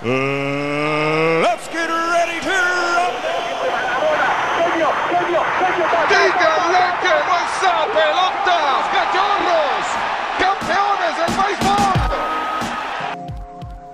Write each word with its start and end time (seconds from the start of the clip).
Uh, 0.00 1.42
let's 1.42 1.66
get 1.72 1.88
ready 1.88 2.38
to. 2.40 2.54
¡Díganle 6.08 6.84
que 7.02 7.14
no 7.26 7.34
esa 7.42 7.74
pelota! 7.92 8.58
¡Cachorros! 8.94 9.86
¡Campeones 10.38 11.14
del 11.18 11.32
béisbol! 11.36 11.90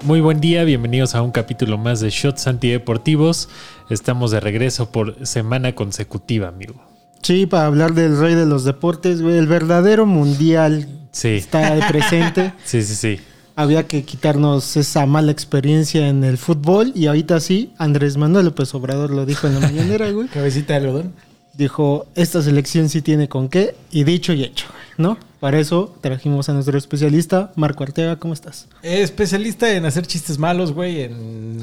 Muy 0.02 0.20
buen 0.20 0.42
día, 0.42 0.64
bienvenidos 0.64 1.14
a 1.14 1.22
un 1.22 1.30
capítulo 1.30 1.78
más 1.78 2.00
de 2.00 2.10
Shots 2.10 2.48
Antideportivos. 2.48 3.48
Estamos 3.88 4.30
de 4.30 4.40
regreso 4.40 4.92
por 4.92 5.26
semana 5.26 5.74
consecutiva, 5.74 6.48
amigo. 6.48 6.74
Sí, 7.22 7.46
para 7.46 7.64
hablar 7.64 7.94
del 7.94 8.18
rey 8.18 8.34
de 8.34 8.44
los 8.44 8.64
deportes, 8.64 9.22
güey, 9.22 9.38
el 9.38 9.46
verdadero 9.46 10.04
mundial 10.04 10.86
Sí, 11.14 11.36
está 11.36 11.78
presente. 11.88 12.52
sí, 12.64 12.82
sí, 12.82 12.94
sí. 12.94 13.20
Había 13.56 13.86
que 13.86 14.02
quitarnos 14.04 14.76
esa 14.76 15.06
mala 15.06 15.30
experiencia 15.30 16.08
en 16.08 16.24
el 16.24 16.38
fútbol 16.38 16.90
y 16.94 17.06
ahorita 17.06 17.38
sí, 17.40 17.72
Andrés 17.78 18.16
Manuel 18.16 18.46
López 18.46 18.74
Obrador 18.74 19.10
lo 19.10 19.26
dijo 19.26 19.46
en 19.46 19.54
la 19.54 19.60
mañanera, 19.60 20.10
güey. 20.10 20.26
Cabecita 20.32 20.72
de 20.74 20.80
algodón. 20.86 21.12
Dijo, 21.56 22.06
esta 22.16 22.42
selección 22.42 22.88
sí 22.88 23.00
tiene 23.00 23.28
con 23.28 23.48
qué 23.48 23.76
y 23.92 24.02
dicho 24.02 24.32
y 24.32 24.42
hecho, 24.42 24.66
¿no? 24.98 25.16
Para 25.38 25.60
eso 25.60 25.94
trajimos 26.00 26.48
a 26.48 26.52
nuestro 26.52 26.76
especialista, 26.76 27.52
Marco 27.54 27.84
Arteaga, 27.84 28.16
¿cómo 28.18 28.34
estás? 28.34 28.66
Especialista 28.82 29.72
en 29.72 29.84
hacer 29.84 30.04
chistes 30.04 30.38
malos, 30.38 30.72
güey, 30.72 31.02
en, 31.02 31.60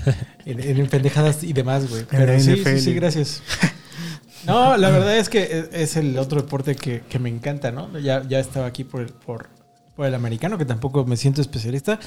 en, 0.46 0.60
en 0.60 0.86
pendejadas 0.86 1.44
y 1.44 1.52
demás, 1.52 1.90
güey. 1.90 2.04
Pero 2.10 2.40
sí, 2.40 2.56
sí, 2.64 2.80
sí, 2.80 2.94
gracias. 2.94 3.42
No, 4.46 4.76
la 4.76 4.88
verdad 4.90 5.16
es 5.18 5.28
que 5.28 5.66
es- 5.72 5.96
el 5.96 6.18
otro 6.18 6.40
deporte 6.40 6.74
que, 6.76 7.02
que 7.08 7.18
me 7.18 7.28
encanta, 7.28 7.70
¿no? 7.70 7.98
Ya, 7.98 8.22
ya 8.28 8.38
estaba 8.40 8.66
aquí 8.66 8.84
por 8.84 9.10
por, 9.12 9.48
por 9.96 10.06
el 10.06 10.14
americano, 10.14 10.58
que 10.58 10.64
tampoco 10.64 11.04
me 11.04 11.16
siento 11.16 11.40
especialista. 11.40 11.98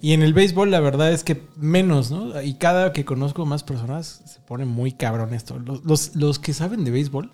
Y 0.00 0.12
en 0.12 0.22
el 0.22 0.32
béisbol, 0.32 0.70
la 0.70 0.80
verdad 0.80 1.12
es 1.12 1.24
que 1.24 1.42
menos, 1.56 2.10
¿no? 2.10 2.40
Y 2.42 2.54
cada 2.54 2.92
que 2.92 3.04
conozco 3.04 3.46
más 3.46 3.64
personas, 3.64 4.22
se 4.26 4.40
pone 4.40 4.64
muy 4.64 4.92
cabrón 4.92 5.34
esto. 5.34 5.58
Los, 5.58 5.84
los, 5.84 6.14
los 6.16 6.38
que 6.38 6.52
saben 6.52 6.84
de 6.84 6.90
béisbol, 6.92 7.30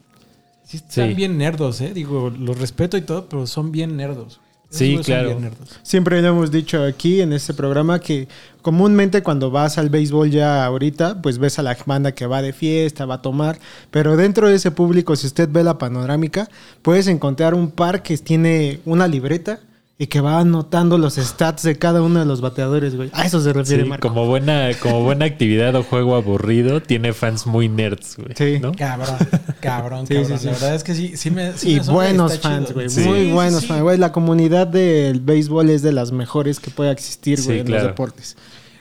sí 0.64 0.79
están 0.79 1.09
Sí. 1.11 1.14
bien 1.14 1.37
nerdos, 1.37 1.81
¿eh? 1.83 1.92
Digo, 1.92 2.31
los 2.31 2.59
respeto 2.59 2.97
y 2.97 3.03
todo, 3.03 3.29
pero 3.29 3.47
son 3.47 3.70
bien 3.70 3.97
nerdos. 3.97 4.41
Esos 4.70 4.79
Sí, 4.79 4.98
claro. 5.05 5.29
bien 5.29 5.42
nerdos. 5.42 5.79
Siempre 5.83 6.20
lo 6.23 6.29
hemos 6.29 6.51
dicho 6.51 6.83
aquí 6.83 7.20
en 7.20 7.33
este 7.34 7.53
programa 7.55 8.01
que 8.01 8.27
comúnmente 8.62 9.23
cuando 9.23 9.51
vas 9.51 9.77
al 9.79 9.89
béisbol 9.91 10.31
ya 10.31 10.64
ahorita, 10.64 11.20
pues 11.23 11.39
ves 11.39 11.59
a 11.59 11.62
la 11.62 11.77
banda 11.86 12.12
que 12.12 12.27
va 12.27 12.41
de 12.42 12.53
fiesta, 12.55 13.05
va 13.05 13.17
a 13.17 13.23
tomar, 13.23 13.59
pero 13.91 14.17
dentro 14.17 14.48
de 14.48 14.57
ese 14.57 14.70
público, 14.70 15.14
si 15.17 15.27
usted 15.29 15.48
ve 15.53 15.62
la 15.62 15.77
panorámica, 15.79 16.48
puedes 16.83 17.07
encontrar 17.09 17.55
un 17.55 17.70
par 17.70 18.03
que 18.03 18.17
tiene 18.19 18.81
una 18.84 19.07
libreta 19.07 19.61
y 19.97 20.09
que 20.09 20.20
va 20.20 20.41
anotando 20.41 20.98
los 20.98 21.14
stats 21.14 21.62
de 21.62 21.78
cada 21.78 22.03
uno 22.03 22.19
de 22.19 22.27
los 22.27 22.41
bateadores, 22.41 22.97
güey. 22.97 23.11
A 23.12 23.27
eso 23.27 23.41
se 23.41 23.50
Sí, 23.50 23.53
refiere 23.53 23.84
Marco. 23.84 24.09
como 24.09 24.27
buena, 24.27 24.70
como 24.83 25.03
buena 25.05 25.25
actividad 25.25 25.75
o 25.77 25.84
juego 25.84 26.17
aburrido, 26.17 26.83
tiene 26.83 27.12
fans 27.12 27.47
muy 27.47 27.69
nerds, 27.69 28.17
güey. 28.17 28.34
Sí. 28.36 28.59
¿no? 28.61 28.73
Cabrón, 28.73 29.17
cabrón, 29.61 30.06
Sí, 30.09 30.14
cabrón. 30.14 30.33
sí, 30.33 30.39
sí. 30.39 30.47
La 30.47 30.53
verdad 30.53 30.75
es 30.75 30.83
que 30.84 30.95
sí, 30.95 31.17
sí 31.17 31.31
me. 31.31 31.53
sí 31.56 31.75
y 31.75 31.81
me 31.81 31.86
buenos 31.92 32.33
está 32.33 32.48
fans, 32.51 32.73
güey. 32.73 32.89
Sí. 32.89 33.01
Muy 33.03 33.27
Sí, 33.27 33.33
buenos 33.33 33.61
sí, 33.62 33.67
fans, 33.69 33.78
sí. 33.78 33.83
güey. 33.84 33.98
La 33.98 34.11
comunidad 34.11 34.67
del 34.67 35.20
béisbol 35.20 35.70
es 35.70 35.83
de 35.83 35.92
las 35.92 36.11
mejores 36.11 36.58
que 36.58 36.70
puede 36.70 36.91
existir, 36.91 37.41
güey, 37.42 37.58
Sí, 37.58 37.61
en 37.61 37.67
claro. 37.67 37.83
los 37.84 37.92
deportes. 37.92 38.36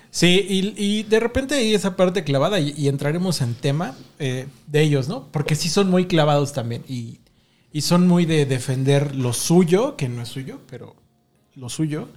Sí, 0.09 0.45
y, 0.49 0.73
y 0.77 1.03
de 1.03 1.19
repente 1.19 1.55
hay 1.55 1.73
esa 1.75 1.95
parte 1.95 2.23
clavada 2.23 2.59
y, 2.59 2.73
y 2.77 2.87
entraremos 2.87 3.41
en 3.41 3.53
tema 3.55 3.93
eh, 4.19 4.47
de 4.67 4.81
ellos, 4.81 5.07
¿no? 5.07 5.27
Porque 5.31 5.55
sí 5.55 5.69
son 5.69 5.89
muy 5.89 6.05
clavados 6.05 6.53
también 6.53 6.83
y, 6.87 7.19
y 7.71 7.81
son 7.81 8.07
muy 8.07 8.25
de 8.25 8.45
defender 8.45 9.15
lo 9.15 9.33
suyo, 9.33 9.95
que 9.95 10.09
no 10.09 10.21
es 10.21 10.29
suyo, 10.29 10.59
pero 10.69 10.95
lo 11.55 11.69
suyo, 11.69 12.07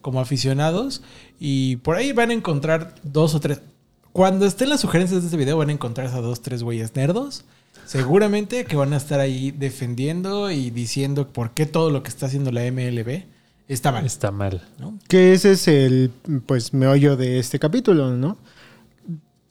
como 0.00 0.20
aficionados. 0.20 1.02
Y 1.38 1.76
por 1.76 1.96
ahí 1.96 2.12
van 2.12 2.30
a 2.30 2.34
encontrar 2.34 2.94
dos 3.02 3.34
o 3.34 3.40
tres. 3.40 3.60
Cuando 4.12 4.46
estén 4.46 4.68
las 4.68 4.80
sugerencias 4.80 5.22
de 5.22 5.26
este 5.26 5.36
video, 5.36 5.58
van 5.58 5.70
a 5.70 5.72
encontrar 5.72 6.06
a 6.08 6.20
dos, 6.20 6.40
tres 6.40 6.62
güeyes 6.62 6.94
nerdos. 6.94 7.44
Seguramente 7.84 8.64
que 8.64 8.76
van 8.76 8.92
a 8.92 8.96
estar 8.96 9.20
ahí 9.20 9.50
defendiendo 9.50 10.50
y 10.50 10.70
diciendo 10.70 11.28
por 11.28 11.50
qué 11.50 11.66
todo 11.66 11.90
lo 11.90 12.02
que 12.02 12.08
está 12.08 12.26
haciendo 12.26 12.50
la 12.50 12.62
MLB 12.70 13.24
está 13.68 13.92
mal. 13.92 14.06
Está 14.06 14.30
mal. 14.30 14.62
¿no? 14.78 14.98
Que 15.08 15.32
ese 15.32 15.52
es 15.52 15.68
el, 15.68 16.10
pues, 16.46 16.72
meollo 16.72 17.16
de 17.16 17.38
este 17.38 17.58
capítulo, 17.58 18.12
¿no? 18.12 18.38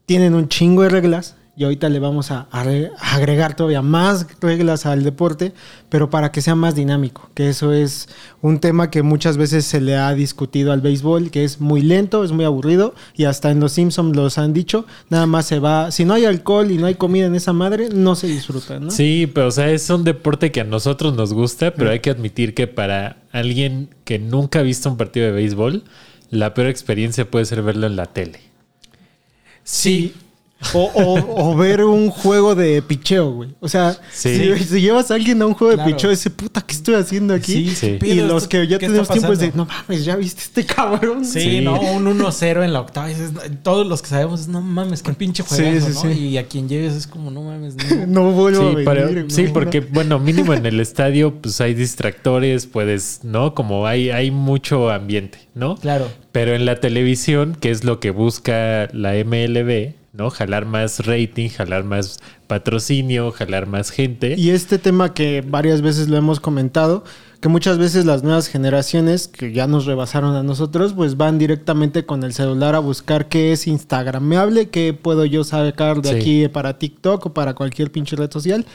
Tienen 0.05 0.33
un 0.33 0.49
chingo 0.49 0.83
de 0.83 0.89
reglas 0.89 1.35
y 1.55 1.65
ahorita 1.65 1.87
le 1.89 1.99
vamos 1.99 2.31
a, 2.31 2.47
a 2.49 2.63
re- 2.63 2.91
a 2.97 3.15
agregar 3.15 3.55
todavía 3.55 3.83
más 3.83 4.25
reglas 4.41 4.87
al 4.87 5.03
deporte, 5.03 5.53
pero 5.89 6.09
para 6.09 6.31
que 6.31 6.41
sea 6.41 6.55
más 6.55 6.73
dinámico, 6.73 7.29
que 7.35 7.47
eso 7.49 7.71
es 7.73 8.09
un 8.41 8.59
tema 8.59 8.89
que 8.89 9.03
muchas 9.03 9.37
veces 9.37 9.63
se 9.65 9.79
le 9.79 9.95
ha 9.95 10.13
discutido 10.15 10.71
al 10.71 10.81
béisbol, 10.81 11.29
que 11.29 11.43
es 11.43 11.61
muy 11.61 11.83
lento, 11.83 12.23
es 12.23 12.31
muy 12.31 12.43
aburrido 12.43 12.95
y 13.15 13.25
hasta 13.25 13.51
en 13.51 13.59
los 13.59 13.73
Simpsons 13.73 14.15
los 14.15 14.39
han 14.39 14.51
dicho, 14.53 14.87
nada 15.09 15.27
más 15.27 15.45
se 15.45 15.59
va, 15.59 15.91
si 15.91 16.05
no 16.05 16.15
hay 16.15 16.25
alcohol 16.25 16.71
y 16.71 16.79
no 16.79 16.87
hay 16.87 16.95
comida 16.95 17.27
en 17.27 17.35
esa 17.35 17.53
madre, 17.53 17.89
no 17.89 18.15
se 18.15 18.25
disfruta, 18.25 18.79
¿no? 18.79 18.89
Sí, 18.89 19.29
pero 19.31 19.47
o 19.47 19.51
sea, 19.51 19.69
es 19.69 19.87
un 19.91 20.03
deporte 20.03 20.51
que 20.51 20.61
a 20.61 20.65
nosotros 20.65 21.13
nos 21.15 21.33
gusta, 21.33 21.73
pero 21.75 21.91
hay 21.91 21.99
que 21.99 22.09
admitir 22.09 22.55
que 22.55 22.65
para 22.65 23.17
alguien 23.31 23.89
que 24.05 24.17
nunca 24.17 24.59
ha 24.59 24.63
visto 24.63 24.89
un 24.89 24.97
partido 24.97 25.27
de 25.27 25.33
béisbol, 25.33 25.83
la 26.31 26.55
peor 26.55 26.67
experiencia 26.69 27.29
puede 27.29 27.45
ser 27.45 27.61
verlo 27.61 27.85
en 27.85 27.95
la 27.95 28.07
tele. 28.07 28.39
Sí, 29.63 30.13
O, 30.73 30.83
o- 30.93 31.51
o 31.51 31.55
ver 31.55 31.83
un 31.83 32.09
juego 32.09 32.55
de 32.55 32.81
picheo, 32.81 33.31
güey. 33.31 33.49
O 33.59 33.67
sea, 33.67 33.97
Sí. 34.11 34.37
si, 34.57 34.63
si 34.65 34.81
llevas 34.81 35.11
a 35.11 35.15
alguien 35.15 35.41
a 35.41 35.45
un 35.45 35.53
juego 35.53 35.75
de 35.75 35.83
picheo, 35.83 36.09
ese 36.11 36.29
puta, 36.29 36.61
¿qué 36.61 36.73
estoy 36.73 36.95
haciendo 36.95 37.33
aquí? 37.33 37.69
Sí, 37.69 37.75
Sí. 37.75 37.99
Y 38.05 38.13
los 38.15 38.43
esto- 38.43 38.49
que 38.49 38.67
ya 38.67 38.77
¿qué 38.79 38.87
tenemos 38.87 39.09
tiempo 39.09 39.33
es 39.33 39.39
de, 39.39 39.51
no 39.53 39.65
mames, 39.65 40.05
ya 40.05 40.15
viste 40.15 40.41
este 40.41 40.65
cabrón. 40.65 41.25
Sí, 41.25 41.39
Sí. 41.41 41.61
no, 41.61 41.79
un 41.79 42.07
1-0 42.07 42.63
en 42.63 42.73
la 42.73 42.81
octava. 42.81 43.09
todos 43.63 43.85
los 43.85 44.01
que 44.01 44.07
sabemos 44.09 44.41
es, 44.41 44.47
no 44.47 44.61
mames, 44.61 45.03
qué 45.03 45.13
pinche 45.13 45.43
juegazo, 45.43 45.87
Sí, 45.87 45.93
sí, 45.93 46.07
¿no? 46.07 46.13
sí. 46.13 46.19
Y 46.29 46.37
a 46.37 46.47
quien 46.47 46.69
lleves 46.69 46.93
es 46.93 47.07
como, 47.07 47.29
no 47.31 47.41
mames, 47.43 47.75
no. 47.75 47.83
No 48.07 48.31
vuelvo 48.31 48.61
a 48.61 48.69
venir. 48.69 48.85
pero- 48.85 49.29
sí, 49.29 49.43
no, 49.43 49.53
porque, 49.53 49.81
no. 49.81 49.87
bueno, 49.91 50.19
mínimo 50.19 50.53
en 50.53 50.65
el 50.65 50.79
estadio, 50.79 51.33
pues 51.41 51.59
hay 51.61 51.73
distractores, 51.73 52.67
puedes, 52.67 53.19
¿no? 53.23 53.53
Como 53.55 53.85
hay, 53.87 54.09
hay 54.11 54.31
mucho 54.31 54.89
ambiente, 54.91 55.39
¿no? 55.55 55.75
Claro. 55.77 56.07
Pero 56.31 56.55
en 56.55 56.65
la 56.65 56.79
televisión, 56.79 57.55
que 57.59 57.69
es 57.71 57.83
lo 57.83 57.99
que 57.99 58.09
busca 58.11 58.87
la 58.93 59.13
MLB, 59.15 59.93
¿no? 60.13 60.29
Jalar 60.29 60.65
más 60.65 61.05
rating, 61.05 61.49
jalar 61.49 61.83
más 61.83 62.19
patrocinio, 62.47 63.31
jalar 63.31 63.65
más 63.67 63.89
gente. 63.89 64.35
Y 64.37 64.51
este 64.51 64.77
tema 64.77 65.13
que 65.13 65.43
varias 65.45 65.81
veces 65.81 66.07
lo 66.07 66.17
hemos 66.17 66.39
comentado, 66.39 67.03
que 67.41 67.49
muchas 67.49 67.77
veces 67.79 68.05
las 68.05 68.23
nuevas 68.23 68.47
generaciones 68.47 69.27
que 69.27 69.51
ya 69.51 69.65
nos 69.67 69.85
rebasaron 69.85 70.35
a 70.35 70.43
nosotros, 70.43 70.93
pues 70.93 71.17
van 71.17 71.39
directamente 71.39 72.05
con 72.05 72.23
el 72.23 72.33
celular 72.33 72.75
a 72.75 72.79
buscar 72.79 73.27
qué 73.27 73.51
es 73.51 73.65
instagramable, 73.67 74.69
qué 74.69 74.93
puedo 74.93 75.25
yo 75.25 75.43
sacar 75.43 76.01
de 76.01 76.09
Sí. 76.09 76.15
aquí 76.15 76.47
para 76.47 76.77
TikTok 76.77 77.25
o 77.25 77.33
para 77.33 77.55
cualquier 77.55 77.91
pinche 77.91 78.15
red 78.15 78.31
social. 78.31 78.65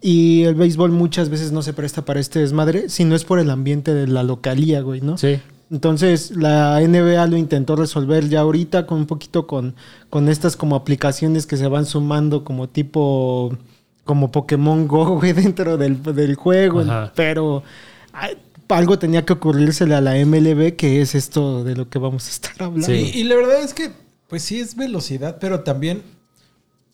Y 0.00 0.44
el 0.44 0.54
béisbol 0.54 0.92
muchas 0.92 1.30
veces 1.30 1.50
no 1.52 1.62
se 1.62 1.72
presta 1.72 2.04
para 2.04 2.20
este 2.20 2.38
desmadre, 2.38 2.88
si 2.90 3.04
no 3.04 3.16
es 3.16 3.24
por 3.24 3.40
el 3.40 3.50
ambiente 3.50 3.92
de 3.92 4.06
la 4.06 4.22
localía, 4.22 4.82
güey, 4.82 5.00
¿no? 5.00 5.18
Sí. 5.18 5.38
Entonces 5.70 6.36
la 6.36 6.80
NBA 6.80 7.26
lo 7.26 7.36
intentó 7.36 7.74
resolver 7.74 8.28
ya 8.28 8.40
ahorita 8.40 8.86
con 8.86 8.98
un 8.98 9.06
poquito 9.06 9.46
con, 9.46 9.74
con 10.10 10.28
estas 10.28 10.56
como 10.56 10.76
aplicaciones 10.76 11.46
que 11.46 11.56
se 11.56 11.66
van 11.66 11.86
sumando 11.86 12.44
como 12.44 12.68
tipo 12.68 13.56
como 14.04 14.30
Pokémon 14.30 14.86
Go, 14.86 15.16
güey, 15.20 15.32
dentro 15.32 15.76
del, 15.76 16.02
del 16.02 16.36
juego. 16.36 16.80
Ajá. 16.80 17.12
Pero 17.16 17.64
ay, 18.12 18.38
algo 18.68 18.98
tenía 18.98 19.24
que 19.24 19.32
ocurrírsele 19.32 19.94
a 19.94 20.00
la 20.00 20.14
MLB 20.24 20.76
que 20.76 21.00
es 21.00 21.14
esto 21.14 21.64
de 21.64 21.76
lo 21.76 21.88
que 21.88 21.98
vamos 21.98 22.26
a 22.26 22.30
estar 22.30 22.52
hablando. 22.60 22.86
Sí. 22.86 23.12
Y, 23.14 23.20
y 23.20 23.24
la 23.24 23.34
verdad 23.36 23.62
es 23.62 23.74
que, 23.74 23.90
pues 24.28 24.42
sí 24.42 24.60
es 24.60 24.76
velocidad, 24.76 25.38
pero 25.40 25.60
también 25.60 26.02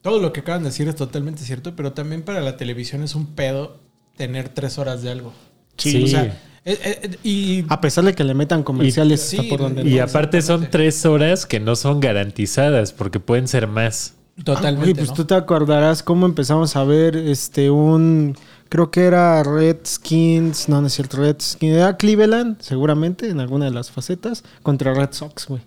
todo 0.02 0.18
lo 0.18 0.32
que 0.32 0.40
acaban 0.40 0.62
de 0.62 0.70
decir 0.70 0.88
es 0.88 0.96
totalmente 0.96 1.42
cierto, 1.42 1.76
pero 1.76 1.92
también 1.92 2.22
para 2.22 2.40
la 2.40 2.56
televisión 2.56 3.02
es 3.02 3.14
un 3.14 3.26
pedo 3.26 3.80
tener 4.16 4.48
tres 4.48 4.78
horas 4.78 5.02
de 5.02 5.10
algo. 5.10 5.32
Sí. 5.76 6.04
O 6.04 6.06
sea, 6.06 6.38
eh, 6.64 7.00
eh, 7.02 7.16
y 7.24 7.64
A 7.68 7.80
pesar 7.80 8.04
de 8.04 8.14
que 8.14 8.24
le 8.24 8.34
metan 8.34 8.62
comerciales 8.62 9.32
Y- 9.32 9.36
sí, 9.38 9.42
por 9.48 9.60
donde 9.60 9.82
Y 9.82 9.96
no. 9.96 10.04
aparte 10.04 10.42
son 10.42 10.68
tres 10.70 11.04
horas 11.06 11.44
que 11.46 11.58
no 11.60 11.74
son 11.76 12.00
garantizadas, 12.00 12.92
porque 12.92 13.19
pueden 13.20 13.48
ser 13.48 13.66
más. 13.66 14.14
totalmente. 14.44 14.84
Oye, 14.90 14.94
pues 14.94 15.08
¿no? 15.08 15.14
tú 15.14 15.25
te 15.25 15.34
acordarás 15.34 16.02
cómo 16.02 16.25
empezamos 16.26 16.75
a 16.76 16.84
ver 16.84 17.16
este 17.16 17.70
un 17.70 18.34
creo 18.69 18.90
que 18.90 19.04
era 19.04 19.42
Redskins, 19.42 20.69
no, 20.70 20.81
no 20.81 20.87
es 20.87 20.94
cierto, 20.94 21.19
Redskins, 21.19 21.75
era 21.75 21.96
Cleveland, 21.98 22.56
seguramente 22.60 23.28
en 23.28 23.38
alguna 23.40 23.66
de 23.66 23.70
las 23.72 23.90
facetas 23.90 24.42
contra 24.62 24.94
Red 24.94 25.10
Sox, 25.12 25.46
güey. 25.46 25.60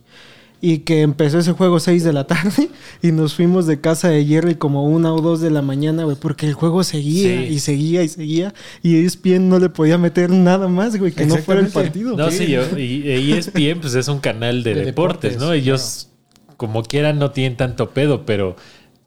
Y 0.68 0.80
que 0.80 1.02
empezó 1.02 1.38
ese 1.38 1.52
juego 1.52 1.80
6 1.80 2.04
de 2.04 2.12
la 2.14 2.26
tarde 2.26 2.70
y 3.04 3.12
nos 3.12 3.36
fuimos 3.36 3.68
de 3.68 3.80
casa 3.82 4.10
de 4.10 4.26
Jerry 4.26 4.56
como 4.56 4.86
una 4.86 5.14
o 5.14 5.22
dos 5.22 5.40
de 5.42 5.52
la 5.52 5.62
mañana, 5.62 6.06
güey, 6.06 6.16
porque 6.20 6.48
el 6.48 6.54
juego 6.54 6.84
seguía 6.84 7.30
Sí. 7.42 7.54
y 7.54 7.60
seguía 7.60 8.02
y 8.04 8.08
seguía 8.08 8.54
y 8.82 8.96
E 8.96 9.06
ESPN 9.06 9.48
no 9.50 9.60
le 9.60 9.70
podía 9.70 9.98
meter 9.98 10.30
nada 10.32 10.68
más, 10.68 10.98
güey, 10.98 11.12
que 11.12 11.26
no 11.26 11.38
fuera 11.38 11.62
el 11.62 11.68
partido. 11.68 12.16
No, 12.18 12.32
sí, 12.32 12.48
yo- 12.48 12.78
y 12.80 13.32
ESPN 13.34 13.80
pues 13.82 13.94
es 13.96 14.08
un 14.08 14.20
canal 14.20 14.64
de, 14.64 14.74
De 14.74 14.86
deportes, 14.86 15.34
deportes, 15.34 15.38
¿no? 15.38 15.54
Ellos 15.54 16.10
como 16.58 16.82
quieran 16.84 17.20
no 17.20 17.32
tienen 17.32 17.58
tanto 17.58 17.92
pedo, 17.92 18.26
pero 18.26 18.56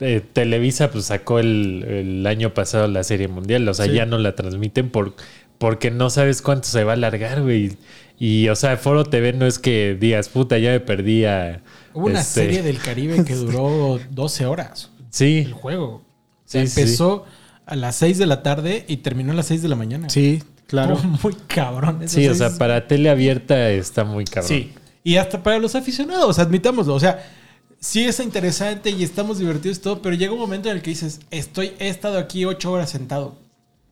eh, 0.01 0.23
Televisa 0.33 0.91
pues 0.93 1.07
sacó 1.07 1.41
el, 1.41 1.83
el 1.89 2.27
año 2.29 2.55
pasado 2.55 2.87
la 2.87 3.03
Serie 3.03 3.27
Mundial, 3.27 3.69
o 3.69 3.75
sea, 3.75 3.87
Sí. 3.87 3.93
ya 3.95 4.07
no 4.07 4.19
la 4.19 4.37
transmiten 4.37 4.91
por, 4.91 5.15
porque 5.59 5.91
no 5.91 6.09
sabes 6.09 6.41
cuánto 6.41 6.69
se 6.69 6.85
va 6.85 6.93
a 6.93 6.95
alargar, 6.95 7.43
güey. 7.43 7.73
Y, 8.19 8.49
o 8.49 8.57
sea, 8.57 8.77
Foro 8.77 9.05
TV 9.05 9.33
no 9.33 9.47
es 9.47 9.59
que 9.59 9.97
digas, 9.99 10.29
puta, 10.29 10.59
ya 10.59 10.71
me 10.73 10.81
perdí 10.81 11.25
a... 11.25 11.63
Hubo 11.95 12.07
una 12.07 12.21
este, 12.21 12.43
serie 12.43 12.63
del 12.63 12.79
Caribe 12.79 13.25
que 13.25 13.35
duró 13.35 13.99
12 14.11 14.47
horas. 14.47 14.91
El 14.99 15.07
Sí, 15.11 15.51
juego. 15.53 15.87
O 15.87 16.03
sea, 16.45 16.63
Sí, 16.63 16.69
sí, 16.69 16.81
empezó 16.81 17.25
a 17.67 17.77
las 17.77 17.97
6 17.97 18.19
de 18.19 18.27
la 18.27 18.43
tarde 18.43 18.85
y 18.89 18.99
terminó 18.99 19.33
a 19.33 19.35
las 19.37 19.47
6 19.47 19.63
de 19.63 19.69
la 19.69 19.77
mañana. 19.77 20.09
Sí, 20.11 20.43
claro. 20.67 20.95
Estuvo 20.95 21.19
muy 21.23 21.35
cabrón. 21.47 22.01
sí, 22.09 22.27
o 22.27 22.35
sea, 22.35 22.57
para 22.59 22.87
tele 22.89 23.09
abierta 23.11 23.71
está 23.71 24.05
muy 24.05 24.25
cabrón. 24.25 24.49
Sí. 24.49 24.73
Y 25.05 25.17
hasta 25.17 25.43
para 25.43 25.59
los 25.59 25.75
aficionados, 25.77 26.39
admitámoslo. 26.41 26.95
O 26.95 27.01
sea, 27.01 27.25
sí 27.79 28.05
es 28.05 28.19
interesante 28.21 28.91
y 28.91 29.05
estamos 29.05 29.39
divertidos 29.39 29.79
y 29.79 29.81
todo, 29.81 30.03
pero 30.03 30.17
llega 30.17 30.33
un 30.33 30.39
momento 30.41 30.69
en 30.71 30.77
el 30.77 30.83
que 30.83 30.91
dices, 30.91 31.21
estoy, 31.31 31.73
he 31.79 31.89
estado 31.89 32.19
aquí 32.19 32.45
8 32.45 32.73
horas 32.73 32.91
sentado. 32.91 33.37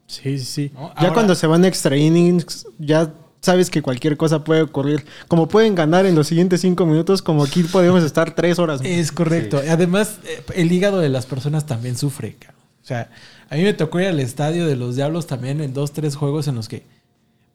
Sí, 0.09 0.39
sí, 0.39 0.45
sí. 0.45 0.71
¿No? 0.75 0.89
Ya 0.89 0.95
Ahora- 1.03 1.15
cuando 1.15 1.35
se 1.37 1.47
van 1.47 1.65
extra 1.65 1.97
innings, 1.97 2.67
ya 2.79 3.13
sabes 3.47 3.71
que 3.71 3.81
cualquier 3.81 4.17
cosa 4.19 4.45
puede 4.45 4.61
ocurrir. 4.63 5.07
Como 5.29 5.49
pueden 5.49 5.75
ganar 5.75 6.05
en 6.05 6.15
los 6.15 6.27
siguientes 6.27 6.61
cinco 6.61 6.85
minutos, 6.85 7.23
como 7.23 7.43
aquí 7.45 7.63
podemos 7.63 8.05
estar 8.05 8.35
tres 8.35 8.59
horas. 8.59 8.81
Es 8.85 9.11
correcto. 9.13 9.63
Además, 9.69 10.19
eh, 10.25 10.43
el 10.55 10.71
hígado 10.71 10.99
de 11.01 11.09
las 11.09 11.25
personas 11.25 11.65
también 11.65 11.97
sufre. 11.97 12.37
cabrón. 12.39 12.61
O 12.83 12.87
sea, 12.87 13.11
a 13.49 13.57
mí 13.57 13.63
me 13.63 13.73
tocó 13.73 13.99
ir 14.01 14.07
al 14.09 14.21
estadio 14.21 14.67
de 14.67 14.77
los 14.77 14.95
Diablos 14.97 15.27
también 15.27 15.61
en 15.61 15.73
dos, 15.73 15.93
tres 15.93 16.15
juegos 16.15 16.47
en 16.47 16.55
los 16.57 16.69
que, 16.69 16.85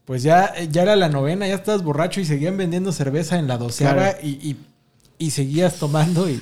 pues 0.05 0.23
ya, 0.23 0.53
ya 0.69 0.81
era 0.81 0.95
la 0.95 1.07
novena, 1.09 1.47
ya 1.47 1.55
estabas 1.55 1.83
borracho 1.83 2.19
y 2.19 2.25
seguían 2.25 2.57
vendiendo 2.57 2.91
cerveza 2.91 3.37
en 3.37 3.47
la 3.47 3.57
doceava 3.57 3.95
Claro. 4.13 4.17
y, 4.23 4.29
y- 4.49 4.57
y 5.19 5.29
seguías 5.31 5.75
tomando 5.75 6.27
y 6.29 6.41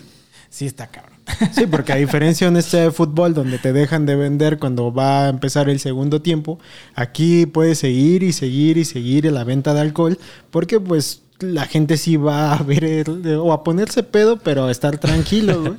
sí 0.49 0.65
está 0.65 0.87
cabrón. 0.87 1.18
Sí, 1.53 1.65
porque 1.67 1.93
a 1.93 1.95
diferencia 1.97 2.47
en 2.47 2.57
este 2.57 2.91
fútbol 2.91 3.33
donde 3.33 3.57
te 3.59 3.73
dejan 3.73 4.05
de 4.05 4.15
vender 4.15 4.57
cuando 4.59 4.93
va 4.93 5.25
a 5.25 5.29
empezar 5.29 5.69
el 5.69 5.79
segundo 5.79 6.21
tiempo, 6.21 6.59
aquí 6.95 7.45
puedes 7.45 7.79
seguir 7.79 8.23
y 8.23 8.33
seguir 8.33 8.77
y 8.77 8.85
seguir 8.85 9.25
la 9.31 9.43
venta 9.43 9.73
de 9.73 9.81
alcohol 9.81 10.17
porque 10.51 10.79
pues 10.79 11.21
la 11.39 11.65
gente 11.65 11.97
sí 11.97 12.17
va 12.17 12.53
a 12.53 12.63
ver 12.63 12.83
el- 12.83 13.37
o 13.41 13.53
a 13.53 13.63
ponerse 13.63 14.03
pedo, 14.03 14.37
pero 14.39 14.65
a 14.65 14.71
estar 14.71 14.97
tranquilo, 14.97 15.61
güey. 15.61 15.73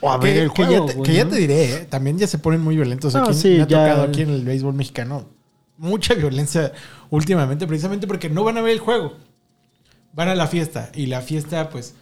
O 0.00 0.10
a 0.10 0.18
ver 0.18 0.34
que, 0.34 0.42
el 0.42 0.52
que 0.52 0.64
juego, 0.64 0.86
ya, 0.86 0.92
te, 0.92 0.98
güey, 0.98 1.10
que 1.10 1.16
ya 1.16 1.24
¿no? 1.24 1.30
te 1.30 1.36
diré, 1.36 1.64
¿eh? 1.74 1.86
también 1.88 2.18
ya 2.18 2.26
se 2.26 2.38
ponen 2.38 2.60
muy 2.60 2.74
violentos 2.76 3.14
No, 3.14 3.24
aquí. 3.24 3.34
sí, 3.34 3.48
me 3.56 3.62
ha 3.62 3.66
ya. 3.68 3.84
tocado 3.84 4.02
aquí 4.04 4.22
en 4.22 4.30
el 4.30 4.44
béisbol 4.44 4.74
mexicano. 4.74 5.26
Mucha 5.76 6.14
violencia 6.14 6.72
últimamente, 7.10 7.66
precisamente 7.66 8.06
porque 8.08 8.28
no 8.28 8.42
van 8.44 8.58
a 8.58 8.60
ver 8.60 8.72
el 8.72 8.80
juego. 8.80 9.16
Van 10.12 10.28
a 10.28 10.34
la 10.34 10.46
fiesta 10.48 10.90
y 10.94 11.06
la 11.06 11.20
fiesta 11.20 11.70
pues 11.70 11.94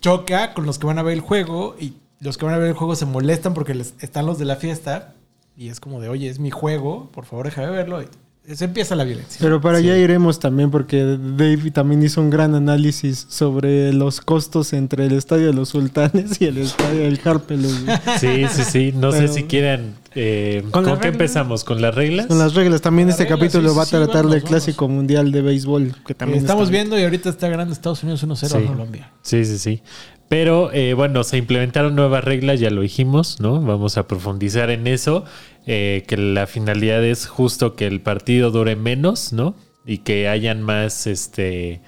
choca 0.00 0.54
con 0.54 0.66
los 0.66 0.78
que 0.78 0.86
van 0.86 0.98
a 0.98 1.02
ver 1.02 1.14
el 1.14 1.20
juego 1.20 1.76
y 1.78 1.94
los 2.20 2.38
que 2.38 2.44
van 2.44 2.54
a 2.54 2.58
ver 2.58 2.68
el 2.68 2.74
juego 2.74 2.96
se 2.96 3.06
molestan 3.06 3.54
porque 3.54 3.74
les, 3.74 3.94
están 4.00 4.26
los 4.26 4.38
de 4.38 4.44
la 4.44 4.56
fiesta 4.56 5.14
y 5.56 5.68
es 5.68 5.80
como 5.80 6.00
de, 6.00 6.08
oye, 6.08 6.28
es 6.28 6.38
mi 6.38 6.50
juego, 6.50 7.10
por 7.12 7.24
favor 7.24 7.46
déjame 7.46 7.70
verlo. 7.70 8.02
Y 8.02 8.08
se 8.54 8.64
empieza 8.64 8.94
la 8.96 9.04
violencia. 9.04 9.36
Pero 9.40 9.60
para 9.60 9.78
allá 9.78 9.96
iremos 9.96 10.38
también 10.40 10.70
porque 10.70 11.02
Dave 11.18 11.70
también 11.70 12.02
hizo 12.02 12.20
un 12.20 12.30
gran 12.30 12.54
análisis 12.54 13.26
sobre 13.28 13.92
los 13.92 14.20
costos 14.20 14.72
entre 14.72 15.06
el 15.06 15.12
estadio 15.12 15.46
de 15.46 15.52
los 15.52 15.68
sultanes 15.70 16.40
y 16.40 16.46
el 16.46 16.58
estadio 16.58 17.00
del 17.00 17.20
Harpelú. 17.24 17.68
güey. 17.84 17.98
Sí, 18.18 18.46
sí, 18.50 18.62
sí. 18.64 18.92
No 18.94 19.10
Pero- 19.10 19.28
sé 19.28 19.34
si 19.34 19.42
quieran... 19.44 19.94
eh, 20.14 20.64
¿Con 20.70 20.84
¿Con, 20.84 20.98
qué 21.00 21.08
empezamos? 21.08 21.64
¿Con 21.64 21.80
las 21.82 21.94
reglas? 21.94 22.26
Con 22.26 22.38
las 22.38 22.54
reglas, 22.54 22.80
también 22.80 23.08
Las 23.08 23.14
este 23.20 23.24
reglas, 23.24 23.38
capítulo 23.40 23.70
sí, 23.70 23.76
va 23.76 23.82
a 23.82 23.86
sí, 23.86 23.90
tratar 23.92 24.08
vámonos, 24.14 24.32
del 24.32 24.42
Clásico 24.44 24.88
Mundial 24.88 25.30
de 25.32 25.42
Béisbol, 25.42 25.94
que 26.06 26.14
también 26.14 26.40
Estamos 26.40 26.64
está- 26.64 26.72
viendo 26.72 26.98
y 26.98 27.02
ahorita 27.02 27.28
está 27.28 27.48
ganando 27.48 27.72
Estados 27.72 28.02
Unidos 28.02 28.22
1-0 28.24 28.56
a 28.56 28.60
Sí. 28.60 28.66
Colombia. 28.66 29.12
Sí, 29.22 29.44
sí, 29.44 29.58
sí. 29.58 29.82
Pero 30.28 30.70
eh, 30.72 30.92
bueno, 30.94 31.24
se 31.24 31.38
implementaron 31.38 31.94
nuevas 31.94 32.22
reglas, 32.24 32.60
ya 32.60 32.70
lo 32.70 32.82
dijimos, 32.82 33.40
¿no? 33.40 33.60
Vamos 33.62 33.96
a 33.96 34.06
profundizar 34.06 34.68
en 34.70 34.86
eso, 34.86 35.24
eh, 35.66 36.04
que 36.06 36.16
la 36.18 36.46
finalidad 36.46 37.02
es 37.04 37.26
justo 37.26 37.76
que 37.76 37.86
el 37.86 38.00
partido 38.02 38.50
dure 38.50 38.76
menos, 38.76 39.32
¿no? 39.32 39.54
Y 39.86 39.98
que 39.98 40.28
hayan 40.28 40.62
más, 40.62 41.06
este, 41.06 41.80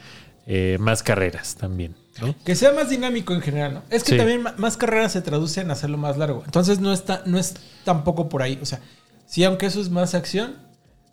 eh, 0.47 0.79
más 0.81 1.03
carreras 1.03 1.57
también, 1.57 1.97
¿no? 2.23 2.35
Que 2.45 2.55
sea 2.55 2.73
más 2.73 2.89
dinámico 2.89 3.35
en 3.35 3.43
general, 3.43 3.75
¿no? 3.75 3.83
Es 3.91 4.05
que 4.05 4.13
Sí. 4.13 4.17
también 4.17 4.43
más 4.57 4.79
carreras 4.79 5.13
se 5.13 5.21
traducen 5.21 5.67
en 5.67 5.71
hacerlo 5.73 5.99
más 5.99 6.17
largo. 6.17 6.43
Entonces 6.47 6.81
no 6.81 6.95
está, 6.95 7.23
no 7.27 7.39
es 7.39 7.57
tampoco 7.85 8.31
por 8.31 8.41
ahí. 8.43 8.59
O 8.63 8.65
sea, 8.65 8.81
sí, 9.27 9.45
aunque 9.45 9.67
eso 9.67 9.83
es 9.83 9.91
más 9.91 10.15
acción, 10.15 10.55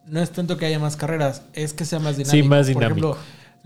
no 0.06 0.22
es 0.22 0.32
tanto 0.32 0.56
que 0.56 0.66
haya 0.66 0.80
más 0.80 0.96
carreras, 0.96 1.42
es 1.52 1.74
que 1.74 1.84
sea 1.84 2.00
más 2.00 2.16
dinámico. 2.16 2.48
más 2.48 2.68
Por 2.72 2.76
dinámico. 2.82 3.10
ejemplo, 3.10 3.18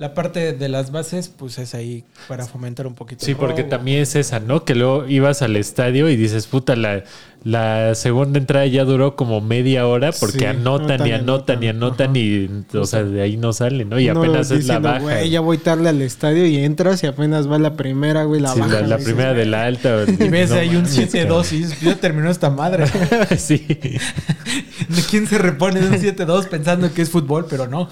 la 0.01 0.15
parte 0.15 0.53
de 0.53 0.68
las 0.68 0.92
bases, 0.92 1.30
pues 1.30 1.59
es 1.59 1.75
ahí 1.75 2.03
para 2.27 2.48
fomentar 2.48 2.88
un 2.88 2.95
poquito. 2.95 3.24
Sí, 3.24 3.36
porque 3.36 3.63
también 3.63 4.01
es 4.01 4.15
esa, 4.15 4.39
¿no? 4.39 4.65
Que 4.65 4.74
luego 4.74 5.07
ibas 5.07 5.44
al 5.44 5.56
estadio 5.56 6.09
y 6.09 6.15
dices, 6.15 6.48
puta, 6.48 6.75
la, 6.75 7.03
la 7.43 7.95
segunda 7.95 8.38
entrada 8.38 8.67
ya 8.67 8.83
duró 8.83 9.15
como 9.15 9.41
media 9.41 9.88
hora 9.88 10.11
porque 10.11 10.39
Sí, 10.39 10.45
anotan 10.45 11.07
y 11.07 11.11
anotan 11.11 11.63
y 11.63 11.67
anotan 11.69 12.15
y, 12.15 12.47
o 12.73 12.85
sea, 12.85 13.03
de 13.03 13.19
ahí 13.21 13.35
no 13.35 13.51
salen, 13.51 13.89
¿no? 13.89 13.99
Y 13.99 14.09
Uno 14.11 14.19
apenas 14.21 14.51
es 14.51 14.67
la 14.67 14.77
baja. 14.77 14.99
"Güey, 14.99 15.29
ya 15.31 15.39
voy 15.41 15.57
tarde 15.57 15.89
al 15.89 16.01
estadio 16.03 16.45
y 16.45 16.57
entras 16.57 17.03
y 17.03 17.07
apenas 17.07 17.49
va 17.51 17.57
la 17.57 17.75
primera, 17.75 18.25
güey, 18.25 18.41
la 18.41 18.53
Sí, 18.53 18.59
baja. 18.59 18.81
la, 18.81 18.97
primera 18.99 19.33
de 19.33 19.45
la 19.47 19.65
alta. 19.65 20.03
Y 20.07 20.29
ves 20.29 20.51
no 20.51 20.57
ahí 20.57 20.69
un 20.75 20.83
mames, 20.83 20.95
7-2 21.13 21.51
y 21.53 21.57
dices, 21.57 21.81
ya 21.81 21.95
terminó 21.95 22.29
esta 22.29 22.49
madre. 22.51 22.85
Sí. 23.38 23.65
¿De 23.67 25.01
quién 25.09 25.25
se 25.27 25.38
repone 25.38 25.79
de 25.79 25.88
un 25.88 25.93
7-2 25.95 26.47
pensando 26.47 26.93
que 26.93 27.01
es 27.01 27.09
fútbol? 27.09 27.47
Pero 27.49 27.67
no. 27.67 27.89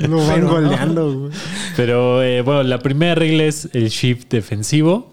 Lo 0.00 0.18
van 0.18 0.34
Pero 0.34 0.46
no. 0.46 0.50
goleando, 0.52 1.18
güey. 1.18 1.32
Pero 1.76 2.22
eh, 2.22 2.42
bueno, 2.42 2.62
la 2.62 2.78
primera 2.78 3.14
regla 3.14 3.44
es 3.44 3.68
el 3.72 3.88
shift 3.88 4.30
defensivo, 4.30 5.12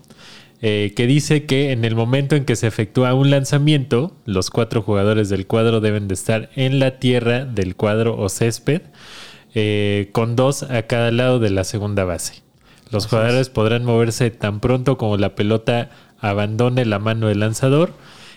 eh, 0.65 0.93
que 0.95 1.07
dice 1.07 1.45
que 1.45 1.73
en 1.73 1.83
el 1.83 1.93
momento 1.93 2.37
en 2.37 2.45
que 2.45 2.55
se 2.55 2.67
efectúa 2.67 3.13
un 3.13 3.29
lanzamiento, 3.29 4.15
los 4.23 4.49
cuatro 4.49 4.81
jugadores 4.81 5.27
del 5.27 5.45
cuadro 5.45 5.81
deben 5.81 6.07
de 6.07 6.13
estar 6.13 6.51
en 6.55 6.79
la 6.79 6.99
tierra 6.99 7.43
del 7.43 7.75
cuadro 7.75 8.17
o 8.17 8.29
césped, 8.29 8.81
eh, 9.55 10.09
con 10.13 10.37
dos 10.37 10.63
a 10.63 10.83
cada 10.83 11.11
lado 11.11 11.39
de 11.39 11.49
la 11.49 11.65
segunda 11.65 12.05
base. 12.05 12.43
Los 12.91 13.07
jugadores 13.07 13.49
podrán 13.49 13.83
moverse 13.83 14.31
tan 14.31 14.61
pronto 14.61 14.97
como 14.97 15.17
la 15.17 15.35
pelota 15.35 15.89
abandone 16.19 16.85
la 16.85 16.97
mano 16.97 17.27
del 17.27 17.41
lanzador. 17.41 17.91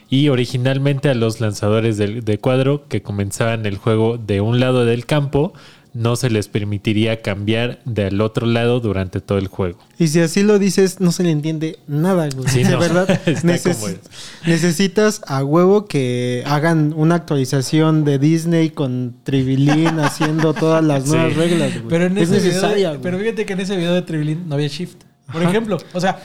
Y 0.09 0.29
originalmente 0.29 1.09
a 1.09 1.15
los 1.15 1.41
lanzadores 1.41 1.97
del, 1.97 2.25
de 2.25 2.39
cuadro 2.39 2.89
que 2.89 3.03
comenzaban 3.03 3.67
el 3.67 3.77
juego 3.77 4.19
de 4.19 4.41
un 4.41 4.59
lado 4.59 4.85
del 4.85 5.07
campo, 5.07 5.53
no 5.97 6.15
se 6.17 6.29
les 6.31 6.49
permitiría 6.49 7.23
cambiar 7.23 7.81
del 7.85 8.21
otro 8.21 8.47
lado 8.47 8.81
durante 8.81 9.21
todo 9.21 9.39
el 9.39 9.49
juego. 9.49 9.79
Y 9.99 10.09
si 10.09 10.21
así 10.21 10.43
lo 10.43 10.59
dices, 10.59 11.01
no 11.01 11.11
se 11.13 11.23
le 11.23 11.31
entiende 11.31 11.79
nada, 11.87 12.29
güey. 12.35 12.49
Sí, 12.49 12.63
de 12.65 12.71
no. 12.71 12.79
verdad, 12.79 13.09
neces- 13.27 13.75
como 13.75 13.89
es. 13.89 14.01
necesitas 14.47 15.23
a 15.27 15.43
huevo 15.45 15.87
que 15.87 16.43
hagan 16.47 16.93
una 16.97 17.15
actualización 17.15 18.05
de 18.05 18.19
Disney 18.19 18.71
con 18.71 19.17
Tribilín 19.25 19.99
haciendo 20.01 20.53
todas 20.55 20.85
las 20.85 21.05
Sí. 21.05 21.11
nuevas 21.11 21.35
reglas, 21.37 21.73
güey. 21.75 21.89
Pero 21.89 22.05
en 22.07 22.19
es 22.19 22.31
ese 22.31 22.47
necesaria, 22.47 22.75
video, 22.77 22.91
güey. 22.91 23.03
pero 23.03 23.19
fíjate 23.19 23.47
que 23.47 23.53
en 23.55 23.61
ese 23.61 23.77
video 23.77 23.95
de 23.95 24.03
Tribilín 24.03 24.49
no 24.49 24.55
había 24.57 24.69
shift. 24.69 25.03
Por 25.33 25.43
ejemplo, 25.43 25.79
o 25.93 26.01
sea, 26.01 26.21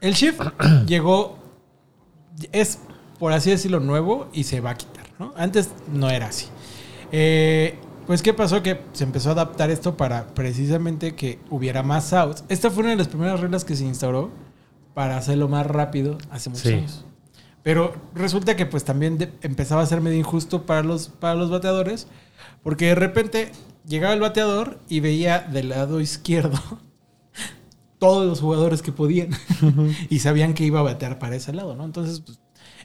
el 0.00 0.14
shift 0.14 0.40
llegó 0.86 1.38
es 2.52 2.78
por 3.18 3.32
así 3.32 3.50
decirlo 3.50 3.80
nuevo 3.80 4.28
y 4.32 4.44
se 4.44 4.60
va 4.60 4.70
a 4.70 4.74
quitar, 4.74 5.06
¿no? 5.18 5.32
Antes 5.36 5.70
no 5.92 6.10
era 6.10 6.26
así. 6.26 6.46
Eh, 7.12 7.78
pues 8.06 8.22
qué 8.22 8.32
pasó 8.34 8.62
que 8.62 8.80
se 8.92 9.04
empezó 9.04 9.30
a 9.30 9.32
adaptar 9.32 9.70
esto 9.70 9.96
para 9.96 10.28
precisamente 10.28 11.14
que 11.14 11.38
hubiera 11.50 11.82
más 11.82 12.12
outs. 12.12 12.44
Esta 12.48 12.70
fue 12.70 12.82
una 12.82 12.90
de 12.90 12.96
las 12.96 13.08
primeras 13.08 13.40
reglas 13.40 13.64
que 13.64 13.76
se 13.76 13.84
instauró 13.84 14.30
para 14.94 15.16
hacerlo 15.16 15.48
más 15.48 15.66
rápido 15.66 16.18
hace 16.30 16.48
muchos 16.50 16.64
Sí. 16.64 16.72
años. 16.74 17.04
Pero 17.62 17.94
resulta 18.14 18.54
que 18.56 18.64
pues 18.66 18.84
también 18.84 19.18
de- 19.18 19.32
empezaba 19.42 19.82
a 19.82 19.86
ser 19.86 20.00
medio 20.00 20.18
injusto 20.18 20.66
para 20.66 20.82
los, 20.82 21.08
para 21.08 21.34
los 21.34 21.50
bateadores, 21.50 22.06
porque 22.62 22.86
de 22.86 22.94
repente 22.94 23.50
llegaba 23.86 24.14
el 24.14 24.20
bateador 24.20 24.78
y 24.88 25.00
veía 25.00 25.40
del 25.40 25.70
lado 25.70 26.00
izquierdo 26.00 26.58
todos 27.98 28.26
los 28.26 28.40
jugadores 28.40 28.82
que 28.82 28.92
podían 28.92 29.30
y 30.10 30.18
sabían 30.20 30.54
que 30.54 30.64
iba 30.64 30.80
a 30.80 30.84
batear 30.84 31.18
para 31.18 31.36
ese 31.36 31.52
lado, 31.52 31.74
¿no? 31.74 31.84
Entonces, 31.84 32.20
pues, 32.20 32.38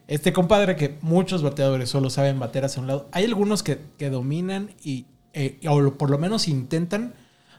este 0.07 0.33
compadre 0.33 0.75
que 0.75 0.97
muchos 1.01 1.43
bateadores 1.43 1.89
solo 1.89 2.09
saben 2.09 2.39
batear 2.39 2.65
hacia 2.65 2.81
un 2.81 2.87
lado, 2.87 3.07
hay 3.11 3.25
algunos 3.25 3.61
que, 3.63 3.79
que 3.97 4.09
dominan 4.09 4.71
y, 4.83 5.05
eh, 5.33 5.59
o 5.67 5.93
por 5.97 6.09
lo 6.09 6.17
menos 6.17 6.47
intentan 6.47 7.13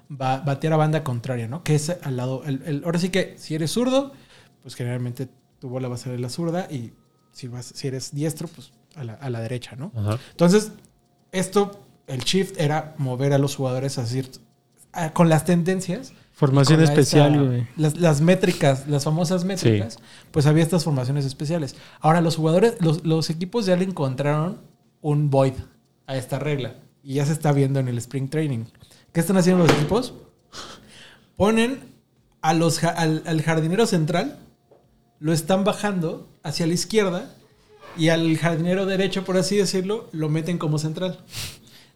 ba- 0.08 0.40
batear 0.40 0.72
a 0.74 0.76
banda 0.76 1.02
contraria, 1.04 1.48
¿no? 1.48 1.62
Que 1.62 1.74
es 1.74 1.90
al 1.90 2.16
lado, 2.16 2.42
el- 2.44 2.62
el- 2.66 2.84
ahora 2.84 2.98
sí 2.98 3.08
que 3.10 3.34
si 3.38 3.54
eres 3.54 3.70
zurdo, 3.70 4.12
pues 4.62 4.74
generalmente 4.74 5.28
tu 5.58 5.68
bola 5.68 5.88
va 5.88 5.94
a 5.94 5.98
ser 5.98 6.18
la 6.20 6.28
zurda 6.28 6.68
y 6.70 6.92
si, 7.32 7.48
vas, 7.48 7.66
si 7.74 7.88
eres 7.88 8.14
diestro, 8.14 8.48
pues 8.48 8.72
a 8.96 9.04
la, 9.04 9.14
a 9.14 9.30
la 9.30 9.40
derecha, 9.40 9.74
¿no? 9.76 9.90
Ajá. 9.96 10.18
Entonces, 10.30 10.72
esto, 11.32 11.80
el 12.06 12.20
shift 12.20 12.60
era 12.60 12.94
mover 12.98 13.32
a 13.32 13.38
los 13.38 13.56
jugadores 13.56 13.98
a- 14.92 15.12
con 15.12 15.28
las 15.28 15.44
tendencias. 15.44 16.12
Formación 16.32 16.80
especial, 16.82 17.32
esta- 17.34 17.44
güey. 17.46 17.66
Las, 17.76 17.96
las 17.98 18.20
métricas, 18.20 18.86
las 18.88 19.04
famosas 19.04 19.44
métricas, 19.44 19.98
pues 20.30 20.46
había 20.46 20.62
estas 20.62 20.84
formaciones 20.84 21.24
especiales. 21.24 21.76
Ahora, 22.00 22.20
los 22.20 22.36
jugadores, 22.36 22.74
los, 22.80 23.04
los 23.04 23.30
equipos 23.30 23.64
ya 23.66 23.76
le 23.76 23.84
encontraron 23.84 24.60
un 25.00 25.30
void 25.30 25.54
a 26.06 26.16
esta 26.16 26.38
regla. 26.38 26.74
Y 27.02 27.14
ya 27.14 27.26
se 27.26 27.32
está 27.32 27.52
viendo 27.52 27.80
en 27.80 27.88
el 27.88 27.98
Spring 27.98 28.28
Training. 28.30 28.64
¿Qué 29.12 29.20
están 29.20 29.36
haciendo 29.36 29.64
los 29.64 29.72
equipos? 29.74 30.14
Ponen 31.36 31.80
a 32.40 32.54
los, 32.54 32.82
al, 32.84 33.22
al 33.26 33.42
jardinero 33.42 33.86
central, 33.86 34.38
lo 35.20 35.32
están 35.32 35.64
bajando 35.64 36.28
hacia 36.42 36.66
la 36.66 36.74
izquierda 36.74 37.34
y 37.96 38.08
al 38.08 38.36
jardinero 38.38 38.86
derecho, 38.86 39.24
por 39.24 39.36
así 39.36 39.56
decirlo, 39.56 40.08
lo 40.12 40.28
meten 40.28 40.58
como 40.58 40.78
central. 40.78 41.18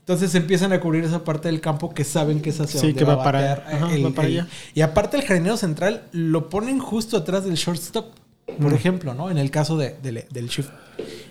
Entonces 0.01 0.35
empiezan 0.37 0.73
a 0.73 0.81
cubrir 0.81 1.05
esa 1.05 1.25
parte 1.25 1.49
del 1.49 1.61
campo 1.61 1.93
que 1.93 2.05
saben 2.05 2.41
que 2.41 2.51
es 2.51 2.61
hacia 2.61 2.81
Sí, 2.81 2.87
donde 2.89 2.99
que 3.01 3.05
va, 3.05 3.17
va 3.17 3.23
a 3.23 3.25
para- 3.25 3.41
batear 3.41 3.75
ajá, 3.75 3.95
el- 3.95 4.07
va 4.07 4.11
para 4.11 4.29
el- 4.29 4.35
allá. 4.41 4.49
Y 4.75 4.81
aparte 4.83 5.17
el 5.17 5.25
jardinero 5.25 5.57
central 5.57 6.05
lo 6.13 6.49
ponen 6.49 6.79
justo 6.79 7.17
atrás 7.17 7.45
del 7.45 7.55
shortstop, 7.57 8.13
por 8.61 8.73
ejemplo, 8.73 9.15
¿no? 9.15 9.31
En 9.31 9.39
el 9.39 9.51
caso 9.51 9.77
de- 9.77 9.97
de- 10.03 10.27
del 10.31 10.49
shift 10.49 10.71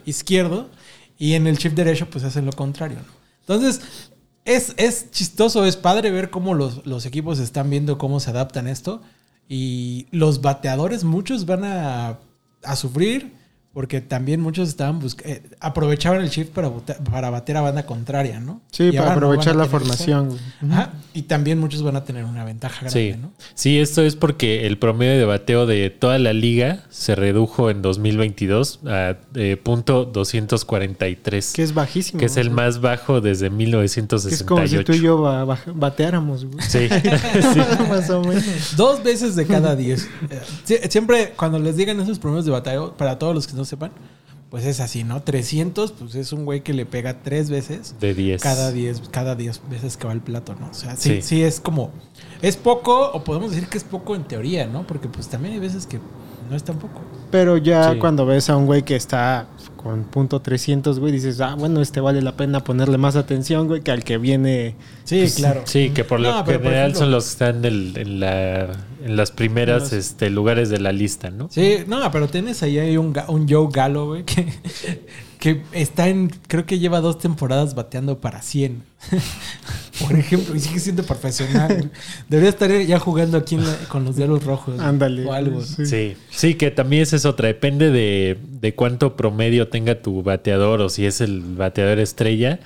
izquierdo 0.06 0.70
y 1.18 1.34
en 1.34 1.48
el 1.48 1.56
shift 1.58 1.76
derecho 1.76 2.08
pues 2.10 2.26
hacen 2.26 2.46
lo 2.46 2.52
contrario, 2.52 2.98
¿no? 2.98 3.25
Entonces 3.48 3.82
es, 4.44 4.74
es 4.78 5.12
chistoso, 5.12 5.66
es 5.66 5.78
padre 5.78 6.10
ver 6.12 6.30
cómo 6.32 6.56
los, 6.56 6.86
los 6.86 7.06
equipos 7.06 7.40
están 7.40 7.70
viendo 7.70 7.98
cómo 7.98 8.20
se 8.20 8.32
adaptan 8.32 8.68
a 8.68 8.72
esto 8.72 9.02
y 9.48 10.08
los 10.12 10.42
bateadores 10.42 11.04
muchos 11.04 11.46
van 11.46 11.64
a, 11.64 12.20
a 12.64 12.76
sufrir 12.76 13.34
porque 13.76 14.00
también 14.02 14.40
muchos 14.42 14.70
estaban 14.70 15.00
buscando, 15.00 15.38
aprovechaban 15.60 16.22
el 16.22 16.30
shift 16.30 16.50
para, 16.52 16.72
para 17.12 17.30
bater 17.30 17.58
a 17.58 17.62
banda 17.62 17.86
contraria, 17.86 18.40
¿no? 18.40 18.62
Sí, 18.72 18.86
Y 18.86 18.92
para 18.94 19.10
no 19.10 19.12
aprovechar 19.12 19.56
la 19.56 19.66
formación. 19.66 20.38
Ajá, 20.72 20.94
Y 21.14 21.24
también 21.24 21.60
muchos 21.60 21.84
van 21.84 21.96
a 21.98 22.06
tener 22.06 22.24
una 22.24 22.44
ventaja 22.46 22.82
grande, 22.88 23.14
Sí. 23.14 23.20
¿no? 23.22 23.34
sí, 23.54 23.78
esto 23.80 24.02
es 24.02 24.16
porque 24.16 24.66
el 24.66 24.78
promedio 24.80 25.18
de 25.20 25.26
bateo 25.26 25.66
de 25.66 25.90
toda 25.90 26.18
la 26.20 26.32
liga 26.34 26.84
se 26.90 27.16
redujo 27.16 27.70
en 27.70 27.82
2022 27.82 28.80
a 28.88 29.18
eh, 29.36 29.58
punto 29.62 30.06
243, 30.06 31.54
Que 31.54 31.62
es 31.64 31.74
bajísimo. 31.74 32.20
que 32.20 32.26
es 32.28 32.38
el 32.38 32.52
más 32.52 32.80
bajo 32.82 33.20
desde 33.22 33.48
Que 33.50 33.56
1968. 33.56 34.36
es 34.36 34.44
como 34.44 34.66
si 34.68 34.84
tú 34.86 34.94
y 34.94 35.02
yo 35.02 35.22
ba- 35.22 35.44
ba- 35.44 35.60
bateáramos, 35.74 36.46
güey. 36.46 36.66
Sí, 36.66 36.88
sí. 37.54 37.60
Más 37.90 38.10
o 38.10 38.22
menos. 38.22 38.44
Dos 38.78 39.04
veces 39.04 39.36
de 39.36 39.46
cada 39.46 39.76
diez. 39.76 40.08
Eh, 40.30 40.40
sie- 40.66 40.90
Siempre 40.90 41.34
cuando 41.36 41.60
les 41.60 41.76
digan 41.76 42.00
esos 42.00 42.20
promedios 42.20 42.46
de 42.46 42.52
bateo, 42.52 42.94
para 42.96 43.20
todos 43.20 43.36
los 43.36 43.48
que 43.48 43.54
no 43.54 43.65
sepan, 43.66 43.92
pues 44.50 44.66
es 44.66 44.80
así, 44.80 45.04
¿no? 45.04 45.22
300, 45.24 45.92
pues 45.94 46.16
es 46.16 46.32
un 46.32 46.46
güey 46.46 46.62
que 46.62 46.74
le 46.74 46.86
pega 46.86 47.22
tres 47.24 47.50
veces 47.50 47.96
de 48.00 48.14
10. 48.14 48.42
cada 48.42 48.72
10 48.72 49.02
cada 49.12 49.36
10 49.36 49.62
veces 49.70 49.98
que 49.98 50.06
va 50.08 50.14
al 50.14 50.22
plato, 50.22 50.56
¿no? 50.60 50.70
O 50.70 50.74
sea, 50.74 50.96
sí, 50.96 51.16
Sí. 51.16 51.22
sí 51.22 51.44
es 51.44 51.60
como 51.60 51.92
es 52.42 52.56
poco 52.56 53.12
o 53.12 53.24
podemos 53.24 53.52
decir 53.52 53.68
que 53.68 53.78
es 53.78 53.84
poco 53.84 54.16
en 54.16 54.24
teoría, 54.24 54.68
¿no? 54.68 54.86
Porque 54.88 55.08
pues 55.08 55.28
también 55.28 55.56
hay 55.56 55.60
veces 55.60 55.88
que 55.88 56.00
no 56.50 56.56
es 56.56 56.64
tan 56.64 56.78
poco. 56.78 57.02
Pero 57.32 57.58
ya 57.58 57.94
Sí. 57.94 57.98
cuando 58.00 58.26
ves 58.26 58.50
a 58.52 58.56
un 58.56 58.66
güey 58.68 58.84
que 58.84 58.96
está 58.96 59.48
con 59.78 60.04
punto 60.04 60.42
300, 60.42 61.00
güey, 61.00 61.12
dices, 61.12 61.42
ah, 61.42 61.56
bueno, 61.56 61.82
este 61.82 62.00
vale 62.00 62.22
la 62.22 62.38
pena 62.38 62.64
ponerle 62.64 62.98
más 62.98 63.16
atención, 63.16 63.68
güey, 63.68 63.82
que 63.82 63.92
al 63.92 64.04
que 64.04 64.18
viene. 64.20 64.76
Sí, 65.06 65.20
Pues, 65.20 65.36
claro. 65.36 65.62
Sí, 65.66 65.90
que 65.90 66.04
por 66.04 66.20
lo 66.20 66.30
por 66.46 66.54
general 66.54 66.74
ejemplo- 66.92 67.00
son 67.00 67.12
los 67.12 67.24
que 67.26 67.30
están 67.32 67.56
en, 67.58 67.66
el- 67.66 67.98
en 67.98 68.20
la, 68.20 68.68
en 69.06 69.16
las 69.16 69.32
primeras 69.32 69.84
Los- 69.84 69.94
este, 69.94 70.30
lugares 70.30 70.70
de 70.70 70.80
la 70.80 70.92
lista, 70.92 71.30
¿no? 71.30 71.48
Sí, 71.52 71.78
no, 71.88 72.12
pero 72.12 72.28
tienes 72.28 72.62
ahí 72.64 72.80
hay 72.80 72.98
un, 72.98 73.14
Joe 73.48 73.68
Gallo, 73.72 74.08
güey, 74.08 74.24
que, 74.24 74.48
que 75.40 75.62
está 75.74 76.10
en, 76.10 76.30
creo 76.48 76.66
que 76.66 76.80
lleva 76.80 77.00
dos 77.02 77.20
temporadas 77.20 77.76
bateando 77.76 78.20
para 78.20 78.42
100. 78.42 78.82
Por 80.02 80.14
ejemplo, 80.18 80.56
y 80.56 80.60
sigue 80.60 80.80
siendo 80.80 81.04
profesional. 81.04 81.92
Debería 82.28 82.50
estar 82.50 82.70
ya 82.82 83.00
jugando 83.00 83.38
aquí 83.38 83.56
en 83.56 83.66
la- 83.66 83.78
con 83.88 84.04
los 84.04 84.16
Diablos 84.18 84.44
Rojos. 84.44 84.80
Ándale. 84.80 85.26
O 85.26 85.32
algo. 85.34 85.62
Sí. 85.62 85.86
Sí, 85.86 86.18
sí, 86.32 86.56
que 86.56 86.72
también 86.72 87.04
esa 87.04 87.16
es 87.16 87.26
otra. 87.26 87.48
Depende 87.48 87.92
de, 87.92 88.38
de 88.60 88.76
cuánto 88.76 89.16
promedio 89.16 89.70
tenga 89.70 90.02
tu 90.02 90.22
bateador 90.24 90.82
o 90.82 90.90
si 90.90 91.06
es 91.06 91.22
el 91.22 91.42
bateador 91.42 92.00
estrella. 92.00 92.60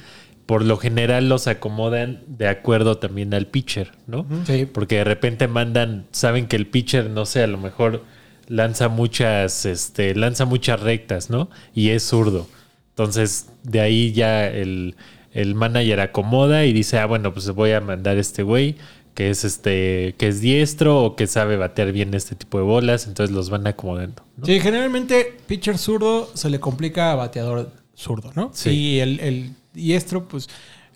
Por 0.50 0.66
lo 0.66 0.78
general 0.78 1.30
los 1.30 1.46
acomodan 1.46 2.24
de 2.26 2.48
acuerdo 2.48 2.98
también 2.98 3.36
al 3.36 3.46
pitcher, 3.46 3.92
¿no? 4.08 4.26
Sí. 4.48 4.66
Porque 4.66 4.96
de 4.96 5.04
repente 5.04 5.48
mandan, 5.48 6.08
saben 6.10 6.48
que 6.48 6.56
el 6.56 6.66
pitcher, 6.66 7.08
no 7.08 7.28
sé, 7.28 7.44
a 7.44 7.48
lo 7.48 7.60
mejor 7.60 8.04
lanza 8.48 8.90
muchas, 8.90 9.68
este, 9.68 10.16
lanza 10.16 10.46
muchas 10.46 10.80
rectas, 10.80 11.30
¿no? 11.30 11.52
Y 11.76 11.90
es 11.90 12.02
zurdo. 12.02 12.48
Entonces, 12.90 13.52
de 13.62 13.80
ahí 13.80 14.12
ya 14.12 14.48
el, 14.48 14.96
el 15.34 15.54
manager 15.54 16.00
acomoda 16.00 16.66
y 16.66 16.74
dice, 16.74 16.98
ah, 16.98 17.06
bueno, 17.06 17.32
pues 17.32 17.48
voy 17.52 17.74
a 17.74 17.80
mandar 17.80 18.18
este 18.18 18.42
güey 18.42 18.76
que 19.14 19.30
es 19.30 19.44
este, 19.44 20.16
que 20.18 20.30
es 20.30 20.42
diestro 20.42 21.04
o 21.04 21.16
que 21.16 21.28
sabe 21.28 21.58
batear 21.58 21.92
bien 21.92 22.12
este 22.16 22.34
tipo 22.34 22.58
de 22.58 22.64
bolas, 22.64 23.06
entonces 23.06 23.36
los 23.36 23.52
van 23.52 23.68
acomodando. 23.68 24.24
¿no? 24.36 24.48
Sí, 24.48 24.60
generalmente 24.60 25.38
pitcher 25.46 25.78
zurdo 25.78 26.32
se 26.34 26.50
le 26.50 26.60
complica 26.60 27.12
a 27.12 27.16
bateador 27.16 27.72
zurdo, 27.96 28.32
¿no? 28.34 28.50
Sí. 28.52 28.72
Y 28.72 29.00
el, 29.00 29.20
el 29.20 29.52
diestro, 29.84 30.28
pues, 30.28 30.48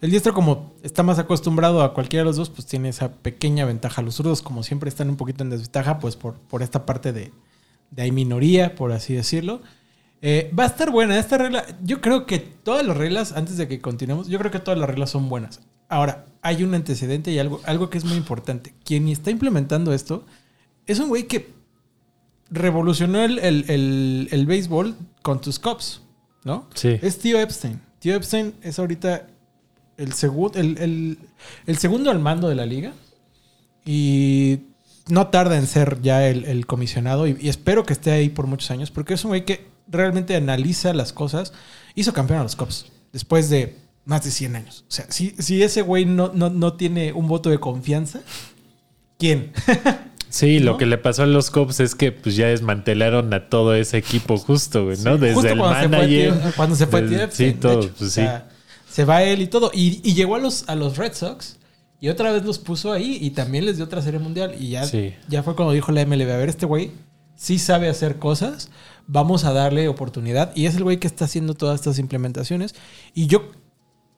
el 0.01 0.11
diestro 0.11 0.33
como 0.33 0.73
está 0.83 1.01
más 1.03 1.17
acostumbrado 1.19 1.81
a 1.81 1.93
cualquiera 1.93 2.23
de 2.23 2.25
los 2.27 2.35
dos, 2.35 2.49
pues 2.49 2.65
tiene 2.67 2.89
esa 2.89 3.11
pequeña 3.13 3.65
ventaja. 3.65 4.01
Los 4.01 4.15
zurdos, 4.15 4.41
como 4.41 4.61
siempre, 4.63 4.89
están 4.89 5.09
un 5.09 5.15
poquito 5.15 5.43
en 5.43 5.49
desventaja, 5.49 5.99
pues 5.99 6.15
por, 6.15 6.33
por 6.35 6.61
esta 6.61 6.85
parte 6.85 7.13
de, 7.13 7.31
de 7.91 8.01
hay 8.01 8.11
minoría, 8.11 8.75
por 8.75 8.91
así 8.91 9.13
decirlo. 9.13 9.61
Eh, 10.21 10.51
va 10.57 10.63
a 10.63 10.67
estar 10.67 10.89
buena 10.91 11.17
esta 11.19 11.37
regla. 11.37 11.65
Yo 11.83 11.99
creo 12.01 12.25
que 12.25 12.39
todas 12.39 12.85
las 12.85 12.95
reglas, 12.97 13.31
antes 13.33 13.57
de 13.57 13.67
que 13.67 13.79
continuemos, 13.81 14.27
yo 14.27 14.39
creo 14.39 14.51
que 14.51 14.59
todas 14.59 14.79
las 14.79 14.89
reglas 14.89 15.09
son 15.09 15.27
buenas. 15.29 15.61
Ahora, 15.89 16.25
hay 16.41 16.63
un 16.63 16.73
antecedente 16.73 17.31
y 17.31 17.39
algo, 17.39 17.61
algo 17.65 17.89
que 17.89 17.97
es 17.97 18.05
muy 18.05 18.15
importante. 18.17 18.73
Quien 18.83 19.07
está 19.07 19.31
implementando 19.31 19.93
esto 19.93 20.25
es 20.85 20.99
un 20.99 21.07
güey 21.09 21.27
que 21.27 21.53
revolucionó 22.49 23.21
el, 23.23 23.39
el- 23.39 23.65
el- 23.69 24.27
el 24.31 24.45
béisbol 24.45 24.95
con 25.21 25.41
tus 25.41 25.59
cops, 25.59 26.01
¿no? 26.43 26.67
Sí. 26.73 26.99
Es 27.01 27.19
Tío 27.19 27.39
Epstein. 27.39 27.81
Tío 28.03 28.15
Epstein 28.15 28.53
es 28.61 28.79
ahorita 28.79 29.27
el, 29.95 30.11
segu- 30.11 30.51
el, 30.57 31.17
el- 31.67 31.77
segundo 31.77 32.11
al 32.11 32.19
mando 32.19 32.49
de 32.49 32.55
la 32.55 32.65
liga 32.65 32.91
y 33.85 34.59
no 35.07 35.27
tarda 35.27 35.57
en 35.57 35.67
ser 35.67 36.01
ya 36.01 36.27
el, 36.27 36.65
comisionado 36.65 37.27
y, 37.27 37.37
y 37.39 37.47
espero 37.47 37.85
que 37.85 37.93
esté 37.93 38.11
ahí 38.11 38.27
por 38.27 38.45
muchos 38.45 38.71
años 38.71 38.91
porque 38.91 39.13
es 39.13 39.23
un 39.23 39.29
güey 39.29 39.45
que 39.45 39.67
realmente 39.87 40.35
analiza 40.35 40.93
las 40.93 41.13
cosas. 41.13 41.53
Hizo 41.95 42.11
campeón 42.11 42.41
a 42.41 42.43
los 42.43 42.57
cops 42.57 42.87
después 43.13 43.49
de 43.49 43.77
más 44.03 44.25
de 44.25 44.31
100 44.31 44.57
años. 44.57 44.83
O 44.89 44.91
sea, 44.91 45.05
si, 45.09 45.29
si 45.39 45.63
ese 45.63 45.81
güey 45.81 46.03
no, 46.03 46.29
no, 46.33 46.49
no 46.49 46.73
tiene 46.73 47.13
un 47.13 47.27
voto 47.29 47.49
de 47.49 47.61
confianza, 47.61 48.19
¿quién? 49.17 49.53
Sí, 50.33 50.59
¿no? 50.59 50.71
lo 50.71 50.77
que 50.77 50.85
le 50.87 50.97
pasó 50.97 51.23
a 51.23 51.25
los 51.27 51.51
Cubs 51.51 51.79
es 51.79 51.93
que 51.93 52.11
pues 52.11 52.35
ya 52.35 52.47
desmantelaron 52.47 53.31
a 53.35 53.49
todo 53.49 53.75
ese 53.75 53.97
equipo 53.97 54.37
justo, 54.37 54.85
güey, 54.85 54.97
¿no? 54.97 55.17
Desde 55.17 55.35
Justo 55.35 55.49
el 55.51 55.59
cuando 55.59 55.75
se 55.81 55.87
fue 55.89 55.97
manager. 55.97 56.53
Cuando 56.55 56.75
se 56.75 56.87
fue 56.87 57.01
desde- 57.03 57.15
Tío 57.15 57.23
Epstein, 57.25 57.51
Sí, 57.53 57.59
todo, 57.59 57.79
hecho. 57.81 57.89
pues 57.97 58.01
O 58.01 58.05
sí. 58.05 58.11
sea, 58.21 58.49
se 58.89 59.05
va 59.05 59.21
él 59.23 59.41
y 59.41 59.47
todo. 59.47 59.69
Y, 59.73 60.01
y 60.03 60.15
llegó 60.15 60.35
a 60.35 60.39
los, 60.39 60.67
a 60.67 60.75
los 60.75 60.97
Red 60.97 61.13
Sox 61.13 61.57
y 62.01 62.09
otra 62.09 62.31
vez 62.31 62.43
los 62.43 62.57
puso 62.57 62.91
ahí 62.91 63.17
y 63.21 63.29
también 63.29 63.65
les 63.65 63.75
dio 63.77 63.85
otra 63.85 64.01
serie 64.01 64.19
mundial. 64.19 64.55
Y 64.59 64.69
ya, 64.71 64.85
Sí. 64.87 65.13
ya 65.29 65.43
fue 65.43 65.55
cuando 65.55 65.71
dijo 65.73 65.91
la 65.91 66.01
MLB, 66.03 66.31
a 66.31 66.37
ver, 66.37 66.49
este 66.49 66.65
güey 66.65 66.89
sí 67.35 67.59
sabe 67.59 67.87
hacer 67.87 68.17
cosas, 68.17 68.69
vamos 69.05 69.45
a 69.45 69.53
darle 69.53 69.87
oportunidad. 69.87 70.51
Y 70.55 70.65
es 70.65 70.75
el 70.75 70.83
güey 70.83 70.97
que 70.97 71.05
está 71.07 71.25
haciendo 71.25 71.53
todas 71.53 71.79
estas 71.79 71.99
implementaciones. 71.99 72.73
Y 73.13 73.27
yo 73.27 73.51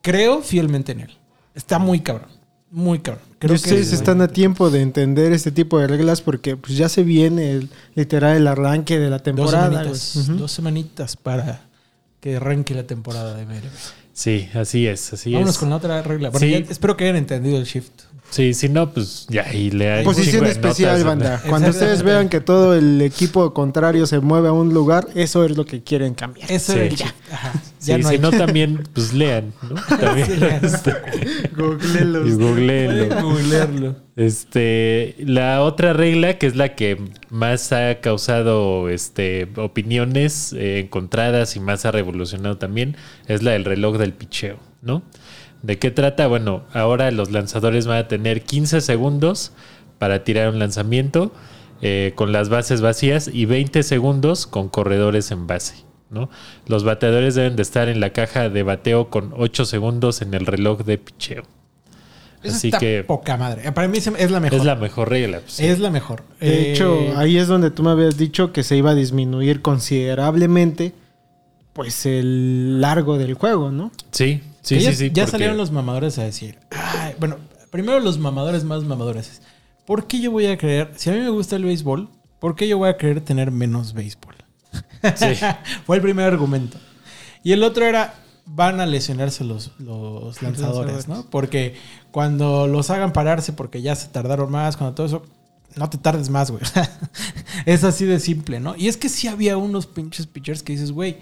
creo 0.01 0.41
fielmente 0.41 0.93
en 0.93 1.01
él. 1.01 1.17
Está 1.55 1.77
muy 1.77 1.99
cabrón. 1.99 2.29
Muy 2.77 2.99
cabrón. 2.99 3.23
Creo 3.39 3.53
Y 3.53 3.55
ustedes 3.55 3.87
que- 3.89 3.95
están 3.95 4.19
a 4.21 4.27
tiempo 4.27 4.69
de 4.69 4.81
entender 4.81 5.31
este 5.31 5.49
tipo 5.49 5.79
de 5.79 5.87
reglas 5.87 6.19
porque 6.21 6.57
pues 6.57 6.75
ya 6.75 6.89
se 6.89 7.03
viene 7.03 7.51
el, 7.51 7.69
literal 7.95 8.35
el 8.35 8.45
arranque 8.47 8.99
de 8.99 9.09
la 9.09 9.17
Dos 9.19 9.23
temporada. 9.23 9.69
semanitas, 9.71 10.11
güey. 10.15 10.25
Ujú. 10.29 10.37
dos 10.39 10.51
semanitas 10.51 11.15
para 11.15 11.61
que 12.19 12.35
arranque 12.35 12.73
la 12.75 12.83
temporada 12.85 13.33
de 13.35 13.45
MLB. 13.45 13.69
Sí, 14.11 14.49
así 14.53 14.87
es, 14.87 15.13
así 15.13 15.31
Vámonos 15.31 15.55
es. 15.55 15.59
con 15.59 15.69
la 15.69 15.77
otra 15.77 16.01
regla. 16.01 16.31
Bueno, 16.31 16.45
Sí. 16.45 16.51
ya 16.51 16.57
espero 16.71 16.97
que 16.97 17.05
hayan 17.05 17.15
entendido 17.15 17.57
el 17.57 17.63
shift. 17.63 17.91
Sí, 18.29 18.53
si 18.53 18.67
no, 18.67 18.91
pues 18.91 19.25
ya 19.29 19.53
y 19.53 19.69
le 19.71 19.91
hay 19.91 20.03
Posición 20.03 20.45
especial, 20.45 20.93
notas, 21.03 21.05
banda. 21.05 21.41
Cuando 21.49 21.69
ustedes 21.69 22.01
vean 22.03 22.27
que 22.27 22.41
todo 22.41 22.73
el 22.75 23.01
equipo 23.01 23.53
contrario 23.53 24.05
se 24.07 24.19
mueve 24.19 24.49
a 24.49 24.51
un 24.51 24.73
lugar, 24.73 25.07
eso 25.15 25.45
es 25.45 25.55
lo 25.55 25.65
que 25.65 25.81
quieren 25.83 26.13
cambiar. 26.13 26.51
Eso 26.51 26.73
Sí. 26.73 26.79
era 26.79 26.87
el 26.87 26.95
shift. 26.95 27.13
Ajá. 27.85 27.85
Sí, 27.85 27.91
Ya 27.91 27.97
no 27.97 28.07
si 28.09 28.15
hay. 28.15 28.19
no, 28.19 28.31
también, 28.31 28.83
pues 28.93 29.13
lean, 29.13 29.53
¿no? 29.69 29.75
También, 29.97 30.27
este, 30.61 30.91
y 31.45 31.55
googleenlo. 31.55 33.07
Pueden 33.07 33.23
googlearlo. 33.23 33.95
Este, 34.15 35.15
la 35.19 35.61
otra 35.61 35.93
regla, 35.93 36.37
que 36.37 36.47
es 36.47 36.55
la 36.55 36.75
que 36.75 36.97
más 37.29 37.71
ha 37.71 37.99
causado 38.01 38.89
este, 38.89 39.49
opiniones 39.57 40.53
eh, 40.53 40.79
encontradas 40.79 41.55
y 41.55 41.59
más 41.59 41.85
ha 41.85 41.91
revolucionado 41.91 42.57
también, 42.57 42.95
es 43.27 43.43
la 43.43 43.51
del 43.51 43.65
reloj 43.65 43.97
del 43.97 44.13
picheo, 44.13 44.57
¿no? 44.81 45.03
¿De 45.61 45.79
qué 45.79 45.91
trata? 45.91 46.27
Bueno, 46.27 46.63
ahora 46.73 47.11
los 47.11 47.31
lanzadores 47.31 47.87
van 47.87 47.97
a 47.97 48.07
tener 48.07 48.43
15 48.43 48.81
segundos 48.81 49.51
para 49.99 50.23
tirar 50.23 50.49
un 50.49 50.59
lanzamiento 50.59 51.33
eh, 51.81 52.13
con 52.15 52.31
las 52.31 52.49
bases 52.49 52.81
vacías 52.81 53.29
y 53.31 53.45
20 53.45 53.83
segundos 53.83 54.47
con 54.47 54.69
corredores 54.69 55.31
en 55.31 55.47
base, 55.47 55.84
¿no? 56.09 56.29
Los 56.67 56.83
bateadores 56.83 57.35
deben 57.35 57.55
de 57.55 57.61
estar 57.61 57.89
en 57.89 57.99
la 57.99 58.11
caja 58.11 58.49
de 58.49 58.63
bateo 58.63 59.09
con 59.09 59.33
8 59.35 59.65
segundos 59.65 60.21
en 60.21 60.33
el 60.33 60.45
reloj 60.45 60.83
de 60.83 60.97
picheo. 60.97 61.43
Eso 62.43 62.55
Así 62.57 62.67
está 62.67 62.77
que 62.77 63.03
poca 63.03 63.37
madre. 63.37 63.71
Para 63.71 63.87
mí 63.87 63.97
es 63.97 64.05
la 64.31 64.39
mejor. 64.39 64.59
es 64.59 64.65
la 64.65 64.75
mejor 64.75 65.09
regla. 65.09 65.39
pues, 65.39 65.53
sí. 65.53 65.65
Es 65.65 65.79
la 65.79 65.89
mejor. 65.89 66.23
De 66.39 66.47
Eh, 66.69 66.71
hecho, 66.73 67.17
ahí 67.17 67.37
es 67.37 67.47
donde 67.47 67.71
tú 67.71 67.81
me 67.81 67.89
habías 67.89 68.17
dicho 68.17 68.53
que 68.53 68.61
se 68.61 68.77
iba 68.77 68.91
a 68.91 68.95
disminuir 68.95 69.61
considerablemente 69.63 70.93
pues 71.73 72.05
el 72.05 72.79
largo 72.81 73.17
del 73.17 73.33
juego, 73.33 73.71
¿no? 73.71 73.91
Sí, 74.11 74.41
sí, 74.61 74.79
ya, 74.79 74.91
sí, 74.91 74.95
sí. 74.95 75.11
ya 75.11 75.23
porque- 75.23 75.31
salieron 75.31 75.57
los 75.57 75.71
mamadores 75.71 76.17
a 76.19 76.23
decir. 76.23 76.57
"Ay", 76.71 77.15
bueno, 77.19 77.37
primero 77.71 77.99
los 77.99 78.17
mamadores 78.19 78.63
más 78.63 78.83
mamadores. 78.83 79.41
¿Por 79.85 80.05
qué 80.07 80.21
yo 80.21 80.31
voy 80.31 80.45
a 80.45 80.57
creer, 80.57 80.91
si 80.95 81.09
a 81.09 81.13
mí 81.13 81.19
me 81.19 81.29
gusta 81.29 81.55
el 81.57 81.65
béisbol, 81.65 82.07
¿por 82.39 82.55
qué 82.55 82.67
yo 82.67 82.77
voy 82.77 82.89
a 82.89 82.97
querer 82.97 83.21
tener 83.21 83.51
menos 83.51 83.93
béisbol? 83.93 84.34
Sí. 85.15 85.45
Fue 85.85 85.97
el 85.97 86.01
primer 86.01 86.25
argumento. 86.25 86.77
Y 87.43 87.51
el 87.51 87.63
otro 87.63 87.85
era, 87.85 88.15
van 88.45 88.79
a 88.79 88.85
lesionarse 88.85 89.43
los, 89.43 89.71
los 89.79 90.41
lanzadores, 90.41 91.07
¿no? 91.07 91.25
Porque 91.29 91.75
cuando 92.11 92.67
los 92.67 92.89
hagan 92.89 93.13
pararse 93.13 93.53
porque 93.53 93.81
ya 93.81 93.95
se 93.95 94.07
tardaron 94.07 94.51
más, 94.51 94.77
cuando 94.77 94.95
todo 94.95 95.07
eso, 95.07 95.23
no 95.75 95.89
te 95.89 95.97
tardes 95.97 96.29
más, 96.29 96.51
güey. 96.51 96.63
es 97.65 97.83
así 97.83 98.05
de 98.05 98.19
simple, 98.19 98.59
¿no? 98.59 98.75
Y 98.75 98.87
es 98.87 98.97
que 98.97 99.09
sí 99.09 99.27
había 99.27 99.57
unos 99.57 99.85
pinches 99.85 100.27
pitchers 100.27 100.63
que 100.63 100.73
dices, 100.73 100.91
güey, 100.91 101.17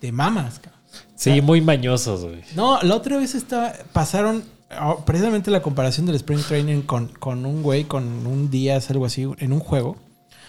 te 0.00 0.12
mamas, 0.12 0.58
cabrón. 0.58 0.78
Sí, 1.14 1.40
muy 1.40 1.60
mañosos, 1.60 2.24
güey. 2.24 2.42
No, 2.54 2.80
la 2.82 2.94
otra 2.94 3.18
vez 3.18 3.34
estaba, 3.34 3.72
pasaron 3.92 4.44
ah, 4.70 4.96
precisamente 5.04 5.50
la 5.50 5.62
comparación 5.62 6.06
del 6.06 6.14
Spring 6.16 6.42
Training 6.42 6.82
con, 6.82 7.08
con 7.08 7.44
un 7.44 7.62
güey, 7.62 7.84
con 7.84 8.26
un 8.26 8.50
día, 8.50 8.78
algo 8.88 9.04
así, 9.04 9.28
en 9.38 9.52
un 9.52 9.60
juego. 9.60 9.96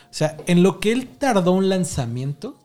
O 0.10 0.14
sea, 0.14 0.38
en 0.48 0.64
lo 0.64 0.80
que 0.80 0.92
él 0.92 1.08
tardó 1.20 1.52
un 1.52 1.70
lanzamiento, 1.70 2.58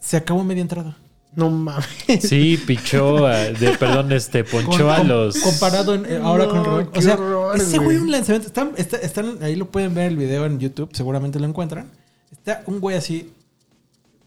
se 0.00 0.16
acabó 0.16 0.44
media 0.44 0.62
entrada. 0.62 0.96
No 1.34 1.50
mames. 1.50 1.86
Sí, 2.20 2.56
pichó, 2.66 3.26
a- 3.26 3.36
de, 3.50 3.76
perdón, 3.76 4.10
este, 4.12 4.42
ponchó 4.44 4.70
Con- 4.86 4.90
a 4.90 5.02
los... 5.02 5.36
Comparado 5.38 5.94
en- 5.94 6.06
eh, 6.06 6.18
ahora 6.22 6.44
No, 6.46 6.50
con 6.50 6.64
reloj. 6.64 6.90
qué 6.92 6.98
O 6.98 7.02
sea, 7.02 7.14
horror, 7.14 7.56
ese 7.56 7.76
güey 7.76 7.88
güey. 7.88 7.98
un 7.98 8.10
lanzamiento. 8.10 8.46
Están, 8.48 8.72
está- 8.76 8.96
están- 8.98 9.42
ahí 9.42 9.54
lo 9.56 9.70
pueden 9.70 9.94
ver 9.94 10.06
el 10.08 10.16
video 10.16 10.46
en 10.46 10.58
YouTube, 10.58 10.88
seguramente 10.94 11.38
lo 11.38 11.46
encuentran. 11.46 11.90
Está 12.32 12.62
un 12.66 12.80
güey 12.80 12.96
así, 12.96 13.32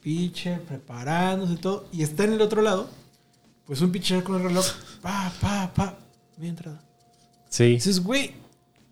pitcher, 0.02 0.62
preparándose 0.62 1.54
y 1.54 1.58
todo. 1.58 1.88
Y 1.92 2.04
está 2.04 2.26
en 2.26 2.34
el 2.34 2.42
otro 2.42 2.62
lado, 2.62 2.90
pues 3.66 3.82
un 3.82 3.92
pitcher 3.92 4.24
con 4.24 4.36
el 4.36 4.44
reloj, 4.44 4.66
pa, 5.02 5.32
pa, 5.42 5.72
pa, 5.74 5.98
media 6.38 6.50
entrada. 6.50 6.82
Sí, 7.50 7.66
Dices, 7.72 8.04
güey, 8.04 8.36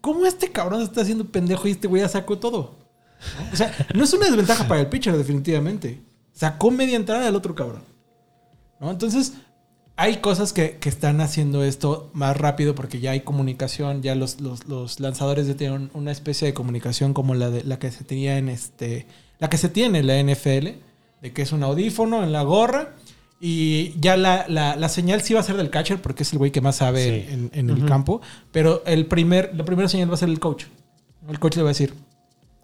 ¿cómo 0.08 0.26
este 0.26 0.54
cabrón 0.54 0.80
se 0.80 0.86
está 0.86 1.02
haciendo 1.02 1.26
pendejo 1.26 1.68
y 1.68 1.72
este 1.72 1.90
güey 1.90 2.02
ya 2.02 2.08
sacó 2.08 2.38
todo? 2.38 2.76
O 3.52 3.56
sea, 3.58 3.74
no 3.94 4.06
es 4.06 4.14
una 4.14 4.28
desventaja 4.28 4.66
para 4.66 4.80
el 4.80 4.88
pitcher, 4.88 5.18
definitivamente. 5.18 6.02
Sacó 6.32 6.72
media 6.72 6.96
entrada 6.96 7.26
del 7.26 7.36
otro 7.36 7.54
cabrón. 7.56 7.84
¿No? 8.80 8.90
Entonces, 8.90 9.34
hay 9.98 10.22
cosas 10.22 10.54
que, 10.54 10.78
que 10.78 10.88
están 10.88 11.20
haciendo 11.20 11.62
esto 11.62 12.10
más 12.14 12.38
rápido 12.38 12.74
porque 12.74 13.02
ya 13.02 13.12
hay 13.12 13.20
comunicación, 13.20 14.02
ya 14.02 14.16
los, 14.16 14.40
los, 14.40 14.66
los 14.70 15.02
lanzadores 15.02 15.46
ya 15.46 15.58
tienen 15.58 15.92
una 15.94 16.14
especie 16.14 16.48
de 16.48 16.54
comunicación 16.54 17.14
como 17.14 17.36
la, 17.36 17.50
de, 17.50 17.66
la 17.66 17.78
que 17.78 17.92
se 17.92 18.06
tenía 18.06 18.38
en 18.38 18.48
este. 18.48 19.08
La 19.40 19.50
que 19.50 19.58
se 19.58 19.68
tiene 19.68 20.00
en 20.00 20.08
la 20.08 20.24
NFL, 20.24 20.68
de 21.22 21.34
que 21.34 21.42
es 21.42 21.52
un 21.52 21.64
audífono 21.64 22.24
en 22.24 22.32
la 22.32 22.44
gorra. 22.44 22.96
Y 23.40 23.94
ya 24.00 24.18
la, 24.18 24.46
la- 24.48 24.76
la 24.76 24.90
señal 24.90 25.22
sí 25.22 25.34
va 25.36 25.42
a 25.42 25.44
ser 25.44 25.58
del 25.58 25.70
catcher 25.70 26.02
porque 26.02 26.24
es 26.24 26.32
el 26.34 26.40
güey 26.40 26.52
que 26.52 26.62
más 26.62 26.78
sabe 26.78 27.04
Sí. 27.28 27.34
en, 27.34 27.50
en 27.54 27.70
el 27.70 27.86
campo. 27.86 28.22
Pero 28.52 28.82
el 28.86 29.06
primer, 29.06 29.52
la 29.56 29.64
primera 29.66 29.88
señal 29.88 30.10
va 30.10 30.16
a 30.16 30.18
ser 30.18 30.30
el 30.30 30.40
coach. 30.40 30.66
El 31.30 31.40
coach 31.40 31.56
le 31.58 31.62
va 31.64 31.70
a 31.70 31.72
decir, 31.72 31.94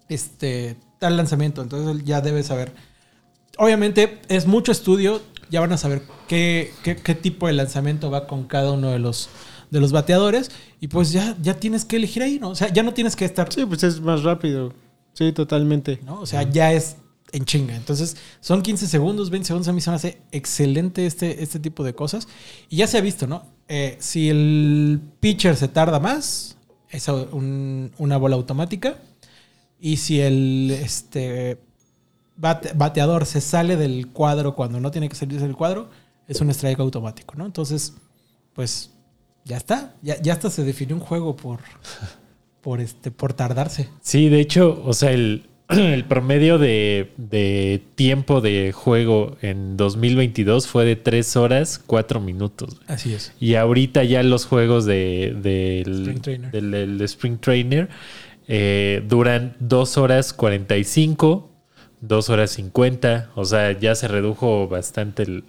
este, 0.08 0.76
tal 0.98 1.16
lanzamiento. 1.16 1.62
Entonces 1.62 1.88
él 1.94 2.04
ya 2.04 2.20
debe 2.20 2.42
saber. 2.42 2.72
Obviamente 3.58 4.20
es 4.28 4.46
mucho 4.46 4.72
estudio. 4.72 5.22
Ya 5.50 5.60
van 5.60 5.72
a 5.72 5.76
saber 5.76 6.02
qué, 6.26 6.72
qué- 6.82 6.96
qué 6.96 7.14
tipo 7.14 7.46
de 7.46 7.52
lanzamiento 7.52 8.10
va 8.10 8.26
con 8.26 8.44
cada 8.44 8.72
uno 8.72 8.90
de 8.90 8.98
los, 8.98 9.28
de 9.70 9.80
los 9.80 9.92
bateadores. 9.92 10.50
Y 10.80 10.88
pues 10.88 11.12
ya, 11.12 11.36
ya 11.40 11.54
tienes 11.54 11.84
que 11.84 11.96
elegir 11.96 12.22
ahí, 12.22 12.38
¿no? 12.40 12.48
O 12.50 12.54
sea, 12.56 12.72
ya 12.72 12.82
no 12.82 12.92
tienes 12.94 13.14
que 13.14 13.24
estar. 13.24 13.52
Sí, 13.52 13.64
pues 13.64 13.82
es 13.84 14.00
más 14.00 14.22
rápido. 14.24 14.72
Sí, 15.12 15.32
totalmente. 15.32 16.00
¿no? 16.04 16.20
O 16.20 16.26
sea, 16.26 16.42
ya 16.42 16.72
es 16.72 16.96
en 17.32 17.44
chinga. 17.44 17.74
Entonces, 17.76 18.16
son 18.40 18.62
15 18.62 18.86
segundos, 18.86 19.30
20 19.30 19.46
segundos. 19.46 19.68
A 19.68 19.72
mí 19.72 19.80
se 19.80 19.90
me 19.90 19.96
hace 19.96 20.18
excelente 20.32 21.06
este, 21.06 21.42
este 21.42 21.58
tipo 21.58 21.82
de 21.84 21.94
cosas. 21.94 22.28
Y 22.68 22.76
ya 22.76 22.86
se 22.86 22.98
ha 22.98 23.00
visto, 23.00 23.26
¿no? 23.26 23.44
Eh, 23.68 23.96
si 23.98 24.28
el 24.30 25.00
pitcher 25.20 25.56
se 25.56 25.68
tarda 25.68 25.98
más, 26.00 26.56
es 26.90 27.08
un- 27.08 27.90
una 27.98 28.16
bola 28.16 28.36
automática. 28.36 28.98
Y 29.80 29.96
si 29.96 30.20
el 30.20 30.70
este, 30.70 31.58
bate- 32.40 32.72
bateador 32.74 33.26
se 33.26 33.40
sale 33.40 33.76
del 33.76 34.08
cuadro 34.08 34.54
cuando 34.54 34.80
no 34.80 34.90
tiene 34.90 35.08
que 35.08 35.16
salirse 35.16 35.44
del 35.46 35.56
cuadro, 35.56 35.90
es 36.28 36.40
un 36.40 36.48
strike 36.50 36.80
automático, 36.80 37.34
¿no? 37.36 37.44
Entonces, 37.44 37.94
pues 38.54 38.90
ya 39.44 39.56
está. 39.58 39.94
Ya, 40.02 40.20
ya 40.22 40.32
hasta 40.34 40.48
se 40.50 40.62
definió 40.64 40.94
un 40.96 41.02
juego 41.02 41.36
por, 41.36 41.60
por, 42.62 42.80
este, 42.80 43.10
por 43.10 43.32
tardarse. 43.34 43.88
Sí, 44.00 44.28
de 44.28 44.40
hecho, 44.40 44.82
o 44.86 44.92
sea, 44.94 45.10
el, 45.10 45.48
el 45.70 46.04
promedio 46.04 46.58
de, 46.58 47.12
de 47.16 47.82
tiempo 47.94 48.40
de 48.40 48.72
juego 48.72 49.36
en 49.42 49.76
2022 49.76 50.66
fue 50.66 50.84
de 50.84 50.96
3 50.96 51.36
horas 51.36 51.80
4 51.86 52.20
minutos. 52.20 52.80
Así 52.86 53.14
es. 53.14 53.32
Y 53.40 53.54
ahorita 53.54 54.04
ya 54.04 54.22
los 54.22 54.44
juegos 54.46 54.84
de, 54.84 55.82
Spring 55.86 56.20
Trainer. 56.20 56.50
del- 56.50 56.70
del 56.70 57.00
Spring 57.02 57.38
Trainer 57.38 57.88
eh, 58.46 59.02
duran 59.08 59.56
2 59.60 59.96
horas 59.96 60.32
45, 60.34 61.50
2 62.02 62.28
horas 62.30 62.50
50. 62.50 63.30
O 63.34 63.44
sea, 63.46 63.72
ya 63.72 63.94
se 63.94 64.06
redujo 64.08 64.68
bastante 64.68 65.22
el, 65.22 65.44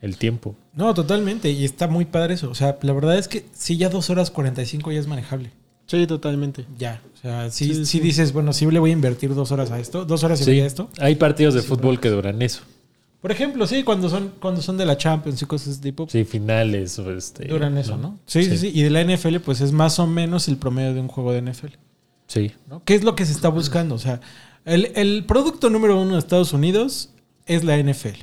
el 0.00 0.16
tiempo. 0.16 0.56
No, 0.74 0.94
totalmente. 0.94 1.50
Y 1.50 1.64
está 1.66 1.88
muy 1.88 2.06
padre 2.06 2.34
eso. 2.34 2.50
O 2.50 2.54
sea, 2.54 2.78
la 2.82 2.92
verdad 2.94 3.18
es 3.18 3.28
que 3.28 3.44
sí, 3.52 3.76
ya 3.76 3.90
dos 3.90 4.08
horas 4.08 4.30
45 4.30 4.92
ya 4.92 5.00
es 5.00 5.06
manejable. 5.06 5.50
Sí, 5.88 6.06
totalmente. 6.06 6.64
Ya. 6.78 7.02
O 7.14 7.16
sea, 7.20 7.50
sí, 7.50 7.64
Sí, 7.66 7.74
sí, 7.74 7.84
sí. 7.86 8.00
dices, 8.00 8.32
bueno, 8.32 8.52
sí 8.52 8.64
le 8.70 8.78
voy 8.78 8.90
a 8.90 8.92
invertir 8.92 9.34
dos 9.34 9.50
horas 9.50 9.70
a 9.72 9.80
esto, 9.80 10.04
dos 10.04 10.22
horas 10.22 10.40
y 10.42 10.46
media 10.50 10.62
a 10.64 10.66
esto. 10.68 10.88
Hay 11.00 11.16
partidos 11.16 11.54
de 11.54 11.62
fútbol 11.62 11.98
que 11.98 12.10
duran 12.10 12.40
eso. 12.42 12.60
Por 13.20 13.32
ejemplo, 13.32 13.66
sí, 13.66 13.82
cuando 13.82 14.08
son, 14.08 14.32
cuando 14.38 14.62
son 14.62 14.76
de 14.76 14.86
la 14.86 14.96
Champions 14.96 15.42
y 15.42 15.46
cosas 15.46 15.66
de 15.66 15.72
ese 15.72 15.80
tipo, 15.82 16.06
Sí, 16.08 16.24
finales. 16.24 16.96
o 17.00 17.10
Este, 17.10 17.48
duran 17.48 17.76
eso, 17.76 17.96
¿no? 17.96 18.16
Sí, 18.26 18.44
sí, 18.44 18.56
sí, 18.58 18.70
Y 18.72 18.82
de 18.82 18.90
la 18.90 19.00
NFL, 19.02 19.38
pues 19.40 19.60
es 19.60 19.72
más 19.72 19.98
o 19.98 20.06
menos 20.06 20.46
el 20.46 20.56
promedio 20.56 20.94
de 20.94 21.00
un 21.00 21.08
juego 21.08 21.32
de 21.32 21.42
NFL. 21.42 21.72
Sí. 22.28 22.52
¿no? 22.68 22.84
¿Qué 22.84 22.94
es 22.94 23.02
lo 23.02 23.16
que 23.16 23.24
se 23.26 23.32
está 23.32 23.48
buscando? 23.48 23.96
O 23.96 23.98
sea, 23.98 24.20
el, 24.66 24.92
el 24.94 25.24
producto 25.26 25.68
número 25.70 26.00
uno 26.00 26.12
de 26.12 26.18
Estados 26.20 26.52
Unidos 26.52 27.10
es 27.46 27.64
la 27.64 27.76
NFL. 27.82 28.20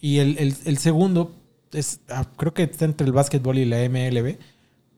Y 0.00 0.18
el, 0.18 0.38
el- 0.38 0.54
el 0.66 0.78
segundo 0.78 1.32
es, 1.72 2.00
ah, 2.10 2.26
creo 2.36 2.54
que 2.54 2.62
está 2.64 2.84
entre 2.84 3.06
el 3.06 3.12
básquetbol 3.12 3.58
y 3.58 3.64
la 3.64 3.78
MLB. 3.88 4.36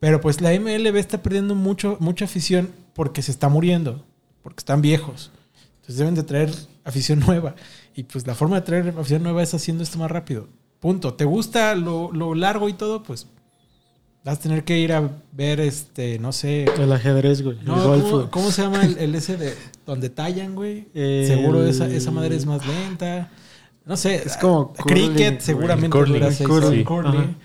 Pero 0.01 0.21
pues 0.21 0.41
la 0.41 0.51
MLB 0.59 0.97
está 0.97 1.23
perdiendo 1.23 1.55
mucho, 1.55 1.97
mucha 2.01 2.25
afición 2.25 2.71
porque 2.95 3.23
se 3.23 3.31
está 3.31 3.49
muriendo, 3.49 4.05
porque 4.43 4.61
están 4.61 4.81
viejos. 4.83 5.31
Entonces 5.77 5.97
deben 5.99 6.15
de 6.15 6.23
traer 6.23 6.51
afición 6.85 7.21
nueva. 7.27 7.55
Y 7.95 8.05
pues 8.05 8.27
la 8.27 8.35
forma 8.35 8.57
de 8.57 8.63
traer 8.67 8.89
afición 8.99 9.23
nueva 9.23 9.43
es 9.43 9.53
haciendo 9.55 9.83
esto 9.83 9.99
más 9.99 10.11
rápido. 10.11 10.49
Punto. 10.81 11.15
¿Te 11.15 11.25
gusta 11.27 11.75
lo, 11.75 12.11
lo 12.13 12.35
largo 12.35 12.69
y 12.69 12.73
todo? 12.73 13.03
Pues 13.03 13.27
vas 14.25 14.39
a 14.39 14.41
tener 14.41 14.65
que 14.65 14.79
ir 14.79 14.93
a 14.95 15.11
ver, 15.33 15.61
este, 15.61 16.19
no 16.19 16.33
sé, 16.33 16.65
El 16.79 16.93
ajedrez, 16.93 17.43
güey. 17.43 17.59
no, 17.63 17.95
el 17.95 18.03
golf. 18.03 18.31
¿cómo, 18.31 18.51
se 18.51 18.63
llama 18.63 18.83
el, 18.85 18.97
el 18.99 19.15
ese 19.15 19.37
de 19.37 19.55
donde 19.87 20.09
tallan, 20.09 20.55
güey? 20.55 20.89
El- 20.95 21.27
Seguro 21.27 21.67
esa, 21.67 21.87
esa 21.89 22.11
madre 22.11 22.37
es 22.37 22.47
más 22.47 22.67
lenta. 22.67 23.31
No 23.85 23.97
sé. 23.99 24.23
Es 24.25 24.37
como 24.39 24.73
cricket 24.73 25.15
curling, 25.15 25.41
seguramente. 25.41 25.91
Curling, 25.99 26.21
curling. 26.45 26.79
Sí. 26.79 26.85
Curling. 26.85 27.37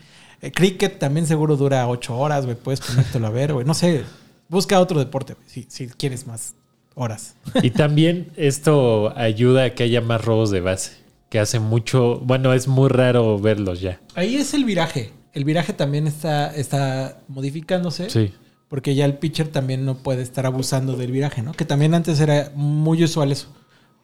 Eh, 0.41 0.51
cricket 0.51 0.99
también 0.99 1.27
seguro 1.27 1.57
dura 1.57 1.87
ocho 1.87 2.17
horas, 2.17 2.45
güey. 2.45 2.57
Puedes 2.57 2.81
ponértelo 2.81 3.27
a 3.27 3.31
ver, 3.31 3.53
güey. 3.53 3.65
No 3.65 3.73
sé. 3.73 4.03
Busca 4.49 4.79
otro 4.79 4.99
deporte, 4.99 5.33
güey. 5.33 5.47
Si, 5.47 5.65
si 5.69 5.87
quieres 5.87 6.27
más 6.27 6.55
horas. 6.95 7.35
Y 7.61 7.71
también 7.71 8.31
esto 8.37 9.13
ayuda 9.17 9.65
a 9.65 9.69
que 9.71 9.83
haya 9.83 10.01
más 10.01 10.23
robos 10.23 10.49
de 10.49 10.61
base, 10.61 10.93
que 11.29 11.39
hace 11.39 11.59
mucho, 11.59 12.19
bueno, 12.23 12.53
es 12.53 12.67
muy 12.67 12.89
raro 12.89 13.37
verlos 13.37 13.81
ya. 13.81 13.99
Ahí 14.15 14.35
es 14.35 14.53
el 14.53 14.65
viraje. 14.65 15.11
El 15.33 15.43
viraje 15.43 15.73
también 15.73 16.07
está, 16.07 16.55
está 16.55 17.19
modificándose. 17.27 18.09
Sí. 18.09 18.33
Porque 18.69 18.95
ya 18.95 19.05
el 19.05 19.17
pitcher 19.17 19.49
también 19.49 19.85
no 19.85 19.97
puede 19.97 20.23
estar 20.23 20.45
abusando 20.45 20.95
del 20.95 21.11
viraje, 21.11 21.41
¿no? 21.41 21.51
Que 21.51 21.65
también 21.65 21.93
antes 21.93 22.19
era 22.19 22.51
muy 22.55 23.03
usual 23.03 23.31
eso, 23.31 23.47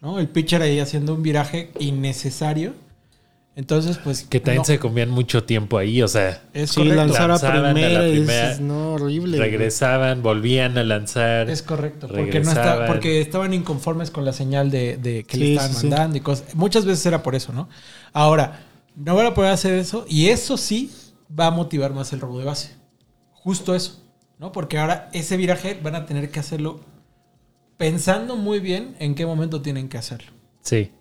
¿no? 0.02 0.20
El 0.20 0.28
pitcher 0.28 0.62
ahí 0.62 0.80
haciendo 0.80 1.16
un 1.16 1.24
viraje 1.24 1.72
innecesario. 1.80 2.74
Entonces, 3.56 3.98
pues... 3.98 4.24
Que 4.24 4.40
también 4.40 4.60
no, 4.60 4.66
se 4.66 4.80
comían 4.80 5.10
mucho 5.10 5.44
tiempo 5.44 5.78
ahí, 5.78 6.02
o 6.02 6.08
sea, 6.08 6.42
Es 6.54 6.72
Sí, 6.72 6.86
lanzar 6.86 7.32
a 7.32 7.36
a 7.36 7.56
la 7.60 7.74
primera 7.74 8.58
no, 8.60 8.94
horrible. 8.94 9.38
güey. 9.38 9.50
regresaban, 9.50 10.24
volvían 10.24 10.78
a 10.78 10.84
lanzar. 10.86 11.50
Es 11.50 11.62
correcto. 11.62 12.08
Porque, 12.08 12.40
no 12.40 12.50
está, 12.50 12.88
porque 12.88 13.20
estaban 13.20 13.54
inconformes 13.54 14.10
con 14.10 14.24
la 14.24 14.32
señal 14.32 14.72
de, 14.72 14.98
de 14.98 15.26
que 15.26 15.38
le 15.38 15.52
estaban 15.54 15.74
sí, 15.74 15.82
sí. 15.82 15.88
mandando 15.88 16.18
y 16.18 16.22
cosas. 16.22 16.56
Muchas 16.56 16.86
veces 16.86 17.06
era 17.06 17.22
por 17.24 17.36
eso, 17.36 17.52
¿no? 17.52 17.68
Ahora, 18.14 18.66
no 18.96 19.16
van 19.16 19.26
a 19.28 19.34
poder 19.34 19.52
hacer 19.52 19.74
eso 19.74 20.06
y 20.08 20.30
eso 20.30 20.56
sí 20.58 20.92
va 21.38 21.48
a 21.48 21.52
motivar 21.52 21.94
más 21.94 22.14
el 22.14 22.22
robo 22.22 22.40
de 22.40 22.46
base. 22.46 22.72
Justo 23.34 23.76
eso, 23.76 24.02
¿no? 24.40 24.52
Porque 24.54 24.78
ahora 24.78 25.10
ese 25.14 25.36
viraje 25.36 25.78
van 25.82 25.96
a 25.96 26.06
tener 26.06 26.32
que 26.32 26.40
hacerlo 26.40 26.80
pensando 27.78 28.38
muy 28.38 28.60
bien 28.60 28.96
en 29.00 29.16
qué 29.16 29.26
momento 29.26 29.62
tienen 29.62 29.90
que 29.90 29.98
hacerlo. 29.98 30.32
Sí. 30.62 30.92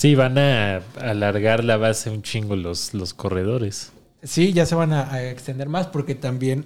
Sí, 0.00 0.14
van 0.14 0.38
a 0.38 0.76
alargar 0.98 1.62
la 1.62 1.76
base 1.76 2.08
un 2.08 2.22
chingo 2.22 2.56
los, 2.56 2.94
los 2.94 3.12
corredores. 3.12 3.92
Sí, 4.22 4.54
ya 4.54 4.64
se 4.64 4.74
van 4.74 4.94
a, 4.94 5.12
a 5.12 5.28
extender 5.28 5.68
más 5.68 5.88
porque 5.88 6.14
también 6.14 6.64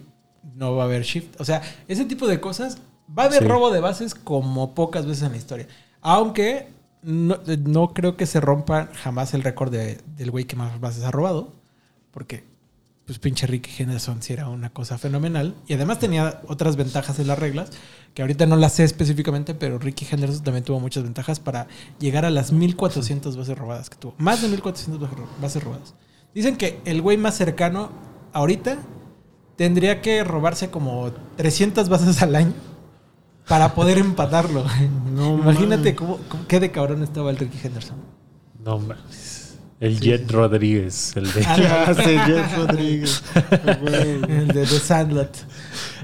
no 0.55 0.77
va 0.77 0.85
a 0.85 0.87
haber 0.87 1.03
shift. 1.03 1.40
O 1.40 1.44
sea, 1.44 1.61
ese 1.88 2.05
tipo 2.05 2.29
de 2.29 2.38
cosas. 2.38 2.79
Va 3.18 3.25
a 3.25 3.27
haber 3.27 3.42
Sí. 3.42 3.49
robo 3.49 3.73
de 3.73 3.81
bases 3.81 4.14
como 4.14 4.73
pocas 4.77 5.05
veces 5.05 5.25
en 5.25 5.33
la 5.33 5.38
historia. 5.38 5.66
Aunque 6.01 6.68
no, 7.03 7.40
no 7.66 7.92
creo 7.92 8.16
que 8.16 8.27
se 8.27 8.40
rompa 8.40 8.88
jamás 9.03 9.35
el 9.35 9.42
récord 9.42 9.73
de- 9.73 9.99
del 10.16 10.31
güey 10.31 10.44
que 10.44 10.55
más 10.55 10.79
bases 10.81 11.03
ha 11.03 11.11
robado. 11.11 11.53
Porque 12.12 12.44
pues 13.07 13.19
pinche 13.19 13.47
Ricky 13.47 13.71
Henderson 13.83 14.23
sí 14.23 14.33
era 14.33 14.49
una 14.49 14.71
cosa 14.71 14.97
fenomenal. 14.99 15.55
Y 15.67 15.75
además 15.75 15.99
tenía 15.99 16.40
otras 16.49 16.77
ventajas 16.77 17.19
en 17.19 17.27
las 17.27 17.38
reglas, 17.38 17.71
que 18.14 18.23
ahorita 18.23 18.47
no 18.47 18.57
las 18.57 18.73
sé 18.75 18.85
específicamente, 18.85 19.55
pero 19.55 19.79
Ricky 19.79 20.07
Henderson 20.11 20.43
también 20.43 20.64
tuvo 20.64 20.81
muchas 20.81 21.03
ventajas 21.03 21.38
para 21.40 21.67
llegar 21.99 22.25
a 22.25 22.31
las 22.31 22.53
1400 22.53 23.37
bases 23.37 23.59
robadas 23.59 23.90
que 23.90 23.97
tuvo. 23.97 24.14
Más 24.19 24.40
de 24.40 24.49
1400 24.49 25.01
bases 25.01 25.19
ro- 25.19 25.29
bases 25.40 25.62
robadas. 25.62 25.95
Dicen 26.35 26.57
que 26.57 26.81
el 26.85 27.03
güey 27.03 27.17
más 27.19 27.37
cercano 27.37 27.90
ahorita 28.33 28.79
tendría 29.57 30.01
que 30.01 30.25
robarse 30.25 30.71
como 30.71 31.12
300 31.37 31.88
bases 31.88 32.23
al 32.23 32.35
año 32.35 32.55
para 33.47 33.75
poder 33.75 33.99
empatarlo. 33.99 34.64
No 35.14 35.35
Imagínate 35.35 35.95
cómo- 35.95 36.19
qué 36.49 36.59
de 36.59 36.71
cabrón 36.73 37.03
estaba 37.03 37.31
el 37.31 37.37
Ricky 37.37 37.59
Henderson. 37.62 37.99
No 38.64 38.79
mames. 38.79 39.34
El 39.85 40.01
Jet 40.01 40.31
Rodríguez, 40.31 41.12
el 41.14 41.31
de. 41.31 41.42
Ya 41.42 41.94
sé, 41.94 42.18
Jeff 42.20 42.57
Rodríguez. 42.57 43.23
Güey. 43.83 44.12
El 44.31 44.49
de 44.49 44.64
The 44.64 44.79
Sandlot. 44.79 45.37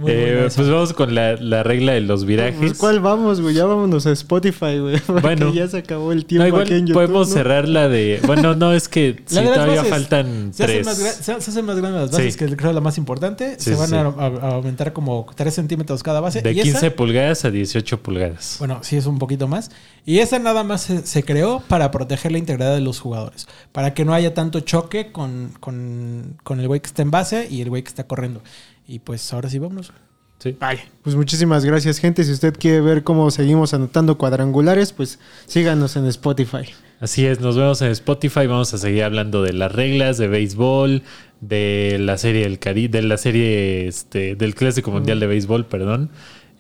Muy 0.01 0.11
Eh, 0.13 0.49
pues 0.55 0.69
vamos 0.69 0.93
con 0.93 1.15
la, 1.15 1.37
la 1.37 1.63
regla 1.63 1.93
de 1.93 2.01
los 2.01 2.25
virajes. 2.25 2.57
Pues, 2.59 2.75
¿Cuál 2.79 3.01
vamos, 3.01 3.41
güey? 3.41 3.55
Ya 3.55 3.65
vámonos 3.67 4.07
a 4.07 4.13
Spotify, 4.13 4.79
güey. 4.79 4.97
Bueno. 5.23 5.53
ya 5.53 5.69
se 5.69 5.79
acabó 5.79 6.13
el 6.13 6.19
No, 6.21 6.25
tiempo 6.25 6.47
igual 6.49 6.63
aquí 6.63 6.75
en 6.75 6.81
YouTube. 6.87 6.95
podemos 7.03 7.29
¿no? 7.29 7.35
cerrar 7.35 7.69
la 7.69 7.89
de. 7.89 8.21
Bueno, 8.27 8.55
no, 8.55 8.73
es 8.73 8.89
que 8.89 9.23
las 9.31 9.45
todavía 9.45 9.77
bases. 9.77 9.91
faltan 9.91 10.53
se, 10.55 10.65
hacen 10.65 10.75
tres. 10.77 10.87
más 10.87 11.01
gra- 11.01 11.13
se, 11.13 11.41
se 11.41 11.51
hacen 11.51 11.65
más 11.67 11.77
grandes 11.77 12.01
las 12.03 12.11
bases, 12.11 12.35
Sí. 12.35 12.39
que 12.39 12.57
creo 12.57 12.71
es 12.71 12.75
la 12.75 12.81
más 12.81 12.99
importante. 12.99 13.57
Sí, 13.59 13.71
se 13.71 13.75
van 13.77 13.89
sí. 13.89 13.95
a, 13.97 14.01
a- 14.01 14.07
a 14.51 14.55
aumentar 14.55 14.93
como 14.93 15.27
3 15.35 15.53
centímetros 15.55 16.03
cada 16.03 16.21
base. 16.21 16.43
De 16.43 16.53
y 16.53 16.63
15 16.63 16.87
esa, 16.87 16.97
pulgadas 16.97 17.45
a 17.45 17.51
18 17.51 18.03
pulgadas. 18.03 18.57
bueno, 18.59 18.81
sí 18.83 18.97
es 18.97 19.07
un 19.07 19.19
poquito 19.19 19.49
más. 19.49 19.71
Y 20.07 20.19
esa 20.21 20.39
nada 20.39 20.65
más 20.65 20.83
se, 20.83 21.07
se 21.07 21.23
creó 21.23 21.63
para 21.69 21.91
proteger 21.91 22.33
la 22.33 22.39
integridad 22.39 22.75
de 22.75 22.81
los 22.81 23.01
jugadores. 23.01 23.47
Para 23.73 23.93
que 23.95 24.05
no 24.05 24.15
haya 24.15 24.33
tanto 24.35 24.61
choque 24.61 25.13
con, 25.13 25.53
con, 25.61 26.37
con 26.43 26.59
el 26.61 26.67
güey 26.69 26.81
que 26.81 26.87
está 26.87 27.03
en 27.03 27.11
base 27.11 27.47
y 27.51 27.61
el 27.61 27.69
güey 27.69 27.83
que 27.83 27.89
está 27.89 28.05
corriendo. 28.07 28.43
Y 28.91 28.99
pues 28.99 29.33
ahora 29.33 29.49
sí, 29.49 29.61
vámonos. 29.61 29.93
Sí. 30.41 30.57
Vale, 30.59 30.81
pues 31.05 31.15
muchísimas 31.15 31.65
gracias, 31.65 31.99
gente. 31.99 32.25
Si 32.25 32.33
usted 32.33 32.55
quiere 32.59 32.81
ver 32.81 33.05
cómo 33.05 33.31
seguimos 33.31 33.73
anotando 33.73 34.19
cuadrangulares, 34.19 34.93
pues 34.93 35.21
síganos 35.47 35.95
en 35.95 36.07
Spotify. 36.07 36.65
Así 36.99 37.25
es, 37.25 37.39
nos 37.39 37.57
vemos 37.57 37.81
en 37.83 37.93
Spotify. 37.93 38.49
Vamos 38.49 38.75
a 38.75 38.79
seguir 38.79 39.05
hablando 39.05 39.45
de 39.45 39.53
las 39.53 39.71
reglas 39.71 40.19
de 40.19 40.27
béisbol, 40.27 41.03
de 41.41 41.99
la 42.01 42.19
serie 42.19 42.43
del 42.43 42.59
Cari 42.59 42.89
de 42.89 43.03
la 43.03 43.17
serie 43.17 43.87
este, 43.87 44.35
del 44.35 44.57
Clásico 44.57 44.91
Mundial 44.91 45.21
de 45.21 45.29
Béisbol, 45.29 45.67
perdón. 45.67 46.11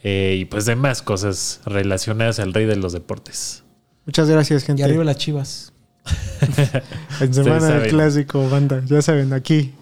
eh, 0.05 0.37
y 0.39 0.45
pues 0.45 0.67
de 0.67 0.77
más 0.77 1.03
cosas 1.03 1.61
relacionadas 1.67 2.39
al 2.39 2.55
rey 2.55 2.67
de 2.67 2.77
los 2.77 2.93
deportes. 2.93 3.65
Muchas 4.07 4.31
gracias, 4.31 4.63
Y 4.63 4.67
gente. 4.67 4.85
arriba 4.85 5.03
las 5.03 5.17
chivas. 5.17 5.73
en 7.21 7.35
semana 7.35 7.67
del 7.81 7.91
clásico, 7.91 8.49
banda. 8.49 8.83
Ya 8.87 9.03
saben, 9.03 9.33
aquí, 9.33 9.73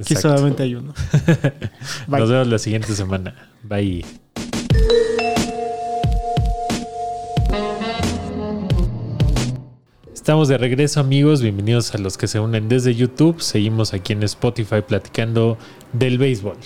aquí 0.00 0.14
Exacto. 0.14 0.36
solamente 0.36 0.62
hay 0.62 0.74
uno. 0.74 0.92
Bye. 2.06 2.20
Nos 2.20 2.30
vemos 2.30 2.46
la 2.48 2.58
siguiente 2.58 2.94
semana. 2.94 3.34
Bye. 3.62 4.04
Estamos 10.12 10.48
de 10.48 10.58
regreso 10.58 10.98
amigos, 10.98 11.40
bienvenidos 11.40 11.94
a 11.94 11.98
los 11.98 12.18
que 12.18 12.26
se 12.26 12.40
unen 12.40 12.68
desde 12.68 12.94
YouTube. 12.94 13.40
Seguimos 13.40 13.94
aquí 13.94 14.12
en 14.12 14.24
Spotify 14.24 14.82
platicando 14.86 15.56
del 15.92 16.18
béisbol, 16.18 16.56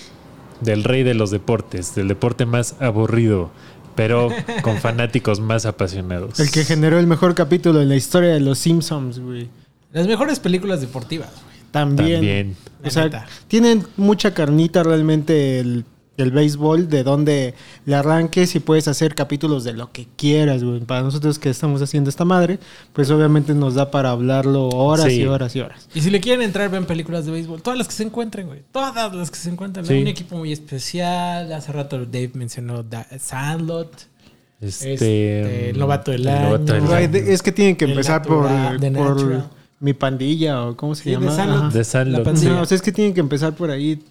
del 0.61 0.83
rey 0.83 1.03
de 1.03 1.13
los 1.13 1.29
deportes, 1.29 1.93
del 1.93 2.07
deporte 2.07 2.47
más 2.47 2.75
aburrido, 2.81 3.51
pero 3.95 4.29
con 4.63 4.77
fanáticos 4.81 5.39
más 5.39 5.67
apasionados. 5.67 6.39
El 6.39 6.49
que 6.49 6.65
generó 6.65 6.97
el 6.97 7.05
mejor 7.05 7.35
capítulo 7.35 7.81
en 7.81 7.89
la 7.89 7.95
historia 7.95 8.29
de 8.31 8.39
los 8.39 8.57
Simpsons, 8.57 9.19
güey. 9.19 9.47
Las 9.93 10.07
mejores 10.07 10.39
películas 10.39 10.81
deportivas, 10.81 11.29
güey. 11.31 11.50
También. 11.71 12.11
También. 12.15 12.55
O 12.83 12.89
sea, 12.89 13.03
neta. 13.05 13.25
tienen 13.47 13.85
mucha 13.97 14.33
carnita 14.33 14.83
realmente 14.83 15.59
el, 15.59 15.85
el 16.17 16.31
béisbol, 16.31 16.89
de 16.89 17.03
donde 17.03 17.53
le 17.85 17.95
arranques 17.95 18.53
y 18.55 18.59
puedes 18.59 18.87
hacer 18.87 19.15
capítulos 19.15 19.63
de 19.63 19.73
lo 19.73 19.91
que 19.91 20.07
quieras, 20.17 20.63
güey. 20.63 20.79
Para 20.81 21.01
nosotros 21.01 21.39
que 21.39 21.49
estamos 21.49 21.81
haciendo 21.81 22.09
esta 22.09 22.25
madre, 22.25 22.59
pues 22.93 23.09
obviamente 23.09 23.53
nos 23.53 23.75
da 23.75 23.89
para 23.91 24.09
hablarlo 24.11 24.67
horas 24.69 25.05
Sí. 25.07 25.21
y 25.21 25.25
horas 25.25 25.55
y 25.55 25.61
horas. 25.61 25.87
Y 25.95 26.01
si 26.01 26.09
le 26.09 26.19
quieren 26.19 26.41
entrar, 26.43 26.69
ven 26.69 26.85
películas 26.85 27.25
de 27.25 27.31
béisbol. 27.31 27.61
Todas 27.61 27.77
las 27.77 27.87
que 27.87 27.93
se 27.93 28.03
encuentren, 28.03 28.47
güey. 28.47 28.61
Todas 28.71 29.13
las 29.15 29.31
que 29.31 29.37
se 29.37 29.49
encuentran. 29.49 29.85
Sí. 29.85 29.93
Hay 29.93 30.01
un 30.01 30.07
equipo 30.07 30.37
muy 30.37 30.51
especial. 30.51 31.51
Hace 31.53 31.71
rato 31.71 32.05
Dave 32.05 32.31
mencionó 32.33 32.83
Da- 32.83 33.07
Sandlot. 33.19 34.07
Este, 34.59 34.93
Este, 34.93 35.69
el 35.71 35.79
novato 35.79 36.11
del 36.11 36.27
el 36.27 36.33
novato 36.41 36.73
año. 36.73 36.73
del 36.73 36.81
Güey, 36.81 37.03
año. 37.05 37.11
de- 37.13 37.33
es 37.33 37.41
que 37.41 37.51
tienen 37.51 37.75
que 37.75 37.85
El 37.85 37.91
empezar 37.91 38.21
por, 38.21 38.43
natural, 38.49 38.93
por. 38.93 39.60
Mi 39.81 39.93
pandilla 39.93 40.63
o 40.65 40.77
cómo 40.77 40.95
se 40.95 41.03
Sí, 41.03 41.09
de 41.09 41.15
llama. 41.17 41.35
Sandlot. 41.35 41.59
Ajá. 41.63 41.69
De 41.77 41.83
Sandlot. 41.83 42.19
La 42.19 42.23
pandilla. 42.23 42.49
No, 42.53 42.61
o 42.61 42.65
sea, 42.65 42.75
es 42.77 42.81
que 42.81 42.91
tienen 42.93 43.13
que 43.13 43.19
empezar 43.19 43.53
por 43.53 43.69
ahí. 43.69 44.01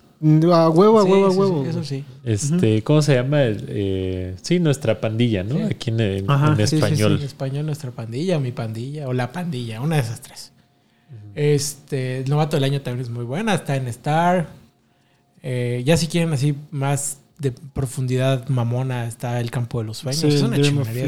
A 0.52 0.68
huevo, 0.68 1.00
a 1.00 1.04
Sí, 1.04 1.11
huevo, 1.11 1.26
a 1.28 1.30
sí, 1.30 1.37
huevo. 1.38 1.62
sí, 1.64 1.70
eso 1.70 1.85
sí. 1.85 2.04
Este, 2.24 2.83
¿cómo 2.83 3.00
se 3.00 3.14
llama? 3.14 3.38
Eh, 3.42 4.35
sí, 4.42 4.61
nuestra 4.61 5.00
pandilla, 5.00 5.42
¿no? 5.42 5.54
Sí. 5.56 5.62
Aquí 5.62 5.90
en, 5.90 6.00
en- 6.00 6.30
Ajá, 6.30 6.48
en 6.48 6.56
sí, 6.59 6.62
sí, 6.66 6.68
sí. 6.68 6.76
español. 6.76 7.16
En 7.18 7.22
español, 7.24 7.64
nuestra 7.66 7.90
pandilla, 7.90 8.38
mi 8.38 8.52
pandilla, 8.52 9.09
o 9.09 9.14
la 9.14 9.33
pandilla, 9.33 9.80
una 9.80 9.96
de 9.96 10.02
esas 10.02 10.20
tres. 10.20 10.52
Este, 11.35 12.18
el 12.18 12.28
novato 12.28 12.56
del 12.56 12.64
año 12.64 12.80
también 12.83 13.04
es 13.06 13.11
muy 13.11 13.24
buena, 13.24 13.54
está 13.54 13.76
en 13.76 13.87
Star. 13.88 14.48
Eh, 15.42 15.83
ya 15.87 15.96
si 15.96 16.06
quieren 16.09 16.33
así 16.33 16.54
más 16.70 17.18
de 17.38 17.52
profundidad 17.52 18.46
mamona, 18.48 19.06
está 19.06 19.40
el 19.40 19.50
campo 19.50 19.80
de 19.80 19.87
los 19.87 19.98
sueños. 19.98 20.20
Sí, 20.20 20.28
es 20.28 20.42
una 20.42 20.61
chingonería. 20.61 21.06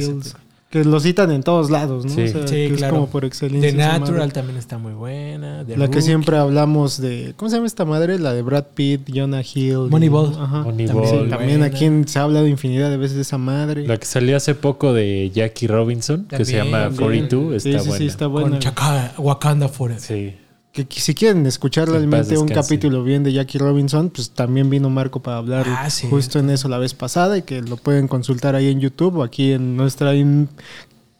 Que 0.72 0.84
lo 0.84 0.98
citan 1.00 1.30
en 1.30 1.42
todos 1.42 1.70
lados, 1.70 2.06
¿no? 2.06 2.10
Sí. 2.10 2.22
O 2.22 2.28
sea, 2.28 2.46
Sí, 2.48 2.54
que 2.68 2.74
claro. 2.76 2.94
es 2.94 3.00
como 3.00 3.06
por 3.10 3.24
excelencia. 3.26 3.70
The 3.70 3.76
Natural 3.76 4.18
madre. 4.20 4.32
también 4.32 4.56
está 4.58 4.78
muy 4.78 4.94
buena. 4.94 5.64
The 5.66 5.76
La 5.76 5.88
que 5.88 6.00
siempre 6.00 6.38
hablamos 6.38 6.98
de. 6.98 7.34
¿Cómo 7.36 7.50
se 7.50 7.56
llama 7.56 7.66
esta 7.66 7.84
madre? 7.84 8.18
La 8.18 8.32
de 8.32 8.40
Brad 8.40 8.64
Pitt, 8.74 9.02
Jonah 9.14 9.42
Hill. 9.42 9.88
Moneyball. 9.90 10.34
Ajá. 10.40 10.62
Moneyball. 10.62 11.06
Sí, 11.06 11.14
Muy 11.16 11.28
también 11.28 11.62
aquí 11.62 11.84
en- 11.84 12.08
se 12.08 12.18
ha 12.18 12.22
hablado 12.22 12.46
infinidad 12.48 12.88
de 12.88 12.96
veces 12.96 13.16
de 13.16 13.22
esa 13.22 13.36
madre. 13.36 13.86
La 13.86 13.98
que 13.98 14.06
salió 14.06 14.34
hace 14.34 14.54
poco 14.54 14.94
de 14.94 15.30
Jackie 15.34 15.66
Robinson, 15.66 16.24
que 16.24 16.42
se 16.44 16.52
También, 16.56 16.64
llama 16.64 16.84
también. 16.84 17.02
42, 17.04 17.62
sí, 17.62 17.68
está 17.68 17.82
sí, 17.82 17.88
buena. 17.88 17.98
sí, 17.98 18.06
está 18.06 18.24
Con 18.24 18.32
buena. 18.32 18.58
Chaka- 18.58 19.12
Wakanda 19.18 19.68
Forever. 19.68 20.00
Sí. 20.00 20.34
Que, 20.72 20.86
si 20.88 21.14
quieren 21.14 21.44
escuchar 21.46 21.86
realmente 21.88 22.38
un 22.38 22.48
capítulo 22.48 23.04
bien 23.04 23.22
de 23.22 23.32
Jackie 23.34 23.58
Robinson, 23.58 24.08
pues 24.08 24.30
también 24.30 24.70
vino 24.70 24.88
Marco 24.88 25.20
para 25.20 25.36
hablar 25.36 25.66
Ah, 25.68 25.90
sí. 25.90 26.06
justo 26.08 26.38
en 26.38 26.48
eso 26.48 26.66
la 26.68 26.78
vez 26.78 26.94
pasada 26.94 27.36
y 27.36 27.42
que 27.42 27.60
lo 27.60 27.76
pueden 27.76 28.08
consultar 28.08 28.54
ahí 28.54 28.68
en 28.68 28.80
YouTube 28.80 29.18
o 29.18 29.22
aquí 29.22 29.52
en 29.52 29.76
nuestra 29.76 30.14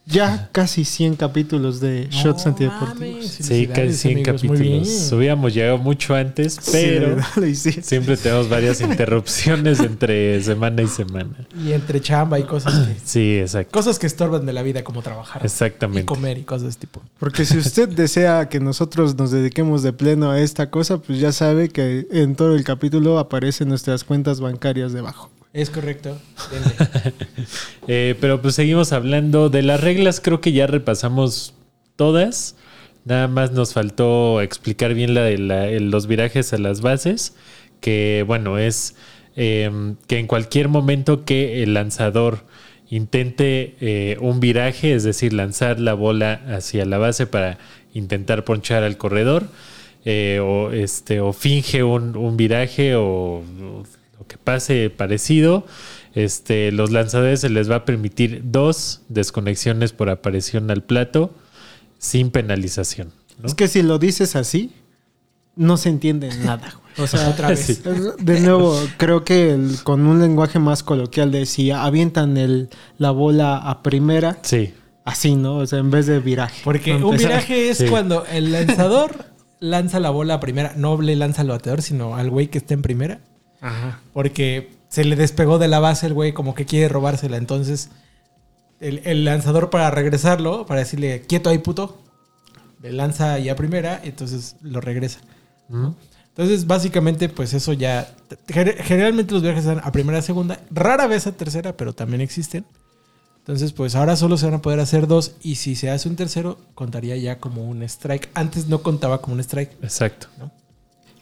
ya 0.05 0.49
casi 0.53 0.85
100 0.85 1.17
capítulos 1.17 1.81
de 1.81 2.09
Shots 2.11 2.45
No 2.47 2.51
Antideportivos. 2.53 3.27
Sí, 3.27 3.67
casi 3.67 3.93
100 3.93 4.13
amigos, 4.19 4.45
muy 4.45 4.59
bien. 4.59 4.79
capítulos. 4.81 5.13
Hubiéramos 5.13 5.55
llegado 5.55 5.79
mucho 5.79 6.15
antes, 6.15 6.59
pero 6.71 7.17
siempre 7.55 8.17
tenemos 8.17 8.49
varias 8.49 8.81
interrupciones 8.81 9.81
entre 9.81 10.43
semana 10.43 10.83
y 10.83 10.87
semana. 10.89 11.35
Y 11.65 11.73
entre 11.73 12.01
chamba 12.01 12.39
y 12.39 12.45
cosas 12.45 12.87
que, 12.87 12.97
Sí, 13.05 13.39
exacto. 13.39 13.71
cosas 13.73 13.99
que 13.99 14.07
estorban 14.07 14.45
de 14.47 14.53
la 14.53 14.63
vida, 14.63 14.83
como 14.85 15.03
trabajar. 15.03 15.43
Y 15.43 15.47
Exactamente. 15.47 16.07
comer 16.07 16.39
y 16.39 16.43
cosas 16.43 16.63
de 16.63 16.69
ese 16.71 16.79
tipo. 16.81 17.03
Porque 17.19 17.45
si 17.45 17.59
usted 17.59 17.89
desea 17.97 18.49
que 18.49 18.61
nosotros 18.61 19.17
nos 19.17 19.31
dediquemos 19.31 19.83
de 19.83 19.93
pleno 19.93 20.31
a 20.31 20.41
esta 20.41 20.71
cosa, 20.71 20.99
pues 20.99 21.21
ya 21.21 21.33
sabe 21.33 21.69
que 21.69 22.07
en 22.11 22.35
todo 22.37 22.55
el 22.57 22.65
capítulo 22.65 23.19
aparecen 23.19 23.69
nuestras 23.69 24.05
cuentas 24.05 24.41
bancarias 24.41 24.93
debajo. 24.93 25.31
Es 25.53 25.71
correcto. 25.71 26.19
Eh, 27.89 28.15
pero 28.21 28.41
pues 28.41 28.55
seguimos 28.55 28.93
hablando 28.93 29.49
de 29.51 29.63
las 29.63 29.81
reglas, 29.81 30.21
creo 30.21 30.41
que 30.41 30.53
ya 30.53 30.69
repasamos 30.69 31.53
todas. 31.97 32.55
Nada 33.05 33.27
más 33.27 33.51
nos 33.51 33.73
faltó 33.75 34.41
explicar 34.41 34.95
bien 34.95 35.15
la 35.15 35.23
de 35.23 35.37
la- 35.37 35.67
los 35.81 36.07
virajes 36.07 36.53
a 36.53 36.59
las 36.59 36.81
bases, 36.81 37.35
que 37.81 38.23
bueno, 38.25 38.59
es 38.59 38.95
eh, 39.35 39.69
que 40.07 40.19
en 40.21 40.29
cualquier 40.29 40.69
momento 40.69 41.25
que 41.25 41.65
el 41.65 41.75
lanzador 41.75 42.45
intente 42.89 43.75
eh, 43.81 44.17
un 44.21 44.39
viraje, 44.39 44.95
es 44.95 45.03
decir, 45.03 45.33
lanzar 45.33 45.81
la 45.81 45.95
bola 45.95 46.41
hacia 46.47 46.85
la 46.85 46.99
base 46.99 47.27
para 47.27 47.59
intentar 47.95 48.45
ponchar 48.45 48.85
al 48.85 48.97
corredor, 48.97 49.49
eh, 50.05 50.39
o, 50.41 50.71
este, 50.71 51.21
o 51.21 51.33
finge 51.33 51.83
un, 51.83 52.17
un 52.17 52.37
viraje 52.37 52.95
o, 52.95 53.43
o 53.43 53.83
que 54.27 54.37
pase 54.39 54.91
parecido, 54.91 55.67
este, 56.15 56.73
los 56.73 56.91
lanzadores 56.91 57.41
se 57.41 57.49
les 57.49 57.71
va 57.71 57.77
a 57.77 57.85
permitir 57.85 58.43
dos 58.45 59.03
desconexiones 59.09 59.93
por 59.93 60.11
aparición 60.11 60.71
al 60.71 60.83
plato 60.83 61.35
sin 61.99 62.31
penalización. 62.31 63.13
¿no? 63.41 63.47
Es 63.47 63.55
que 63.55 63.69
si 63.69 63.83
lo 63.83 63.99
dices 63.99 64.37
así, 64.37 64.73
no 65.57 65.77
se 65.77 65.89
entiende 65.89 66.29
nada. 66.39 66.75
güey. 66.97 67.05
O 67.05 67.07
sea, 67.07 67.29
Otra 67.31 67.49
vez. 67.51 67.61
Sí. 67.61 67.83
De 68.19 68.41
nuevo, 68.41 68.79
creo 68.99 69.25
que 69.25 69.53
el- 69.53 69.77
con 69.83 70.07
un 70.07 70.21
lenguaje 70.21 70.59
más 70.59 70.83
coloquial 70.83 71.31
de 71.31 71.47
si 71.47 71.71
avientan 71.71 72.37
el, 72.37 72.69
la 72.99 73.11
bola 73.11 73.57
a 73.57 73.83
primera, 73.83 74.39
Sí, 74.43 74.75
así, 75.05 75.35
¿no? 75.35 75.57
O 75.59 75.67
sea, 75.67 75.79
en 75.79 75.91
vez 75.91 76.07
de 76.07 76.21
viraje. 76.21 76.61
Porque 76.65 76.95
un 76.95 77.17
viraje 77.17 77.71
es 77.71 77.79
Sí. 77.79 77.87
cuando 77.87 78.25
el 78.27 78.53
lanzador 78.53 79.27
lanza 79.61 80.01
la 80.01 80.11
bola 80.11 80.35
a 80.35 80.41
primera. 80.41 80.75
No 80.77 81.01
le 81.01 81.17
lanza 81.17 81.43
al 81.43 81.49
bateador, 81.49 81.83
sino 81.83 82.17
al 82.17 82.29
güey 82.31 82.49
que 82.49 82.59
está 82.59 82.75
en 82.75 82.83
primera. 82.83 83.21
Ajá. 83.63 84.01
Porque 84.13 84.71
se 84.89 85.05
le 85.05 85.17
despegó 85.17 85.59
de 85.59 85.69
la 85.69 85.79
base 85.81 86.07
el 86.07 86.13
güey, 86.13 86.35
como 86.35 86.55
que 86.55 86.67
quiere 86.67 86.89
robársela. 86.91 87.39
Entonces, 87.39 87.89
el, 88.81 89.01
el 89.05 89.25
lanzador 89.25 89.71
para 89.71 89.91
regresarlo, 89.91 90.67
para 90.67 90.81
decirle, 90.81 91.23
quieto 91.23 91.49
ahí, 91.49 91.59
puto, 91.59 91.99
le 92.83 92.93
lanza 92.93 93.39
ya 93.39 93.57
primera, 93.57 94.01
y 94.05 94.09
entonces 94.09 94.57
lo 94.61 94.81
regresa. 94.83 95.21
Entonces, 96.29 96.67
básicamente, 96.67 97.29
pues 97.29 97.55
eso 97.55 97.73
ya. 97.73 98.13
gener- 98.49 98.77
Generalmente 98.83 99.33
los 99.35 99.43
viajes 99.43 99.65
dan 99.65 99.81
a 99.85 99.93
primera, 99.93 100.19
a 100.19 100.23
segunda, 100.23 100.61
rara 100.71 101.07
vez 101.07 101.27
a 101.27 101.33
tercera, 101.33 101.77
pero 101.77 101.93
también 101.95 102.21
existen. 102.21 102.65
Entonces, 103.39 103.73
pues 103.73 103.95
ahora 103.97 104.15
solo 104.17 104.37
se 104.37 104.47
van 104.47 104.55
a 104.55 104.63
poder 104.63 104.81
hacer 104.81 105.07
dos. 105.07 105.33
Y 105.43 105.57
si 105.57 105.75
se 105.75 105.91
hace 105.91 106.09
un 106.09 106.17
tercero, 106.17 106.59
contaría 106.75 107.17
ya 107.17 107.39
como 107.39 107.65
un 107.69 107.83
strike. 107.83 108.29
Antes 108.35 108.67
no 108.69 108.83
contaba 108.83 109.21
como 109.21 109.35
un 109.35 109.41
strike. 109.41 109.73
Exacto. 109.83 110.29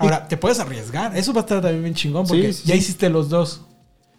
Ahora, 0.00 0.26
te 0.26 0.36
puedes 0.36 0.58
arriesgar. 0.58 1.16
Eso 1.16 1.32
va 1.32 1.40
a 1.40 1.44
estar 1.44 1.60
también 1.60 1.82
bien 1.84 1.94
chingón 1.94 2.26
porque 2.26 2.52
Sí, 2.52 2.62
sí, 2.62 2.68
ya 2.68 2.74
sí. 2.74 2.80
hiciste 2.80 3.08
los 3.10 3.28
dos. 3.28 3.60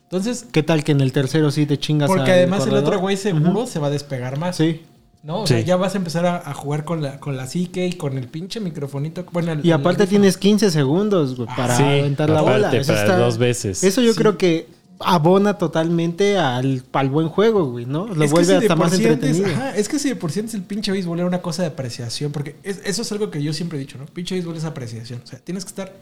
Entonces, 0.03 0.45
¿Qué 0.51 0.61
tal 0.63 0.83
que 0.83 0.91
en 0.91 1.01
el 1.01 1.11
tercero 1.11 1.51
sí 1.51 1.65
te 1.65 1.77
chingas 1.79 2.07
porque 2.09 2.31
además 2.31 2.65
el 2.67 2.73
otro 2.75 2.99
güey 2.99 3.17
seguro 3.17 3.65
se 3.65 3.79
va 3.79 3.87
a 3.87 3.89
despegar 3.89 4.37
más. 4.37 4.57
Sí. 4.57 4.81
¿No? 5.23 5.41
O 5.41 5.47
Sí. 5.47 5.53
sea, 5.53 5.61
ya 5.63 5.75
vas 5.75 5.93
a 5.93 5.97
empezar 5.99 6.25
a, 6.25 6.37
a 6.37 6.53
jugar 6.55 6.83
con 6.83 7.01
la, 7.03 7.19
con 7.19 7.37
la 7.37 7.45
psique 7.45 7.85
y 7.85 7.93
con 7.93 8.17
el 8.17 8.27
pinche 8.27 8.59
microfonito. 8.59 9.23
Bueno, 9.31 9.51
el- 9.51 9.65
Y 9.65 9.71
aparte 9.71 10.07
tienes 10.07 10.35
15 10.37 10.71
segundos 10.71 11.35
güey, 11.35 11.47
para 11.55 11.75
Sí, 11.77 11.83
aventar 11.83 12.29
la 12.29 12.41
bola. 12.41 12.71
Eso 12.75 12.93
para 12.93 13.17
dos 13.19 13.37
veces. 13.37 13.83
Eso 13.83 14.01
yo 14.01 14.13
Sí. 14.13 14.17
creo 14.17 14.37
que 14.37 14.67
abona 15.03 15.57
totalmente 15.57 16.37
al, 16.37 16.83
al 16.93 17.09
buen 17.09 17.29
juego, 17.29 17.65
güey, 17.71 17.85
¿no? 17.85 18.07
Lo 18.07 18.23
Es 18.25 18.31
vuelve 18.31 18.47
si 18.47 18.53
hasta 18.65 18.75
más 18.75 18.93
entretenido. 18.93 19.47
ajá, 19.47 19.75
es 19.75 19.87
que 19.89 19.99
si 19.99 20.09
de 20.09 20.15
por 20.15 20.31
sí 20.31 20.39
antes 20.39 20.55
el 20.55 20.63
pinche 20.63 20.91
béisbol 20.91 21.19
era 21.19 21.27
una 21.27 21.41
cosa 21.41 21.63
de 21.63 21.69
apreciación, 21.69 22.31
porque 22.31 22.55
es- 22.63 22.81
eso 22.85 23.01
es 23.01 23.11
algo 23.11 23.29
que 23.31 23.41
yo 23.43 23.53
siempre 23.53 23.77
he 23.77 23.81
dicho, 23.81 23.97
¿no? 23.97 24.05
Pinche 24.05 24.35
béisbol 24.35 24.55
es 24.57 24.63
apreciación. 24.65 25.21
O 25.23 25.27
sea, 25.27 25.39
tienes 25.39 25.65
que 25.65 25.69
estar 25.69 25.93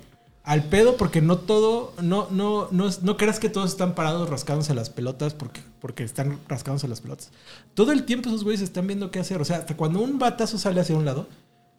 al 0.44 0.64
pedo 0.64 0.98
porque 0.98 1.22
no 1.22 1.38
todo, 1.38 1.94
no, 2.02 2.28
no, 2.32 2.70
no, 2.72 2.88
es- 2.88 3.04
no 3.04 3.18
creas 3.18 3.40
que 3.40 3.50
todos 3.50 3.70
están 3.72 3.94
parados 3.96 4.30
rascándose 4.30 4.74
las 4.74 4.90
pelotas 4.90 5.34
porque, 5.34 5.62
porque 5.80 6.04
están 6.04 6.38
rascándose 6.48 6.88
las 6.88 7.02
pelotas. 7.02 7.32
Todo 7.74 7.92
el 7.92 8.04
tiempo 8.06 8.30
esos 8.30 8.44
güeyes 8.44 8.62
están 8.62 8.88
viendo 8.88 9.12
qué 9.12 9.20
hacer. 9.20 9.42
O 9.42 9.46
sea, 9.46 9.58
hasta 9.58 9.76
cuando 9.78 10.00
un 10.02 10.18
batazo 10.18 10.58
sale 10.58 10.82
hacia 10.82 10.96
un 10.96 11.06
lado, 11.06 11.28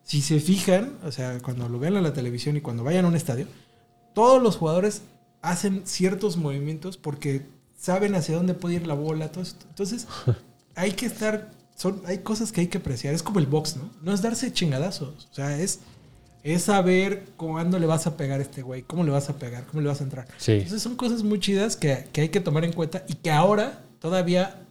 si 0.04 0.20
se 0.22 0.40
fijan, 0.40 0.94
o 1.04 1.10
sea, 1.12 1.38
cuando 1.42 1.68
lo 1.68 1.78
vean 1.78 1.96
en 1.96 2.02
la 2.02 2.12
televisión 2.12 2.56
y 2.56 2.60
cuando 2.60 2.84
vayan 2.84 3.04
a 3.04 3.08
un 3.08 3.16
estadio, 3.16 3.46
todos 4.14 4.42
los 4.42 4.56
jugadores 4.56 5.02
hacen 5.42 5.82
ciertos 5.84 6.36
movimientos 6.36 6.96
porque 6.96 7.46
saben 7.78 8.14
hacia 8.14 8.36
dónde 8.36 8.54
puede 8.54 8.76
ir 8.76 8.86
la 8.86 8.94
bola, 8.94 9.32
todo 9.32 9.42
esto. 9.42 9.66
Entonces, 9.68 10.06
hay 10.74 10.92
que 10.92 11.06
estar, 11.06 11.50
son, 11.76 12.02
hay 12.06 12.18
cosas 12.18 12.52
que 12.52 12.60
hay 12.60 12.66
que 12.68 12.78
apreciar. 12.78 13.14
Es 13.14 13.22
como 13.22 13.38
el 13.38 13.46
box, 13.46 13.76
¿no? 13.76 13.90
No 14.02 14.12
es 14.12 14.22
darse 14.22 14.52
chingadazos. 14.52 15.28
O 15.30 15.34
sea, 15.34 15.58
es, 15.58 15.80
es 16.42 16.62
saber 16.64 17.24
cuándo 17.36 17.78
le 17.78 17.86
vas 17.86 18.06
a 18.06 18.16
pegar 18.16 18.40
a 18.40 18.42
este 18.42 18.62
güey, 18.62 18.82
cómo 18.82 19.04
le 19.04 19.10
vas 19.10 19.30
a 19.30 19.36
pegar, 19.36 19.66
cómo 19.66 19.80
le 19.80 19.88
vas 19.88 20.00
a 20.00 20.04
entrar. 20.04 20.26
Sí. 20.36 20.52
Entonces 20.52 20.82
son 20.82 20.96
cosas 20.96 21.22
muy 21.22 21.40
chidas 21.40 21.76
que, 21.76 22.06
que 22.12 22.22
hay 22.22 22.28
que 22.28 22.40
tomar 22.40 22.64
en 22.64 22.72
cuenta 22.72 23.04
y 23.08 23.14
que 23.14 23.30
ahora 23.30 23.82
todavía 23.98 24.62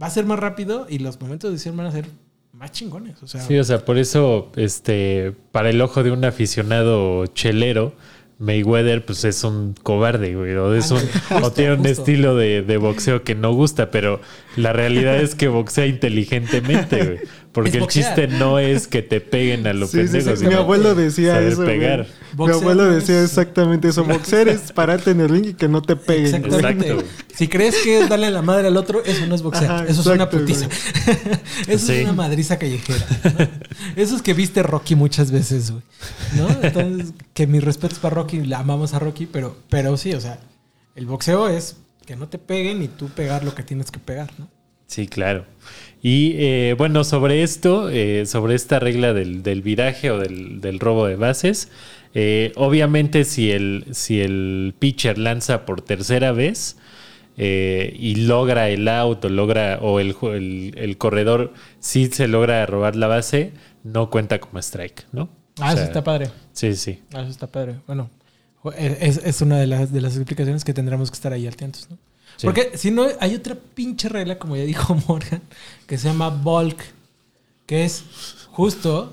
va 0.00 0.06
a 0.06 0.10
ser 0.10 0.24
más 0.26 0.38
rápido 0.38 0.86
y 0.88 0.98
los 0.98 1.20
momentos 1.20 1.50
de 1.50 1.52
decisión 1.52 1.76
van 1.76 1.86
a 1.86 1.92
ser 1.92 2.06
más 2.52 2.72
chingones. 2.72 3.22
O 3.22 3.26
sea, 3.26 3.40
Sí, 3.42 3.58
o 3.58 3.64
sea, 3.64 3.84
por 3.84 3.98
eso, 3.98 4.50
este, 4.56 5.34
para 5.52 5.70
el 5.70 5.80
ojo 5.80 6.02
de 6.02 6.10
un 6.10 6.24
aficionado 6.24 7.26
chelero, 7.26 7.94
Mayweather, 8.40 9.04
pues 9.04 9.24
es 9.24 9.44
un 9.44 9.74
cobarde, 9.82 10.34
güey. 10.34 10.54
O, 10.56 10.74
es 10.74 10.90
un- 10.90 10.98
justo, 11.00 11.36
o 11.46 11.52
tiene 11.52 11.72
un 11.74 11.78
justo. 11.84 11.92
estilo 12.02 12.34
de, 12.36 12.62
de 12.62 12.76
boxeo 12.78 13.22
que 13.22 13.34
no 13.34 13.52
gusta, 13.52 13.90
pero 13.90 14.20
la 14.56 14.72
realidad 14.72 15.20
es 15.20 15.34
que 15.34 15.46
boxea 15.48 15.86
inteligentemente, 15.86 17.04
güey. 17.04 17.18
Porque 17.52 17.70
Es 17.70 17.74
el 17.76 17.86
chiste 17.88 18.28
no 18.28 18.60
es 18.60 18.86
que 18.86 19.02
te 19.02 19.20
peguen 19.20 19.66
a 19.66 19.72
lo 19.72 19.88
Sí, 19.88 20.06
sí, 20.06 20.20
sí. 20.20 20.46
Mi 20.46 20.54
abuelo 20.54 20.94
decía 20.94 21.34
saber 21.34 21.52
eso. 21.52 21.64
pegar. 21.64 22.06
Mi 22.38 22.48
abuelo 22.48 22.84
decía 22.84 23.24
exactamente 23.24 23.88
eso. 23.88 24.04
Boxear 24.04 24.46
es 24.48 24.70
pararte 24.70 25.10
en 25.10 25.20
el 25.20 25.28
ring 25.28 25.46
y 25.46 25.54
que 25.54 25.66
no 25.66 25.82
te 25.82 25.96
peguen. 25.96 26.44
Exactamente. 26.44 26.90
Exacto. 26.92 27.10
Si 27.34 27.48
crees 27.48 27.76
que 27.82 28.02
es 28.02 28.08
darle 28.08 28.30
la 28.30 28.42
madre 28.42 28.68
al 28.68 28.76
otro, 28.76 29.02
eso 29.04 29.26
no 29.26 29.34
es 29.34 29.42
boxear. 29.42 29.64
Ajá, 29.70 29.84
eso 29.88 30.00
es 30.00 30.06
una 30.06 30.30
putiza. 30.30 30.68
eso 31.66 31.86
Sí. 31.86 31.92
es 31.94 32.04
una 32.04 32.12
madriza 32.12 32.56
callejera. 32.56 33.04
¿no? 33.24 33.48
Eso 33.96 34.14
es 34.14 34.22
que 34.22 34.32
viste 34.32 34.62
Rocky 34.62 34.94
muchas 34.94 35.32
veces, 35.32 35.72
güey. 35.72 35.82
¿No? 36.36 36.48
Entonces, 36.62 37.14
que 37.34 37.48
mis 37.48 37.64
respetos 37.64 37.98
para 37.98 38.14
Rocky, 38.14 38.44
la 38.44 38.60
amamos 38.60 38.94
a 38.94 39.00
Rocky, 39.00 39.26
pero, 39.26 39.56
pero 39.68 39.96
sí, 39.96 40.12
o 40.14 40.20
sea, 40.20 40.38
el 40.94 41.06
boxeo 41.06 41.48
es 41.48 41.76
que 42.06 42.14
no 42.14 42.28
te 42.28 42.38
peguen 42.38 42.80
y 42.82 42.86
tú 42.86 43.08
pegar 43.08 43.42
lo 43.42 43.56
que 43.56 43.64
tienes 43.64 43.90
que 43.90 43.98
pegar, 43.98 44.30
¿no? 44.38 44.48
Sí, 44.86 45.06
claro. 45.06 45.46
Y 46.02 46.32
eh, 46.38 46.74
bueno, 46.78 47.04
sobre 47.04 47.42
esto, 47.42 47.90
eh, 47.90 48.24
sobre 48.26 48.54
esta 48.54 48.78
regla 48.78 49.12
del, 49.12 49.42
del 49.42 49.60
viraje 49.62 50.10
o 50.10 50.18
del, 50.18 50.60
del 50.60 50.80
robo 50.80 51.06
de 51.06 51.16
bases, 51.16 51.68
eh, 52.14 52.52
obviamente 52.56 53.24
si 53.24 53.50
el, 53.52 53.84
si 53.92 54.20
el 54.20 54.74
pitcher 54.78 55.18
lanza 55.18 55.66
por 55.66 55.82
tercera 55.82 56.32
vez 56.32 56.76
eh, 57.36 57.94
y 57.98 58.16
logra 58.16 58.68
el 58.70 58.88
out 58.88 59.24
o 59.24 59.28
logra 59.28 59.78
o 59.82 60.00
el, 60.00 60.16
el, 60.22 60.74
el 60.76 60.96
corredor 60.98 61.52
sí 61.78 62.06
se 62.06 62.28
logra 62.28 62.64
robar 62.66 62.96
la 62.96 63.06
base, 63.06 63.52
no 63.84 64.10
cuenta 64.10 64.40
como 64.40 64.58
strike, 64.58 65.06
¿no? 65.12 65.28
Ah, 65.58 65.70
O 65.70 65.74
eso 65.74 65.82
está 65.84 66.02
padre. 66.02 66.30
Sí, 66.52 66.74
sí. 66.76 67.00
Ah, 67.12 67.20
eso 67.20 67.30
está 67.30 67.46
padre. 67.46 67.76
Bueno, 67.86 68.08
es, 68.76 69.18
es 69.18 69.40
una 69.42 69.58
de 69.58 69.66
las, 69.66 69.92
de 69.92 70.00
las 70.00 70.16
explicaciones 70.16 70.64
que 70.64 70.72
tendremos 70.74 71.10
que 71.10 71.14
estar 71.14 71.32
ahí 71.32 71.46
atentos, 71.46 71.88
¿no? 71.90 71.98
Sí. 72.40 72.46
Porque 72.46 72.78
si 72.78 72.90
no, 72.90 73.04
hay 73.20 73.34
otra 73.34 73.54
pinche 73.54 74.08
regla, 74.08 74.38
como 74.38 74.56
ya 74.56 74.62
dijo 74.62 74.94
Morgan, 75.08 75.42
que 75.86 75.98
se 75.98 76.08
llama 76.08 76.30
bulk, 76.30 76.82
que 77.66 77.84
es 77.84 78.02
justo 78.50 79.12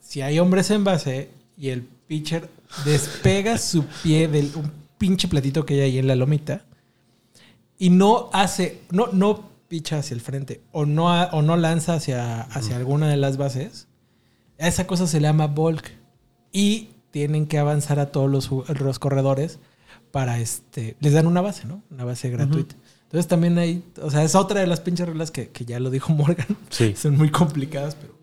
si 0.00 0.22
hay 0.22 0.38
hombres 0.38 0.70
en 0.70 0.82
base 0.82 1.28
y 1.58 1.68
el 1.68 1.82
pitcher 1.82 2.48
despega 2.86 3.58
su 3.58 3.84
pie 4.02 4.26
del 4.26 4.50
un 4.56 4.72
pinche 4.96 5.28
platito 5.28 5.66
que 5.66 5.74
hay 5.74 5.80
ahí 5.80 5.98
en 5.98 6.06
la 6.06 6.16
lomita 6.16 6.64
y 7.78 7.90
no 7.90 8.30
hace, 8.32 8.80
no, 8.90 9.08
no 9.12 9.50
picha 9.68 9.98
hacia 9.98 10.14
el 10.14 10.22
frente 10.22 10.62
o 10.72 10.86
no, 10.86 11.12
o 11.12 11.42
no 11.42 11.58
lanza 11.58 11.96
hacia, 11.96 12.40
hacia 12.40 12.76
alguna 12.76 13.10
de 13.10 13.18
las 13.18 13.36
bases, 13.36 13.86
a 14.58 14.66
esa 14.66 14.86
cosa 14.86 15.06
se 15.06 15.20
le 15.20 15.28
llama 15.28 15.46
bulk 15.46 15.90
y 16.52 16.88
tienen 17.10 17.44
que 17.44 17.58
avanzar 17.58 18.00
a 18.00 18.12
todos 18.12 18.30
los, 18.30 18.50
los 18.80 18.98
corredores 18.98 19.58
para 20.12 20.38
este 20.38 20.96
les 21.00 21.12
dan 21.14 21.26
una 21.26 21.40
base, 21.40 21.66
¿no? 21.66 21.82
Una 21.90 22.04
base 22.04 22.30
gratuita. 22.30 22.76
Entonces 23.04 23.26
también 23.28 23.58
hay, 23.58 23.82
o 24.00 24.10
sea, 24.10 24.22
es 24.24 24.34
otra 24.34 24.60
de 24.60 24.66
las 24.66 24.80
pinches 24.80 25.06
reglas 25.06 25.30
que, 25.30 25.48
que 25.48 25.64
ya 25.64 25.80
lo 25.80 25.90
dijo 25.90 26.12
Morgan. 26.12 26.46
Sí. 26.70 26.94
Son 26.96 27.16
muy 27.16 27.30
complicadas, 27.30 27.94
pero 27.94 28.14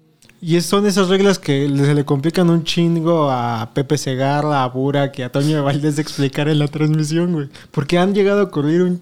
Y 0.42 0.60
son 0.62 0.86
esas 0.88 1.10
reglas 1.10 1.38
que 1.38 1.68
se 1.68 1.94
le 1.94 2.06
complican 2.06 2.50
un 2.50 2.64
chingo 2.64 3.30
a 3.30 3.72
Pepe 3.74 3.98
Segarra, 3.98 4.64
a 4.64 4.68
Burak 4.70 5.20
y 5.20 5.22
a 5.24 5.32
Toño 5.32 5.64
Valdés 5.64 5.98
de 5.98 6.02
explicar 6.02 6.48
en 6.48 6.60
la 6.60 6.68
transmisión, 6.68 7.34
güey. 7.34 7.50
Porque 7.72 7.98
han 8.00 8.14
llegado 8.16 8.40
a 8.40 8.44
ocurrir 8.46 8.82
un 8.84 9.02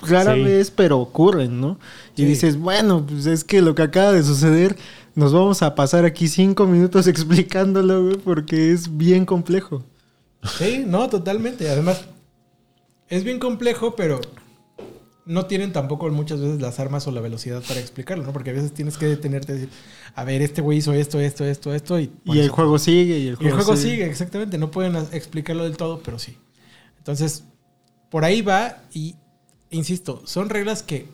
rara 0.00 0.34
Sí. 0.34 0.42
vez, 0.44 0.70
pero 0.70 0.98
ocurren, 1.00 1.60
¿no? 1.60 1.78
Y 2.16 2.22
Sí. 2.22 2.24
dices, 2.28 2.56
bueno, 2.56 3.04
pues 3.06 3.26
es 3.26 3.42
que 3.44 3.60
lo 3.60 3.74
que 3.74 3.82
acaba 3.82 4.12
de 4.12 4.22
suceder, 4.22 4.76
nos 5.14 5.32
vamos 5.32 5.62
a 5.62 5.74
pasar 5.74 6.04
aquí 6.04 6.28
cinco 6.28 6.66
minutos 6.66 7.06
explicándolo, 7.08 8.02
güey, 8.04 8.16
porque 8.18 8.70
es 8.72 8.96
bien 8.96 9.26
complejo. 9.26 9.82
Sí, 10.56 10.84
no, 10.86 11.08
totalmente. 11.08 11.68
Además, 11.68 12.04
es 13.08 13.24
bien 13.24 13.38
complejo, 13.38 13.96
pero 13.96 14.20
no 15.28 15.44
tienen 15.44 15.72
tampoco 15.72 16.08
muchas 16.08 16.40
veces 16.40 16.60
las 16.60 16.80
armas 16.80 17.06
o 17.06 17.10
la 17.10 17.20
velocidad 17.20 17.62
para 17.68 17.80
explicarlo, 17.80 18.24
¿no? 18.24 18.32
Porque 18.32 18.48
a 18.48 18.54
veces 18.54 18.72
tienes 18.72 18.96
que 18.96 19.06
detenerte 19.06 19.52
y 19.52 19.54
decir, 19.56 19.70
a 20.14 20.24
ver, 20.24 20.40
este 20.40 20.62
güey 20.62 20.78
hizo 20.78 20.94
esto, 20.94 21.20
esto, 21.20 21.44
esto, 21.44 21.74
esto. 21.74 22.00
Y, 22.00 22.10
Y 22.24 22.38
el 22.38 22.48
juego 22.48 22.78
sigue, 22.78 23.18
y 23.18 23.22
el 23.22 23.26
y 23.26 23.28
el 23.28 23.36
juego, 23.36 23.56
juego 23.56 23.76
sigue. 23.76 23.90
sigue, 23.92 24.06
exactamente. 24.06 24.56
No 24.56 24.70
pueden 24.70 24.96
explicarlo 25.12 25.64
del 25.64 25.76
todo, 25.76 26.00
pero 26.02 26.18
sí. 26.18 26.38
Entonces, 26.96 27.44
por 28.08 28.24
ahí 28.24 28.40
va 28.40 28.78
y, 28.94 29.16
insisto, 29.68 30.22
son 30.24 30.48
reglas 30.48 30.82
que 30.82 31.08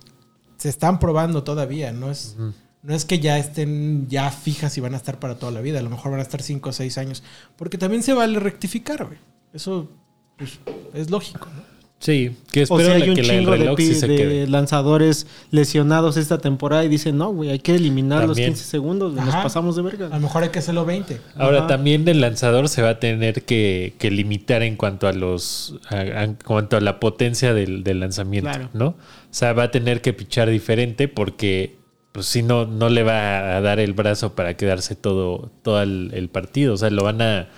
se 0.59 0.69
están 0.69 1.01
probando 1.01 1.43
todavía. 1.43 1.91
No 1.91 2.09
es, 2.09 2.37
no 2.83 2.95
es 2.95 3.05
que 3.05 3.19
ya 3.19 3.37
estén 3.37 4.07
ya 4.09 4.31
fijas 4.31 4.79
y 4.79 4.81
van 4.81 4.95
a 4.95 4.97
estar 4.97 5.19
para 5.19 5.41
toda 5.41 5.51
la 5.51 5.61
vida. 5.61 5.81
A 5.81 5.83
lo 5.83 5.91
mejor 5.91 6.13
van 6.13 6.21
a 6.21 6.23
estar 6.23 6.41
5 6.41 6.69
o 6.69 6.73
6 6.73 6.99
años. 6.99 7.25
Porque 7.57 7.79
también 7.79 8.05
se 8.05 8.13
vale 8.13 8.39
rectificar, 8.39 9.07
güey. 9.07 9.19
Eso 9.53 9.91
pues, 10.39 10.61
es 10.93 11.11
lógico, 11.11 11.47
¿no? 11.47 11.74
Sí, 12.01 12.37
que 12.53 12.61
O 12.61 12.63
espero 12.65 12.81
sea, 12.81 12.99
la- 12.99 13.05
hay 13.05 13.09
un 13.11 13.17
que 13.17 13.23
la- 13.23 13.33
el 13.33 13.39
chingo 13.41 13.53
de, 13.53 13.57
reloj 13.59 13.77
pi- 13.77 13.87
sí 13.87 13.95
se 13.95 14.07
de 14.09 14.17
quede. 14.17 14.47
lanzadores 14.47 15.27
lesionados 15.51 16.19
esta 16.19 16.37
temporada 16.37 16.85
y 16.85 16.89
dicen, 16.89 17.17
no, 17.17 17.33
güey, 17.33 17.49
hay 17.51 17.61
que 17.61 17.75
eliminar 17.75 18.27
También. 18.27 18.29
los 18.51 18.57
15 18.59 18.65
segundos, 18.71 19.15
güey, 19.15 19.25
nos 19.25 19.33
Ajá. 19.35 19.45
pasamos 19.45 19.75
de 19.77 19.81
A 19.81 19.85
verga. 19.85 20.09
lo 20.11 20.21
mejor 20.21 20.43
hay 20.43 20.51
que 20.51 20.59
hacerlo 20.59 20.85
20. 20.85 21.19
Ahora 21.37 21.61
Ajá. 21.61 21.67
también 21.69 22.07
el 22.07 22.21
lanzador 22.21 22.69
se 22.69 22.83
va 22.83 22.91
a 22.91 23.01
tener 23.01 23.45
que, 23.45 23.95
que 23.99 24.11
limitar 24.11 24.63
en 24.63 24.77
cuanto 24.77 25.09
a 25.09 25.15
los 25.15 25.77
a- 25.89 25.95
a- 25.97 26.25
en 26.25 26.35
cuanto 26.45 26.77
a 26.77 26.81
la 26.83 27.01
potencia 27.01 27.55
del, 27.55 27.83
del 27.85 28.01
lanzamiento, 28.01 28.51
Claro. 28.51 28.69
¿no? 28.75 28.87
O 28.89 28.97
sea, 29.31 29.55
va 29.55 29.63
a 29.65 29.71
tener 29.71 30.03
que 30.03 30.13
pichar 30.13 30.51
diferente 30.51 31.09
porque 31.09 31.77
pues 32.13 32.27
si 32.27 32.43
no 32.43 32.67
no 32.67 32.91
le 32.91 33.03
va 33.03 33.57
a 33.57 33.61
dar 33.63 33.81
el 33.81 33.93
brazo 33.95 34.35
para 34.35 34.57
quedarse 34.59 34.95
todo 34.95 35.51
todo 35.63 35.83
el, 35.83 36.11
el 36.13 36.29
partido, 36.29 36.75
o 36.75 36.77
sea, 36.77 36.91
lo 36.91 37.03
van 37.03 37.23
a 37.23 37.49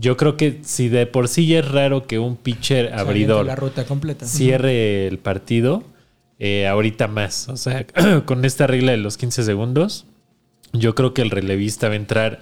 yo 0.00 0.16
creo 0.16 0.36
que 0.36 0.60
si 0.62 0.88
de 0.88 1.06
por 1.06 1.28
sí 1.28 1.46
ya 1.46 1.58
es 1.58 1.68
raro 1.68 2.06
que 2.06 2.18
un 2.18 2.36
pitcher 2.36 2.94
abridor 2.94 3.44
La 3.44 3.56
ruta 3.56 3.84
completa. 3.84 4.26
cierre 4.26 5.06
el 5.06 5.18
partido, 5.18 5.84
eh, 6.38 6.66
ahorita 6.66 7.06
más. 7.06 7.48
O 7.48 7.56
sea, 7.56 7.86
con 8.24 8.44
esta 8.44 8.66
regla 8.66 8.92
de 8.92 8.98
los 8.98 9.18
15 9.18 9.44
segundos, 9.44 10.06
yo 10.72 10.94
creo 10.94 11.12
que 11.12 11.22
el 11.22 11.30
relevista 11.30 11.88
va 11.88 11.94
a 11.94 11.96
entrar 11.96 12.40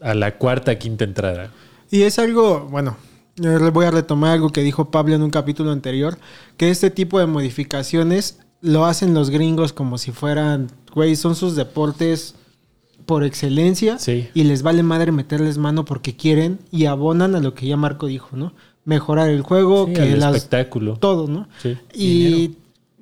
a 0.00 0.14
la 0.14 0.38
cuarta, 0.38 0.78
quinta 0.78 1.04
entrada. 1.04 1.50
Y 1.90 2.02
es 2.02 2.18
algo, 2.18 2.66
bueno, 2.70 2.96
yo 3.36 3.58
le 3.58 3.70
voy 3.70 3.86
a 3.86 3.90
retomar 3.90 4.32
algo 4.32 4.50
que 4.50 4.62
dijo 4.62 4.90
Pablo 4.90 5.14
en 5.14 5.22
un 5.22 5.30
capítulo 5.30 5.70
anterior, 5.70 6.18
que 6.56 6.70
este 6.70 6.90
tipo 6.90 7.20
de 7.20 7.26
modificaciones 7.26 8.40
lo 8.60 8.86
hacen 8.86 9.14
los 9.14 9.30
gringos 9.30 9.72
como 9.72 9.98
si 9.98 10.10
fueran, 10.10 10.68
güey, 10.92 11.14
son 11.14 11.36
sus 11.36 11.54
deportes 11.54 12.34
por 13.08 13.24
excelencia 13.24 13.98
Sí. 13.98 14.28
y 14.34 14.44
les 14.44 14.62
vale 14.62 14.82
madre 14.82 15.12
meterles 15.12 15.56
mano 15.56 15.86
porque 15.86 16.14
quieren 16.14 16.58
y 16.70 16.84
abonan 16.84 17.34
a 17.34 17.40
lo 17.40 17.54
que 17.54 17.66
ya 17.66 17.78
Marco 17.78 18.06
dijo, 18.06 18.36
¿no? 18.36 18.52
Mejorar 18.84 19.30
el 19.30 19.40
juego, 19.40 19.86
Sí, 19.86 19.94
que 19.94 20.12
el 20.12 20.20
las 20.20 20.36
espectáculo. 20.36 20.98
todo, 20.98 21.26
¿no? 21.26 21.48
Sí. 21.62 21.78
Y 21.94 22.56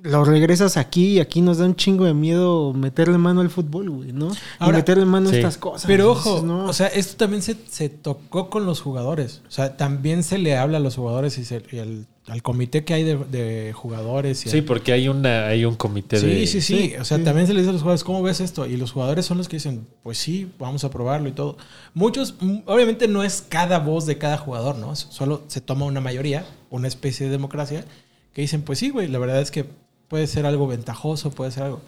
lo 0.06 0.24
regresas 0.24 0.76
aquí 0.76 1.14
y 1.14 1.20
aquí 1.20 1.40
nos 1.40 1.58
da 1.58 1.66
un 1.66 1.76
chingo 1.76 2.04
de 2.04 2.14
miedo 2.14 2.72
meterle 2.72 3.18
mano 3.18 3.40
al 3.40 3.50
fútbol, 3.50 3.90
güey, 3.90 4.12
¿no? 4.12 4.30
Ahora- 4.58 4.78
y 4.78 4.80
meterle 4.80 5.04
mano 5.04 5.28
Sí. 5.30 5.36
a 5.36 5.38
estas 5.38 5.58
cosas. 5.58 5.84
Pero 5.86 6.12
ojo, 6.12 6.42
no. 6.42 6.64
o 6.66 6.72
sea, 6.72 6.86
esto 6.88 7.16
también 7.16 7.42
se, 7.42 7.56
se 7.68 7.88
tocó 7.88 8.48
con 8.50 8.64
los 8.66 8.80
jugadores. 8.80 9.42
O 9.48 9.50
sea, 9.50 9.76
también 9.76 10.22
se 10.22 10.38
le 10.38 10.56
habla 10.56 10.78
a 10.78 10.80
los 10.80 10.96
jugadores 10.96 11.36
y, 11.38 11.44
se- 11.44 11.62
y 11.72 11.78
al, 11.78 12.06
al 12.28 12.42
comité 12.42 12.84
que 12.84 12.94
hay 12.94 13.04
de, 13.04 13.16
de 13.16 13.72
jugadores. 13.72 14.46
Y 14.46 14.50
Sí, 14.50 14.58
al- 14.58 14.64
porque 14.64 14.92
hay 14.92 15.08
una 15.08 15.46
hay 15.46 15.64
un 15.64 15.74
comité 15.76 16.18
sí, 16.18 16.26
de 16.26 16.46
sí, 16.46 16.60
sí, 16.60 16.76
Sí, 16.90 16.94
O 17.00 17.04
sea, 17.04 17.18
sí. 17.18 17.24
también 17.24 17.46
se 17.46 17.52
les 17.54 17.62
dice 17.62 17.70
a 17.70 17.72
los 17.72 17.82
jugadores, 17.82 18.04
¿cómo 18.04 18.22
ves 18.22 18.40
esto? 18.40 18.66
Y 18.66 18.76
los 18.76 18.92
jugadores 18.92 19.26
son 19.26 19.38
los 19.38 19.48
que 19.48 19.56
dicen, 19.56 19.86
pues 20.02 20.18
sí, 20.18 20.50
vamos 20.58 20.84
a 20.84 20.90
probarlo 20.90 21.28
y 21.28 21.32
todo. 21.32 21.56
Muchos, 21.94 22.34
mm, 22.40 22.58
obviamente 22.66 23.08
no 23.08 23.22
es 23.22 23.44
cada 23.48 23.78
voz 23.78 24.06
de 24.06 24.18
cada 24.18 24.38
jugador, 24.38 24.76
¿no? 24.78 24.94
Solo 24.96 25.42
se 25.48 25.60
toma 25.60 25.84
una 25.86 26.00
mayoría, 26.00 26.46
una 26.70 26.88
especie 26.88 27.26
de 27.26 27.32
democracia, 27.32 27.84
que 28.32 28.42
dicen, 28.42 28.62
pues 28.62 28.78
sí, 28.80 28.90
güey, 28.90 29.08
la 29.08 29.18
verdad 29.18 29.40
es 29.40 29.50
que 29.50 29.64
puede 30.08 30.26
ser 30.26 30.46
algo 30.46 30.66
ventajoso, 30.66 31.30
puede 31.30 31.50
ser 31.50 31.64
algo. 31.64 31.80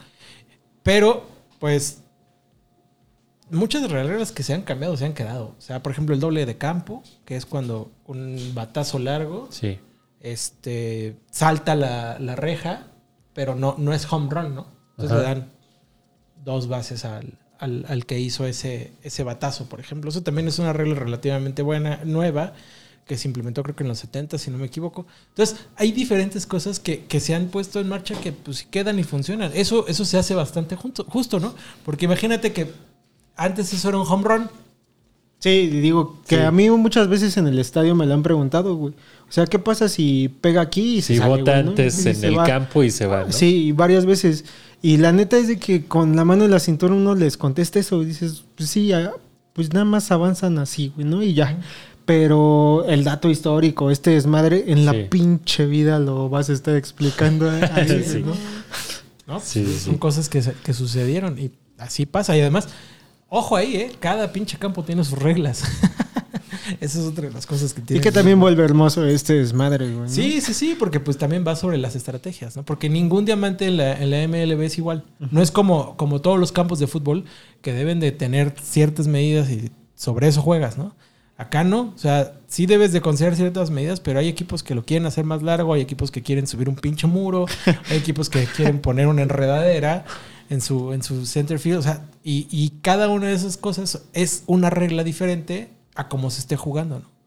Pero, 0.83 1.24
pues, 1.59 2.02
muchas 3.50 3.90
reglas 3.90 4.33
que 4.33 4.42
se 4.42 4.54
han 4.54 4.62
cambiado 4.62 4.96
se 4.96 5.04
han 5.07 5.14
quedado. 5.14 5.54
O 5.59 5.61
sea, 5.61 5.83
por 5.83 5.92
ejemplo, 5.92 6.14
el 6.14 6.20
doble 6.20 6.46
de 6.46 6.57
campo, 6.59 7.02
que 7.24 7.37
es 7.37 7.46
cuando 7.46 7.90
un 8.07 8.52
batazo 8.54 8.98
largo 8.98 9.48
Sí. 9.50 9.78
este, 10.20 11.16
salta 11.31 11.74
la, 11.74 12.18
la 12.18 12.37
reja, 12.37 12.87
pero 13.35 13.54
no, 13.54 13.74
no 13.78 13.92
es 13.92 14.11
home 14.12 14.28
run, 14.31 14.54
¿no? 14.54 14.66
Entonces 14.90 15.12
Ajá. 15.12 15.20
le 15.20 15.40
dan 15.40 15.48
dos 16.44 16.68
bases 16.68 17.04
al, 17.04 17.35
al- 17.59 17.85
al 17.88 18.04
que 18.07 18.18
hizo 18.18 18.46
ese, 18.46 18.92
ese 19.02 19.22
batazo, 19.22 19.68
por 19.68 19.81
ejemplo. 19.81 20.11
Eso 20.11 20.22
también 20.22 20.48
es 20.48 20.59
una 20.59 20.72
regla 20.72 20.94
relativamente 20.96 21.62
buena, 21.62 22.00
nueva, 22.04 22.52
que 23.09 23.16
se 23.16 23.27
implementó 23.27 23.64
creo 23.64 23.75
que 23.75 23.83
en 23.83 23.88
los 23.88 23.99
70, 23.99 24.38
si 24.38 24.51
no 24.53 24.59
me 24.59 24.66
equivoco. 24.66 25.07
Entonces, 25.31 25.57
hay 25.77 25.90
diferentes 25.90 26.47
cosas 26.47 26.79
que, 26.79 27.05
que 27.07 27.18
se 27.18 27.35
han 27.35 27.47
puesto 27.49 27.81
en 27.81 27.88
marcha 27.88 28.14
que 28.21 28.31
pues 28.33 28.64
quedan 28.71 28.99
y 29.01 29.03
funcionan. 29.03 29.51
Eso, 29.55 29.88
eso 29.88 30.05
se 30.05 30.16
hace 30.18 30.35
bastante 30.35 30.77
junto- 30.77 31.05
justo, 31.09 31.40
¿no? 31.40 31.55
Porque 31.85 32.05
imagínate 32.05 32.53
que 32.53 32.71
antes 33.35 33.73
eso 33.73 33.88
era 33.88 33.99
un 33.99 34.07
home 34.07 34.25
run. 34.29 34.51
Sí, 35.40 35.68
digo 35.68 36.18
que 36.27 36.37
Sí. 36.37 36.42
a 36.42 36.51
mí 36.51 36.68
muchas 36.71 37.07
veces 37.09 37.37
en 37.37 37.47
el 37.47 37.59
estadio 37.61 37.94
me 37.94 38.05
lo 38.07 38.14
han 38.14 38.25
preguntado, 38.25 38.75
güey. 38.75 38.92
O 39.29 39.33
sea, 39.33 39.47
¿qué 39.47 39.59
pasa 39.61 39.88
si 39.88 40.29
pega 40.40 40.61
aquí 40.61 40.97
y 40.97 41.03
se 41.03 41.14
Si 41.14 41.18
sale, 41.21 41.31
vota 41.38 41.53
güey, 41.53 41.64
no? 41.64 41.71
antes 41.71 42.05
Y 42.05 42.09
en 42.11 42.25
el 42.25 42.38
va. 42.38 42.44
campo 42.44 42.83
y 42.83 42.90
se 42.90 43.07
va, 43.07 43.25
¿no? 43.25 43.33
Sí, 43.33 43.71
varias 43.73 44.05
veces. 44.05 44.44
Y 44.83 44.97
la 44.97 45.12
neta 45.12 45.38
es 45.38 45.47
de 45.49 45.59
que 45.59 45.85
con 45.85 46.16
la 46.16 46.25
mano 46.25 46.44
en 46.44 46.51
la 46.51 46.59
cintura 46.59 46.92
uno 46.94 47.14
les 47.14 47.37
contesta 47.37 47.79
eso 47.79 48.03
y 48.03 48.07
dices, 48.07 48.42
pues 48.57 48.68
sí, 48.71 48.88
ya, 48.88 49.12
pues 49.53 49.73
nada 49.73 49.85
más 49.85 50.11
avanzan 50.11 50.59
así, 50.59 50.92
güey, 50.97 51.07
¿no? 51.07 51.23
Y 51.23 51.35
ya. 51.35 51.57
Pero 52.09 52.87
el 52.88 53.05
dato 53.05 53.29
histórico, 53.29 53.90
este 53.90 54.12
desmadre, 54.12 54.64
en 54.68 54.87
la 54.87 54.94
pinche 55.11 55.66
vida 55.66 55.99
lo 55.99 56.31
vas 56.31 56.49
a 56.49 56.55
estar 56.55 56.75
explicando 56.75 57.51
ahí, 57.51 58.03
Sí. 58.07 58.23
¿no? 58.25 58.33
¿no? 59.27 59.40
Sí, 59.40 59.66
sí, 59.66 59.79
Son 59.79 59.92
sí. 59.92 59.99
cosas 59.99 60.31
que, 60.31 60.40
se- 60.40 60.55
que 60.64 60.73
sucedieron 60.73 61.38
y 61.38 61.51
así 61.77 62.07
pasa. 62.07 62.35
Y 62.35 62.40
además, 62.40 62.68
ojo 63.29 63.57
ahí, 63.57 63.77
¿eh? 63.77 63.92
Cada 64.01 64.33
pinche 64.33 64.57
campo 64.57 64.83
tiene 64.85 65.05
sus 65.05 65.18
reglas. 65.18 65.62
Esa 66.81 66.99
es 66.99 67.05
otra 67.05 67.27
de 67.29 67.35
las 67.35 67.44
cosas 67.47 67.75
que 67.75 67.83
tiene. 67.83 67.99
Y 67.99 68.03
que 68.03 68.11
también 68.11 68.40
vuelve 68.40 68.64
hermoso 68.64 69.05
este 69.05 69.35
desmadre, 69.35 69.92
güey. 69.92 70.09
Sí, 70.09 70.40
sí, 70.40 70.55
sí, 70.55 70.77
porque 70.79 71.01
pues 71.01 71.18
también 71.18 71.44
va 71.47 71.57
sobre 71.57 71.77
las 71.77 71.94
estrategias, 71.94 72.57
¿no? 72.57 72.64
Porque 72.64 72.88
ningún 72.88 73.27
diamante 73.27 73.66
en 73.66 73.77
la, 73.77 73.92
en 74.03 74.11
la 74.11 74.27
MLB 74.27 74.62
es 74.62 74.79
igual. 74.79 75.05
No 75.31 75.42
es 75.42 75.51
como, 75.51 75.94
como 75.99 76.23
todos 76.23 76.38
los 76.40 76.53
campos 76.53 76.79
de 76.79 76.87
fútbol 76.87 77.25
que 77.61 77.75
deben 77.75 78.01
de 78.01 78.12
tener 78.12 78.55
ciertas 78.62 79.09
medidas 79.09 79.51
y 79.51 79.71
sobre 79.94 80.29
eso 80.29 80.40
juegas, 80.40 80.79
¿no? 80.79 80.97
Acá 81.38 81.64
no, 81.64 81.92
o 81.94 81.98
sea, 81.98 82.35
sí 82.48 82.66
debes 82.66 82.92
de 82.92 83.01
considerar 83.01 83.37
ciertas 83.37 83.70
medidas, 83.70 84.01
pero 84.01 84.18
hay 84.18 84.29
equipos 84.29 84.62
que 84.62 84.74
lo 84.74 84.85
quieren 84.85 85.07
hacer 85.07 85.24
más 85.24 85.42
largo, 85.42 85.72
hay 85.72 85.81
equipos 85.81 86.11
que 86.11 86.22
quieren 86.22 86.46
subir 86.46 86.68
un 86.68 86.77
pinche 86.77 87.07
muro, 87.07 87.46
hay 87.88 87.96
equipos 87.96 88.29
que 88.29 88.44
quieren 88.44 88.81
poner 88.81 89.07
una 89.07 89.22
enredadera 89.22 90.05
en 90.51 90.61
su, 90.61 90.92
en 90.92 91.03
su 91.03 91.24
center 91.24 91.59
field, 91.59 91.79
o 91.79 91.83
sea, 91.83 92.05
y, 92.22 92.48
y 92.51 92.81
cada 92.83 93.09
una 93.09 93.29
de 93.29 93.35
esas 93.35 93.57
cosas 93.57 94.03
es 94.12 94.42
una 94.46 94.68
regla 94.68 95.05
diferente 95.05 95.70
a 95.94 96.09
cómo 96.09 96.31
se 96.31 96.40
esté 96.40 96.57
jugando, 96.57 96.98
¿no? 96.98 97.18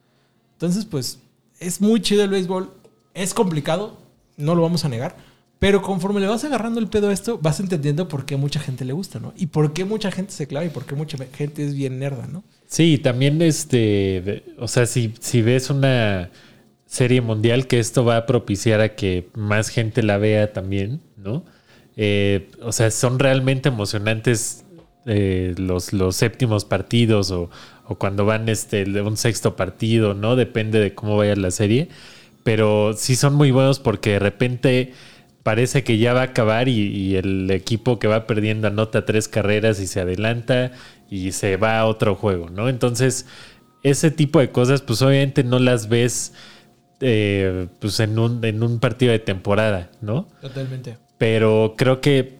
Entonces, 0.54 0.86
pues, 0.86 1.19
es 1.60 1.82
muy 1.82 2.02
chido 2.02 2.24
el 2.24 2.30
béisbol. 2.30 2.71
Es 3.13 3.34
complicado, 3.34 3.97
no 4.38 4.54
lo 4.56 4.62
vamos 4.62 4.86
a 4.86 4.89
negar. 4.89 5.15
Pero 5.62 5.84
conforme 5.84 6.19
le 6.19 6.26
vas 6.26 6.43
agarrando 6.43 6.80
el 6.80 6.88
pedo 6.88 7.10
a 7.10 7.13
esto, 7.13 7.38
vas 7.38 7.60
entendiendo 7.60 8.08
por 8.08 8.26
qué 8.26 8.36
mucha 8.36 8.60
gente 8.60 8.84
le 8.84 8.93
gusta, 8.93 9.19
¿no? 9.19 9.32
Y 9.38 9.45
por 9.45 9.74
qué 9.74 9.86
mucha 9.86 10.10
gente 10.10 10.32
se 10.32 10.47
clava 10.47 10.65
y 10.65 10.69
por 10.69 10.88
qué 10.88 10.95
mucha 10.95 11.19
gente 11.34 11.63
es 11.63 11.76
bien 11.76 12.00
nerda, 12.00 12.26
¿no? 12.26 12.43
Sí, 12.65 12.97
también 12.97 13.39
este, 13.43 14.43
o 14.58 14.67
sea, 14.67 14.88
si, 14.88 15.13
si 15.19 15.43
ves 15.43 15.69
una 15.69 16.32
serie 16.88 17.21
mundial, 17.21 17.67
que 17.67 17.78
esto 17.78 18.04
va 18.04 18.17
a 18.17 18.26
propiciar 18.26 18.82
a 18.82 18.95
que 18.95 19.30
más 19.36 19.69
gente 19.69 20.02
la 20.02 20.17
vea 20.17 20.52
también, 20.52 21.00
¿no? 21.15 21.45
Eh, 21.95 22.50
o 22.63 22.71
sea, 22.71 22.89
son 22.89 23.19
realmente 23.19 23.69
emocionantes 23.69 24.65
eh, 25.06 25.54
los, 25.58 25.93
los 25.93 26.15
séptimos 26.15 26.65
partidos 26.65 27.30
o, 27.30 27.52
o 27.86 28.00
cuando 28.00 28.26
van 28.26 28.50
este, 28.50 28.84
un 29.00 29.15
sexto 29.15 29.56
partido, 29.56 30.15
¿no? 30.15 30.36
Depende 30.36 30.80
de 30.80 30.95
cómo 30.95 31.17
vaya 31.17 31.36
la 31.36 31.52
serie. 31.52 31.89
Pero 32.43 32.93
sí 32.97 33.15
son 33.15 33.36
muy 33.36 33.52
buenos 33.52 33.78
porque 33.78 34.13
de 34.13 34.19
repente 34.19 34.93
parece 35.43 35.84
que 35.84 35.97
ya 35.97 36.13
va 36.13 36.21
a 36.21 36.25
acabar 36.25 36.67
y, 36.67 36.80
y 36.80 37.15
el 37.15 37.49
equipo 37.51 37.99
que 37.99 38.08
va 38.08 38.27
perdiendo 38.27 38.67
anota 38.67 39.06
tres 39.06 39.27
carreras 39.27 39.80
y 39.80 39.88
se 39.88 40.01
adelanta 40.01 40.71
y 41.10 41.32
se 41.32 41.58
va 41.58 41.80
a 41.80 41.86
otro 41.86 42.15
juego, 42.15 42.49
¿no? 42.49 42.69
Entonces, 42.69 43.25
ese 43.84 44.12
tipo 44.12 44.39
de 44.39 44.51
cosas, 44.51 44.82
pues 44.82 45.01
obviamente 45.01 45.43
no 45.43 45.60
las 45.60 45.89
ves 45.89 46.34
eh, 47.01 47.67
pues 47.80 47.99
en 47.99 48.19
un, 48.19 48.43
en 48.45 48.62
un 48.62 48.80
partido 48.80 49.12
de 49.12 49.19
temporada, 49.19 49.89
¿no? 50.01 50.27
Totalmente. 50.39 50.97
Pero 51.17 51.73
creo 51.75 51.99
que 51.99 52.39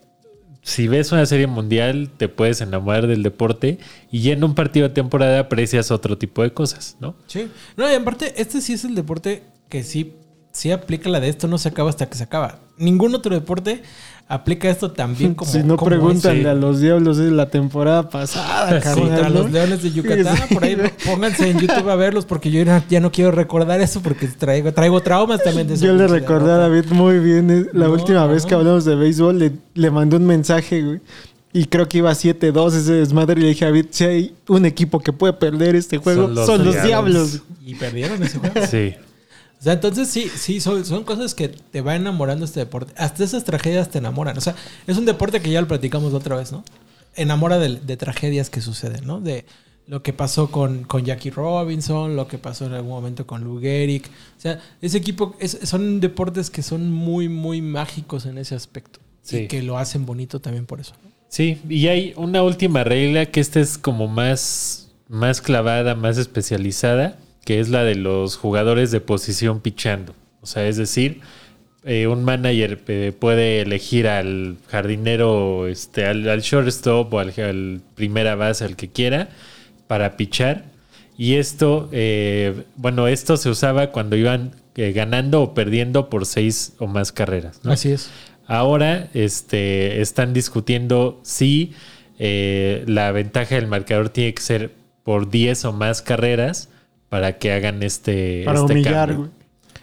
si 0.61 0.87
ves 0.87 1.11
una 1.11 1.25
serie 1.25 1.47
mundial, 1.47 2.11
te 2.15 2.29
puedes 2.29 2.61
enamorar 2.61 3.07
del 3.07 3.23
deporte 3.23 3.79
y 4.11 4.21
ya 4.21 4.33
en 4.33 4.43
un 4.43 4.53
partido 4.53 4.87
de 4.87 4.93
temporada 4.93 5.39
aprecias 5.39 5.89
otro 5.89 6.17
tipo 6.17 6.43
de 6.43 6.53
cosas, 6.53 6.97
¿no? 6.99 7.15
Sí. 7.25 7.49
No, 7.75 7.91
y 7.91 7.95
aparte, 7.95 8.39
este 8.39 8.61
sí 8.61 8.73
es 8.73 8.85
el 8.85 8.93
deporte 8.93 9.43
que 9.69 9.83
sí, 9.83 10.13
sí 10.51 10.71
aplica 10.71 11.09
la 11.09 11.19
de 11.19 11.29
esto 11.29 11.47
no 11.47 11.57
se 11.57 11.69
acaba 11.69 11.89
hasta 11.89 12.07
que 12.09 12.15
se 12.17 12.23
acaba. 12.23 12.59
Ningún 12.77 13.13
otro 13.15 13.33
deporte 13.33 13.83
aplica 14.27 14.69
esto 14.69 14.91
tan 14.91 15.15
bien 15.17 15.33
como 15.35 15.51
si 15.51 15.59
no, 15.59 15.75
como 15.77 15.89
pregúntale 15.89 16.39
ese. 16.41 16.49
a 16.49 16.53
los 16.53 16.79
diablos 16.79 17.17
de 17.17 17.31
la 17.31 17.49
temporada 17.49 18.09
pasada, 18.09 18.81
Contra 18.93 19.29
¿no? 19.29 19.41
los 19.41 19.51
leones 19.51 19.83
de 19.83 19.91
Yucatán, 19.91 20.37
Sí. 20.47 20.53
por 20.53 20.63
ahí 20.63 20.77
pónganse 21.05 21.49
en 21.49 21.59
YouTube 21.59 21.89
a 21.89 21.95
verlos 21.95 22.25
porque 22.25 22.49
yo 22.51 22.63
ya- 22.63 22.99
no 22.99 23.11
quiero 23.11 23.31
recordar 23.31 23.81
eso 23.81 24.01
porque 24.01 24.27
traigo, 24.27 24.71
traigo 24.73 25.01
traumas 25.01 25.43
también 25.43 25.67
de 25.67 25.73
eso. 25.75 25.85
Yo 25.85 25.93
le 25.93 26.07
recordé 26.07 26.51
a 26.51 26.57
David 26.57 26.85
muy 26.91 27.19
bien 27.19 27.49
eh, 27.51 27.65
la 27.73 27.87
No, 27.87 27.93
última 27.93 28.25
vez 28.25 28.45
que 28.45 28.55
hablamos 28.55 28.85
de 28.85 28.95
béisbol, 28.95 29.37
le, 29.37 29.51
le 29.73 29.91
mandé 29.91 30.15
un 30.15 30.25
mensaje, 30.25 30.81
güey. 30.81 31.01
Y 31.53 31.65
creo 31.65 31.89
que 31.89 31.97
iba 31.97 32.09
7-2 32.13 32.73
ese 32.75 32.93
desmadre. 32.93 33.41
Y 33.41 33.43
le 33.43 33.49
dije 33.49 33.65
a 33.65 33.67
David, 33.67 33.87
si 33.89 34.05
hay 34.05 34.35
un 34.47 34.65
equipo 34.65 35.01
que 35.01 35.11
puede 35.11 35.33
perder 35.33 35.75
este 35.75 35.97
juego, 35.97 36.33
Son 36.33 36.45
son 36.45 36.57
los 36.65 36.75
los, 36.75 36.83
Diablos. 36.85 37.31
diablos. 37.33 37.41
Y 37.65 37.75
perdieron 37.75 38.23
ese 38.23 38.37
juego. 38.39 38.55
Sí. 38.71 38.93
O 39.62 39.63
sea, 39.63 39.74
entonces 39.74 40.10
sí, 40.10 40.28
sí, 40.36 40.60
son, 40.60 40.84
son 40.86 41.04
cosas 41.04 41.36
que 41.36 41.47
te 41.47 41.82
va 41.82 41.95
enamorando 41.95 42.45
este 42.45 42.60
deporte. 42.60 42.93
Hasta 42.97 43.24
esas 43.24 43.43
tragedias 43.43 43.89
te 43.91 44.00
enamoran. 44.00 44.36
O 44.38 44.41
sea, 44.41 44.56
es 44.88 44.97
un 44.97 45.06
deporte 45.06 45.39
que 45.39 45.52
ya 45.52 45.62
lo 45.62 45.67
platicamos 45.67 46.12
la 46.12 46.17
otra 46.17 46.36
vez, 46.36 46.52
¿no? 46.52 46.63
Enamora 47.15 47.60
de, 47.60 47.76
de 47.76 47.95
tragedias 47.97 48.50
que 48.50 48.60
suceden, 48.60 49.06
¿no? 49.06 49.21
De 49.21 49.45
lo 49.86 50.02
que 50.02 50.13
pasó 50.13 50.50
con, 50.50 50.84
con 50.86 51.06
Jackie 51.06 51.30
Robinson, 51.30 52.15
lo 52.15 52.28
que 52.28 52.39
pasó 52.39 52.65
en 52.65 52.74
algún 52.74 52.89
momento 52.91 53.28
con 53.28 53.43
Lou 53.43 53.60
Gehrig. 53.60 54.04
O 54.38 54.41
sea, 54.41 54.60
ese 54.82 54.97
equipo, 54.97 55.36
es- 55.39 55.60
son 55.63 56.00
deportes 56.00 56.50
que 56.50 56.63
son 56.63 56.91
muy, 56.91 57.30
muy 57.30 57.62
mágicos 57.62 58.26
en 58.26 58.39
ese 58.39 58.56
aspecto. 58.56 59.00
Sí. 59.21 59.38
Y 59.41 59.47
que 59.47 59.62
lo 59.62 59.78
hacen 59.78 60.08
bonito 60.08 60.39
también 60.41 60.65
por 60.65 60.80
eso. 60.80 60.93
¿no? 61.04 61.12
Sí, 61.30 61.62
y 61.69 61.86
hay 61.88 62.13
una 62.17 62.41
última 62.41 62.84
regla 62.84 63.28
que 63.28 63.39
esta 63.39 63.60
es 63.60 63.78
como 63.78 64.08
más, 64.08 64.89
más 65.08 65.39
clavada, 65.39 65.93
más 65.93 66.17
especializada, 66.17 67.19
que 67.45 67.60
es 67.60 67.69
la 67.69 67.84
de 67.84 67.95
los 67.95 68.38
jugadores 68.38 68.91
de 68.91 69.01
posición 69.01 69.62
pichando. 69.62 70.13
O 70.41 70.45
sea, 70.45 70.67
es 70.67 70.77
decir, 70.77 71.21
eh, 71.84 72.06
un 72.06 72.23
manager 72.23 72.80
eh, 72.88 73.12
puede 73.17 73.62
elegir 73.62 74.08
al 74.08 74.58
jardinero, 74.67 75.67
este, 75.67 76.06
al, 76.06 76.30
al 76.30 76.41
shortstop 76.41 77.12
o 77.12 77.19
al, 77.19 77.34
al 77.39 77.82
primera 77.95 78.36
base, 78.36 78.65
al 78.65 78.75
que 78.75 78.89
quiera, 78.89 79.30
para 79.88 80.15
pichar. 80.15 80.65
Y 81.17 81.36
esto, 81.36 81.89
eh, 81.91 82.63
bueno, 82.75 83.08
esto 83.08 83.37
se 83.37 83.50
usaba 83.50 83.92
cuando 83.92 84.15
iban 84.15 84.56
ganando 84.75 85.42
o 85.42 85.54
perdiendo 85.54 86.10
por 86.10 86.25
seis 86.25 86.73
o 86.79 86.87
más 86.87 87.12
carreras. 87.12 87.60
¿no? 87.63 87.73
Así 87.73 87.92
es. 87.92 88.10
Ahora 88.48 89.10
este, 89.13 90.02
están 90.02 90.33
discutiendo 90.33 91.19
si 91.23 91.73
la 92.17 93.12
ventaja 93.12 93.56
del 93.56 93.67
marcador 93.67 94.10
tiene 94.10 94.33
que 94.33 94.42
ser 94.42 94.71
por 95.04 95.29
10 95.29 95.65
o 95.65 95.73
más 95.73 96.02
carreras 96.04 96.69
para 97.12 97.37
que 97.37 97.51
hagan 97.51 97.83
este, 97.83 98.43
Para 98.45 98.62
este 98.62 98.71
humillar, 98.73 99.09
cambio. 99.09 99.17
güey. 99.17 99.31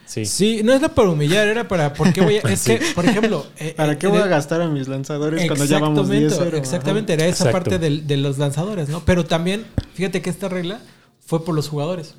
Sí. 0.06 0.24
Sí, 0.24 0.62
no 0.64 0.72
es 0.72 0.80
la 0.80 0.88
para 0.88 1.10
humillar, 1.10 1.46
era 1.46 1.68
para. 1.68 1.92
¿Por 1.92 2.10
qué 2.14 2.22
voy 2.22 2.38
a.? 2.38 2.40
Es 2.50 2.64
que, 2.64 2.80
por 2.94 3.04
ejemplo. 3.04 3.44
eh, 3.58 3.74
¿Para 3.76 3.92
eh, 3.92 3.98
qué 3.98 4.06
voy 4.06 4.18
a 4.20 4.24
de- 4.24 4.30
gastar 4.30 4.62
a 4.62 4.66
mis 4.68 4.88
lanzadores 4.88 5.46
cuando 5.46 5.66
ya 5.66 5.78
vamos 5.78 6.08
10 6.08 6.22
Exactamente, 6.24 6.58
exactamente, 6.58 7.12
era 7.12 7.26
esa 7.26 7.44
Exacto. 7.44 7.52
parte 7.52 7.78
del- 7.78 8.06
de 8.06 8.16
los 8.16 8.38
lanzadores, 8.38 8.88
¿no? 8.88 9.00
Pero 9.04 9.26
también, 9.26 9.66
fíjate 9.92 10.22
que 10.22 10.30
esta 10.30 10.48
regla 10.48 10.80
fue 11.20 11.44
por 11.44 11.54
los 11.54 11.68
jugadores. 11.68 12.14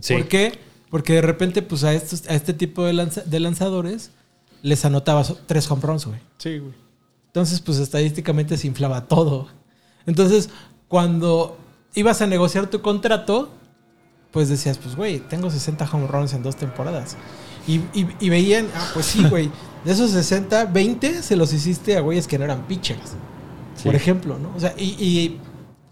Sí. 0.00 0.14
¿Por 0.14 0.26
qué? 0.28 0.58
Porque 0.88 1.12
de 1.12 1.20
repente, 1.20 1.60
pues 1.60 1.84
a, 1.84 1.92
estos, 1.92 2.26
a 2.28 2.34
este 2.34 2.54
tipo 2.54 2.84
de, 2.84 2.94
lanza- 2.94 3.24
de 3.24 3.38
lanzadores 3.40 4.10
les 4.62 4.82
anotabas 4.86 5.34
tres 5.44 5.70
home 5.70 5.82
runs, 5.82 6.06
güey. 6.06 6.20
Sí, 6.38 6.56
güey. 6.58 6.72
Entonces, 7.26 7.60
pues 7.60 7.78
estadísticamente 7.80 8.56
se 8.56 8.66
inflaba 8.66 9.06
todo. 9.08 9.48
Entonces, 10.06 10.48
cuando 10.88 11.58
ibas 11.94 12.22
a 12.22 12.26
negociar 12.26 12.68
tu 12.70 12.80
contrato, 12.80 13.50
pues 14.34 14.50
decías, 14.50 14.76
pues, 14.76 14.96
güey, 14.96 15.20
tengo 15.20 15.50
60 15.50 15.88
home 15.90 16.06
runs 16.08 16.34
en 16.34 16.42
dos 16.42 16.56
temporadas. 16.56 17.16
Y, 17.66 17.76
y- 17.94 18.08
y 18.20 18.28
veían, 18.28 18.66
ah, 18.74 18.90
pues 18.92 19.06
sí, 19.06 19.24
güey, 19.30 19.50
de 19.84 19.92
esos 19.92 20.10
60, 20.10 20.66
20 20.66 21.22
se 21.22 21.36
los 21.36 21.52
hiciste 21.54 21.96
a 21.96 22.00
güeyes 22.00 22.26
que 22.28 22.36
no 22.38 22.44
eran 22.44 22.66
pitchers. 22.66 23.12
Por 23.82 23.92
Sí. 23.92 23.96
ejemplo, 23.96 24.38
¿no? 24.38 24.52
O 24.56 24.60
sea, 24.60 24.74
y, 24.76 24.84
y 25.02 25.40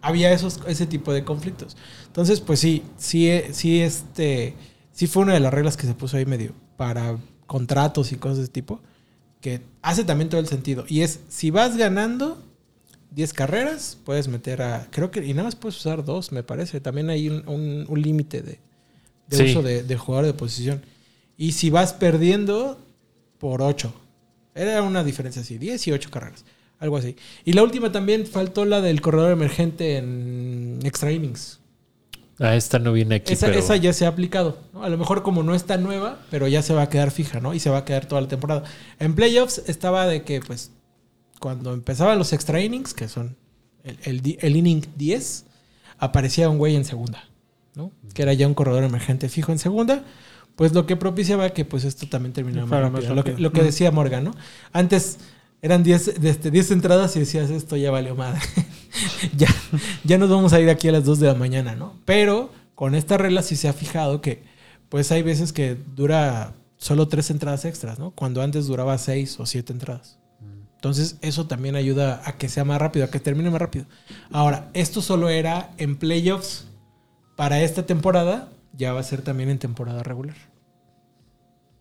había 0.02 0.32
esos, 0.32 0.60
ese 0.66 0.86
tipo 0.86 1.12
de 1.12 1.24
conflictos. 1.24 1.76
Entonces, 2.06 2.40
pues 2.40 2.58
sí, 2.60 2.82
sí, 2.98 3.30
sí, 3.52 3.80
este, 3.80 4.54
sí 4.92 5.06
fue 5.06 5.22
una 5.22 5.32
de 5.34 5.40
las 5.40 5.54
reglas 5.54 5.76
que 5.76 5.86
se 5.86 5.94
puso 5.94 6.16
ahí 6.16 6.26
medio 6.26 6.52
para 6.76 7.16
contratos 7.46 8.12
y 8.12 8.16
cosas 8.16 8.38
de 8.38 8.42
ese 8.44 8.52
tipo, 8.52 8.80
que 9.40 9.62
hace 9.82 10.04
también 10.04 10.28
todo 10.30 10.40
el 10.40 10.48
sentido. 10.48 10.84
Y 10.88 11.02
es, 11.02 11.20
si 11.28 11.50
vas 11.50 11.76
ganando 11.76 12.42
10 13.14 13.32
carreras, 13.34 13.98
puedes 14.04 14.28
meter 14.28 14.62
a, 14.62 14.88
creo 14.90 15.10
que, 15.10 15.24
y 15.24 15.32
nada 15.34 15.44
más 15.44 15.54
puedes 15.56 15.76
usar 15.78 16.04
dos, 16.04 16.32
me 16.32 16.42
parece. 16.42 16.80
También 16.80 17.10
hay 17.10 17.28
un, 17.28 17.46
un- 17.48 17.84
un 17.88 18.02
límite 18.02 18.42
de, 18.42 18.58
de 19.28 19.36
Sí. 19.36 19.44
uso 19.50 19.62
de, 19.62 19.96
jugador 19.96 20.26
de 20.26 20.34
posición. 20.34 20.82
Y 21.36 21.52
si 21.52 21.70
vas 21.70 21.92
perdiendo, 21.92 22.78
por 23.38 23.60
8. 23.62 23.92
Era 24.54 24.82
una 24.82 25.02
diferencia 25.04 25.42
así, 25.42 25.58
10 25.58 25.86
y 25.88 25.92
8 25.92 26.10
carreras. 26.10 26.44
Algo 26.78 26.96
así. 26.96 27.16
Y 27.44 27.52
la 27.52 27.62
última 27.62 27.92
también 27.92 28.26
faltó 28.26 28.64
la 28.64 28.80
del 28.80 29.00
corredor 29.00 29.32
emergente 29.32 29.96
en 29.98 30.80
extra 30.84 31.12
innings. 31.12 31.58
Ah, 32.38 32.56
esta 32.56 32.78
no 32.78 32.92
viene 32.92 33.16
aquí, 33.16 33.34
Esa, 33.34 33.46
pero... 33.46 33.58
esa 33.58 33.76
ya 33.76 33.92
se 33.92 34.04
ha 34.04 34.08
aplicado. 34.08 34.58
¿no? 34.72 34.82
A 34.82 34.88
lo 34.88 34.98
mejor 34.98 35.22
como 35.22 35.42
no 35.42 35.54
está 35.54 35.76
nueva, 35.76 36.18
pero 36.30 36.48
ya 36.48 36.60
se 36.62 36.74
va 36.74 36.82
a 36.82 36.88
quedar 36.88 37.10
fija, 37.12 37.40
¿no? 37.40 37.54
Y 37.54 37.60
se 37.60 37.70
va 37.70 37.78
a 37.78 37.84
quedar 37.84 38.06
toda 38.06 38.20
la 38.20 38.28
temporada. 38.28 38.64
En 38.98 39.14
playoffs 39.14 39.62
estaba 39.66 40.06
de 40.06 40.22
que, 40.24 40.40
pues, 40.40 40.70
cuando 41.42 41.74
empezaban 41.74 42.16
los 42.18 42.32
extra 42.32 42.60
innings, 42.60 42.94
que 42.94 43.08
son 43.08 43.36
el, 43.82 43.98
el 44.04 44.20
di- 44.22 44.38
el 44.40 44.54
inning 44.56 44.86
10, 44.96 45.44
aparecía 45.98 46.48
un 46.48 46.56
güey 46.58 46.76
en 46.76 46.84
segunda, 46.84 47.24
¿no? 47.74 47.90
Que 48.14 48.22
era 48.22 48.32
ya 48.32 48.46
un 48.46 48.54
corredor 48.54 48.84
emergente 48.84 49.28
fijo 49.28 49.50
en 49.50 49.58
segunda. 49.58 50.04
Pues 50.54 50.72
lo 50.72 50.86
que 50.86 50.94
propiciaba 50.96 51.50
que 51.50 51.64
pues 51.64 51.82
esto 51.84 52.06
también 52.08 52.32
terminara 52.32 52.64
más 52.66 52.80
rápido. 52.80 53.14
Lo 53.14 53.24
que, 53.24 53.30
rápido. 53.32 53.48
lo 53.48 53.52
que 53.52 53.62
decía 53.64 53.90
Morgan, 53.90 54.22
¿no? 54.24 54.34
Antes 54.72 55.18
eran 55.62 55.82
10 55.82 56.20
de 56.20 56.30
este, 56.30 56.50
10 56.52 56.70
entradas 56.70 57.16
y 57.16 57.20
decías, 57.20 57.50
esto 57.50 57.76
ya 57.76 57.90
valió 57.90 58.14
madre. 58.14 58.40
ya, 59.36 59.48
ya 60.04 60.18
nos 60.18 60.30
vamos 60.30 60.52
a 60.52 60.60
ir 60.60 60.70
aquí 60.70 60.88
a 60.88 60.92
las 60.92 61.04
2 61.04 61.18
de 61.20 61.26
la 61.26 61.34
mañana, 61.34 61.74
¿no? 61.74 61.94
Pero 62.04 62.50
con 62.76 62.94
esta 62.94 63.16
regla 63.18 63.42
sí 63.42 63.56
se 63.56 63.68
ha 63.68 63.72
fijado 63.72 64.20
que 64.20 64.42
pues 64.88 65.10
hay 65.10 65.22
veces 65.22 65.52
que 65.52 65.76
dura 65.96 66.54
solo 66.76 67.08
3 67.08 67.30
entradas 67.30 67.64
extras, 67.64 67.98
¿no? 67.98 68.10
Cuando 68.12 68.42
antes 68.42 68.66
duraba 68.66 68.96
6 68.98 69.40
o 69.40 69.46
7 69.46 69.72
entradas. 69.72 70.18
Entonces 70.82 71.16
eso 71.20 71.46
también 71.46 71.76
ayuda 71.76 72.22
a 72.24 72.32
que 72.32 72.48
sea 72.48 72.64
más 72.64 72.80
rápido, 72.80 73.04
a 73.04 73.08
que 73.08 73.20
termine 73.20 73.50
más 73.50 73.60
rápido. 73.60 73.84
Ahora, 74.32 74.68
esto 74.74 75.00
solo 75.00 75.28
era 75.28 75.70
en 75.78 75.94
playoffs 75.94 76.66
para 77.36 77.62
esta 77.62 77.86
temporada, 77.86 78.48
ya 78.72 78.92
va 78.92 78.98
a 78.98 79.04
ser 79.04 79.22
también 79.22 79.48
en 79.48 79.60
temporada 79.60 80.02
regular. 80.02 80.34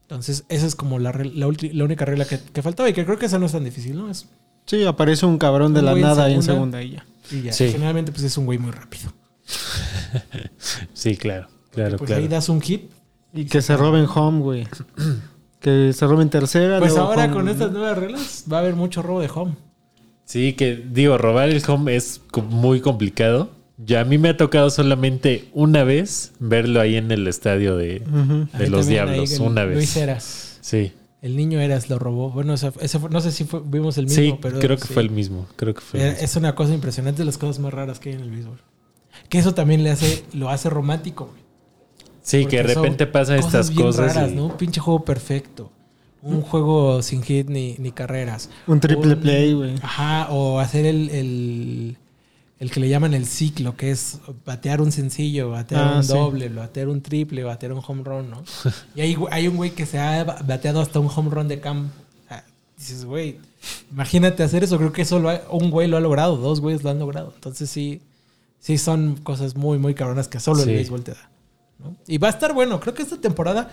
Entonces, 0.04 0.46
esa 0.50 0.68
es 0.68 0.76
como 0.76 1.00
la, 1.00 1.10
única 1.12 2.06
regla 2.06 2.26
que, 2.26 2.38
que 2.40 2.62
faltaba 2.62 2.90
y 2.90 2.94
que 2.94 3.04
creo 3.04 3.18
que 3.18 3.26
esa 3.26 3.40
no 3.40 3.48
es 3.48 3.54
tan 3.54 3.64
difícil, 3.64 3.96
¿no? 3.98 4.08
Es, 4.08 4.28
Sí, 4.68 4.86
aparece 4.86 5.26
un 5.26 5.40
cabrón 5.40 5.74
de 5.74 5.80
Un 5.80 5.86
la 5.88 5.92
en 5.94 6.02
nada 6.02 6.26
ahí 6.26 6.36
en 6.36 6.44
segunda. 6.44 6.84
y 6.84 6.92
ya. 6.92 7.06
y 7.32 7.42
ya. 7.42 7.54
Sí. 7.54 7.72
Generalmente, 7.72 8.12
pues 8.12 8.24
es 8.24 8.38
un 8.38 8.46
güey 8.46 8.60
muy 8.60 8.72
rápido. 8.72 9.12
Sí, 10.94 11.18
claro, 11.18 11.48
claro, 11.72 11.98
Pues 11.98 12.08
claro. 12.08 12.22
ahí 12.22 12.28
das 12.28 12.50
un 12.50 12.62
hit. 12.62 12.92
Y 13.34 13.46
que 13.46 13.64
se 13.64 13.76
roben 13.76 14.06
home, 14.06 14.42
güey. 14.42 14.68
que 15.62 15.94
se 15.94 16.06
roben 16.08 16.30
tercera. 16.30 16.80
Pues 16.80 16.98
ahora 16.98 17.26
home, 17.26 17.34
con 17.34 17.48
estas 17.50 17.72
nuevas 17.72 17.98
reglas 17.98 18.44
va 18.52 18.58
a 18.58 18.60
haber 18.62 18.76
mucho 18.76 19.02
robo 19.02 19.22
de 19.22 19.30
home. 19.34 19.56
Sí, 20.26 20.54
que 20.54 20.76
digo, 20.76 21.18
robar 21.18 21.50
el 21.50 21.62
home 21.68 21.96
es 21.96 22.22
muy 22.50 22.82
complicado. 22.82 23.50
Ya 23.78 24.02
a 24.02 24.06
mí 24.06 24.18
me 24.18 24.30
ha 24.30 24.38
tocado 24.38 24.70
solamente 24.70 25.46
una 25.54 25.84
vez 25.84 26.34
verlo 26.40 26.80
ahí 26.82 26.96
en 26.98 27.12
el 27.12 27.28
estadio 27.28 27.76
de, 27.78 28.02
de 28.58 28.70
los 28.70 28.86
Diablos, 28.88 29.40
una 29.40 29.66
Luis 29.66 29.78
vez. 29.96 29.98
Eras. 29.98 30.58
Sí, 30.62 30.92
El 31.24 31.36
niño 31.36 31.60
Eras 31.60 31.90
lo 31.90 31.98
robó. 32.00 32.30
Bueno, 32.32 32.56
fue- 32.58 33.10
no 33.10 33.22
sé 33.22 33.32
si 33.32 33.44
fue- 33.44 33.62
vimos 33.66 33.98
el 33.98 34.06
mismo, 34.06 34.22
sí, 34.24 34.36
pero. 34.42 34.60
creo 34.60 34.78
que 34.78 34.88
sí. 34.88 34.94
fue 34.94 35.04
el 35.04 35.10
mismo. 35.10 35.48
Creo 35.56 35.74
que 35.74 35.82
fue 35.82 36.00
el 36.00 36.06
Eh, 36.06 36.10
mismo. 36.12 36.26
Es 36.26 36.36
una 36.36 36.54
cosa 36.56 36.74
impresionante, 36.74 37.22
de 37.22 37.26
las 37.26 37.38
cosas 37.40 37.60
más 37.60 37.74
raras 37.74 38.00
que 38.00 38.10
hay 38.10 38.16
en 38.16 38.22
el 38.22 38.30
béisbol. 38.32 38.60
Que 39.30 39.40
eso 39.40 39.54
también 39.54 39.84
le 39.84 39.90
hace, 39.92 40.24
lo 40.34 40.50
hace 40.50 40.70
romántico, 40.70 41.26
güey. 41.32 41.42
Sí, 42.22 42.46
que 42.46 42.58
de 42.58 42.64
repente 42.76 43.08
pasan 43.08 43.38
estas 43.40 43.70
bien 43.72 43.82
cosas. 43.88 44.16
raras, 44.16 44.32
y- 44.32 44.36
¿no? 44.36 44.46
Un 44.48 44.58
pinche 44.58 44.80
juego 44.80 45.04
perfecto. 45.04 45.72
Un 46.24 46.42
juego 46.42 47.02
sin 47.02 47.24
hit 47.24 47.48
ni, 47.50 47.76
ni 47.80 47.92
carreras. 47.92 48.50
Un 48.68 48.80
triple 48.80 49.16
Un- 49.16 49.20
play, 49.22 49.54
güey. 49.54 49.76
Ajá, 49.82 50.28
o 50.30 50.60
hacer 50.60 50.86
el, 50.86 51.10
el, 51.10 51.98
el 52.60 52.70
que 52.72 52.80
le 52.80 52.90
llaman 52.90 53.16
el 53.16 53.26
ciclo, 53.26 53.76
que 53.76 53.90
es 53.90 54.20
batear 54.46 54.82
un 54.82 54.92
sencillo, 54.92 55.50
batear 55.50 55.84
Ah, 55.84 55.94
un 55.98 56.04
sí. 56.04 56.14
doble, 56.14 56.50
batear 56.50 56.90
un 56.90 57.02
triple, 57.02 57.44
batear 57.44 57.74
un 57.74 57.82
home 57.86 58.04
run, 58.04 58.30
¿no? 58.30 58.44
y 58.96 59.02
hay, 59.02 59.18
hay 59.32 59.48
un 59.48 59.58
güey 59.58 59.72
que 59.72 59.88
se 59.88 59.98
ha 59.98 60.24
ba- 60.24 60.38
bateado 60.46 60.80
hasta 60.80 61.00
un 61.00 61.10
home 61.14 61.32
run 61.32 61.48
de 61.48 61.60
campo. 61.60 61.90
dices, 62.78 63.04
güey, 63.06 63.38
imagínate 63.92 64.44
hacer 64.44 64.64
eso. 64.64 64.78
Creo 64.78 64.92
que 64.94 65.02
eso 65.02 65.18
lo 65.20 65.30
ha- 65.32 65.42
un 65.50 65.72
güey 65.72 65.88
lo 65.88 65.98
ha 65.98 66.02
logrado, 66.02 66.38
dos 66.38 66.62
güeyes 66.62 66.84
lo 66.84 66.92
han 66.92 67.00
logrado. 67.00 67.32
Entonces 67.34 67.68
sí, 67.70 68.00
sí 68.60 68.78
son 68.78 69.16
cosas 69.24 69.56
muy, 69.56 69.80
muy 69.80 69.96
cabronas 69.96 70.28
que 70.28 70.40
solo 70.40 70.62
Sí. 70.64 70.70
el 70.70 70.76
béisbol 70.76 71.04
te 71.04 71.12
da. 71.14 71.30
¿No? 71.84 71.98
Y 72.08 72.18
va 72.18 72.28
a 72.28 72.32
estar 72.32 72.54
bueno. 72.54 72.80
Creo 72.80 72.94
que 72.94 73.02
esta 73.04 73.18
temporada 73.18 73.70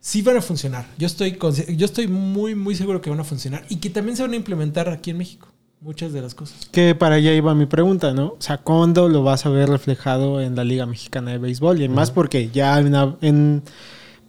sí 0.00 0.22
van 0.22 0.36
a 0.36 0.42
funcionar. 0.42 0.86
Yo 0.98 1.06
estoy, 1.06 1.38
yo 1.76 1.84
estoy 1.86 2.08
muy, 2.08 2.54
muy 2.54 2.74
seguro 2.74 3.00
que 3.00 3.10
van 3.10 3.20
a 3.20 3.24
funcionar 3.24 3.64
y 3.68 3.76
que 3.76 3.90
también 3.90 4.16
se 4.16 4.22
van 4.22 4.32
a 4.32 4.36
implementar 4.36 4.88
aquí 4.88 5.10
en 5.10 5.18
México. 5.18 5.48
Muchas 5.80 6.12
de 6.12 6.22
las 6.22 6.34
cosas. 6.36 6.68
Que 6.70 6.94
para 6.94 7.16
allá 7.16 7.32
iba 7.34 7.52
mi 7.56 7.66
pregunta, 7.66 8.12
¿no? 8.14 8.26
O 8.28 8.36
sea, 8.38 8.58
¿cuándo 8.58 9.08
lo 9.08 9.24
vas 9.24 9.46
a 9.46 9.48
ver 9.48 9.68
reflejado 9.68 10.40
en 10.40 10.54
la 10.54 10.62
Liga 10.62 10.86
Mexicana 10.86 11.32
de 11.32 11.38
Béisbol? 11.38 11.82
Y 11.82 11.88
más 11.88 12.12
porque 12.12 12.50
ya 12.50 12.78
en, 12.78 12.92
la- 12.92 13.16
en- 13.20 13.62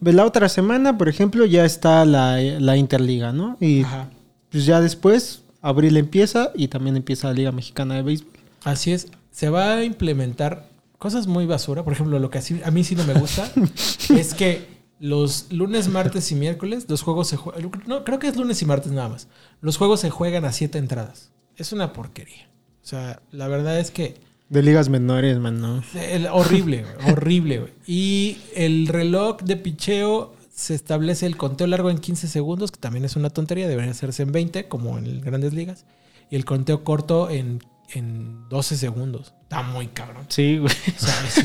la 0.01 0.25
otra 0.25 0.49
semana, 0.49 0.97
por 0.97 1.09
ejemplo, 1.09 1.45
ya 1.45 1.63
está 1.63 2.05
la, 2.05 2.37
la 2.41 2.75
Interliga, 2.75 3.31
¿no? 3.33 3.55
Y 3.59 3.83
Ajá. 3.83 4.09
pues 4.49 4.65
ya 4.65 4.81
después, 4.81 5.43
abril 5.61 5.95
empieza 5.97 6.51
y 6.55 6.69
también 6.69 6.97
empieza 6.97 7.27
la 7.27 7.33
Liga 7.35 7.51
Mexicana 7.51 7.95
de 7.95 8.01
Béisbol. 8.01 8.31
Así 8.63 8.91
es. 8.91 9.09
Se 9.29 9.49
va 9.49 9.75
a 9.75 9.83
implementar 9.83 10.67
cosas 11.03 11.27
muy 11.27 11.45
basura. 11.45 11.83
Por 11.83 11.91
ejemplo, 11.93 12.17
lo 12.17 12.29
que 12.29 12.39
a 12.63 12.71
mí 12.71 12.83
sí 12.85 12.95
no 12.95 13.03
me 13.03 13.13
gusta 13.13 13.51
es 14.17 14.33
que 14.33 14.65
los 14.99 15.51
lunes, 15.51 15.89
martes 15.89 16.31
y 16.31 16.35
miércoles 16.35 16.85
los 16.87 17.01
juegos 17.01 17.27
se 17.27 17.35
juegan. 17.35 17.69
No, 17.87 18.05
creo 18.05 18.19
que 18.19 18.27
es 18.29 18.37
lunes 18.37 18.61
y 18.61 18.65
martes 18.65 18.91
nada 18.93 19.09
más. 19.09 19.27
Los 19.59 19.75
juegos 19.77 19.99
se 19.99 20.09
juegan 20.09 20.45
a 20.45 20.53
siete 20.53 20.77
entradas. 20.77 21.31
Es 21.57 21.73
una 21.73 21.91
porquería. 21.91 22.49
O 22.81 22.85
sea, 22.87 23.21
la 23.31 23.49
verdad 23.49 23.79
es 23.79 23.91
que 23.91 24.15
De 24.49 24.61
ligas 24.63 24.87
menores, 24.87 25.37
man, 25.39 25.59
¿no? 25.59 25.83
el- 25.93 26.27
horrible, 26.27 26.85
horrible. 27.11 27.73
Y 27.85 28.37
el 28.55 28.87
reloj 28.87 29.41
de 29.41 29.57
picheo 29.57 30.33
se 30.55 30.73
establece 30.73 31.25
el 31.25 31.35
conteo 31.35 31.67
largo 31.67 31.89
en 31.89 31.97
15 31.97 32.27
segundos, 32.29 32.71
que 32.71 32.79
también 32.79 33.03
es 33.03 33.15
una 33.17 33.29
tontería, 33.29 33.67
debería 33.67 33.91
hacerse 33.91 34.23
en 34.23 34.31
20, 34.31 34.67
como 34.69 34.97
en 34.97 35.19
grandes 35.21 35.53
ligas. 35.53 35.85
Y 36.29 36.35
el 36.37 36.45
conteo 36.45 36.83
corto 36.83 37.29
en, 37.29 37.61
en 37.93 38.47
12 38.49 38.77
segundos. 38.77 39.33
Está 39.57 39.63
muy 39.63 39.87
cabrón. 39.87 40.25
Sí, 40.29 40.57
güey. 40.57 40.73
O 40.95 40.99
sea, 41.05 41.13
sí. 41.29 41.41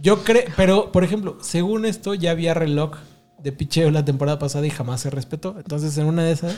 Yo 0.00 0.24
creo, 0.24 0.44
pero 0.56 0.92
por 0.92 1.04
ejemplo, 1.04 1.38
según 1.42 1.86
esto 1.86 2.14
ya 2.14 2.30
había 2.32 2.52
reloj 2.54 2.96
de 3.42 3.52
picheo 3.52 3.90
la 3.90 4.04
temporada 4.04 4.38
pasada 4.38 4.66
y 4.66 4.70
jamás 4.70 5.00
se 5.02 5.10
respetó. 5.10 5.54
Entonces, 5.58 5.96
en 5.98 6.06
una 6.06 6.24
de 6.24 6.32
esas, 6.32 6.56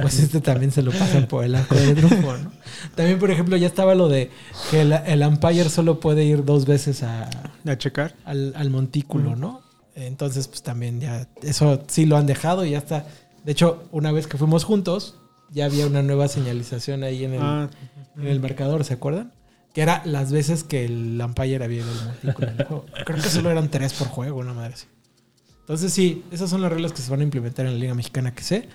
pues 0.00 0.18
este 0.20 0.40
también 0.40 0.70
se 0.70 0.82
lo 0.82 0.90
pasan 0.92 1.26
por 1.26 1.44
el 1.44 1.54
arco 1.54 1.74
del 1.74 1.94
triunfo, 1.96 2.36
¿no? 2.36 2.52
También, 2.94 3.18
por 3.18 3.30
ejemplo, 3.30 3.56
ya 3.56 3.66
estaba 3.66 3.94
lo 3.94 4.08
de 4.08 4.30
que 4.70 4.82
el, 4.82 4.92
el 4.92 5.22
umpire 5.22 5.68
solo 5.68 6.00
puede 6.00 6.24
ir 6.24 6.44
dos 6.44 6.66
veces 6.66 7.02
a, 7.02 7.28
A 7.66 7.78
checar. 7.78 8.14
al, 8.24 8.52
al 8.56 8.70
montículo, 8.70 9.34
¿no? 9.36 9.62
Entonces, 9.96 10.48
pues 10.48 10.62
también 10.62 11.00
ya, 11.00 11.26
eso 11.42 11.82
sí 11.88 12.06
lo 12.06 12.16
han 12.16 12.26
dejado 12.26 12.64
y 12.64 12.70
ya 12.70 12.78
está. 12.78 13.06
De 13.44 13.52
hecho, 13.52 13.84
una 13.92 14.10
vez 14.12 14.26
que 14.26 14.38
fuimos 14.38 14.64
juntos, 14.64 15.16
ya 15.50 15.66
había 15.66 15.86
una 15.86 16.02
nueva 16.02 16.28
señalización 16.28 17.02
ahí 17.04 17.24
en 17.24 17.34
el, 17.34 17.42
Ah, 17.42 17.68
en 18.16 18.26
el 18.26 18.40
marcador, 18.40 18.84
¿se 18.84 18.94
acuerdan? 18.94 19.32
Que 19.74 19.82
era 19.82 20.00
las 20.06 20.30
veces 20.32 20.64
que 20.64 20.84
el 20.86 21.20
umpire 21.20 21.62
había 21.64 21.78
ido 21.82 21.90
al 21.90 22.06
montículo 22.06 22.48
en 22.48 22.60
el 22.60 22.66
juego. 22.66 22.86
Creo 23.04 23.20
que 23.22 23.28
solo 23.28 23.50
eran 23.50 23.68
tres 23.70 23.92
por 23.92 24.08
juego, 24.08 24.38
una 24.38 24.54
madre 24.54 24.74
así. 24.74 24.86
Entonces 25.60 25.92
sí, 25.92 26.22
esas 26.30 26.48
son 26.48 26.62
las 26.62 26.70
reglas 26.72 26.92
que 26.92 27.02
se 27.02 27.10
van 27.10 27.20
a 27.20 27.24
implementar 27.24 27.66
en 27.66 27.72
la 27.72 27.78
Liga 27.78 27.94
Mexicana 27.94 28.34
que 28.34 28.42
sé. 28.44 28.68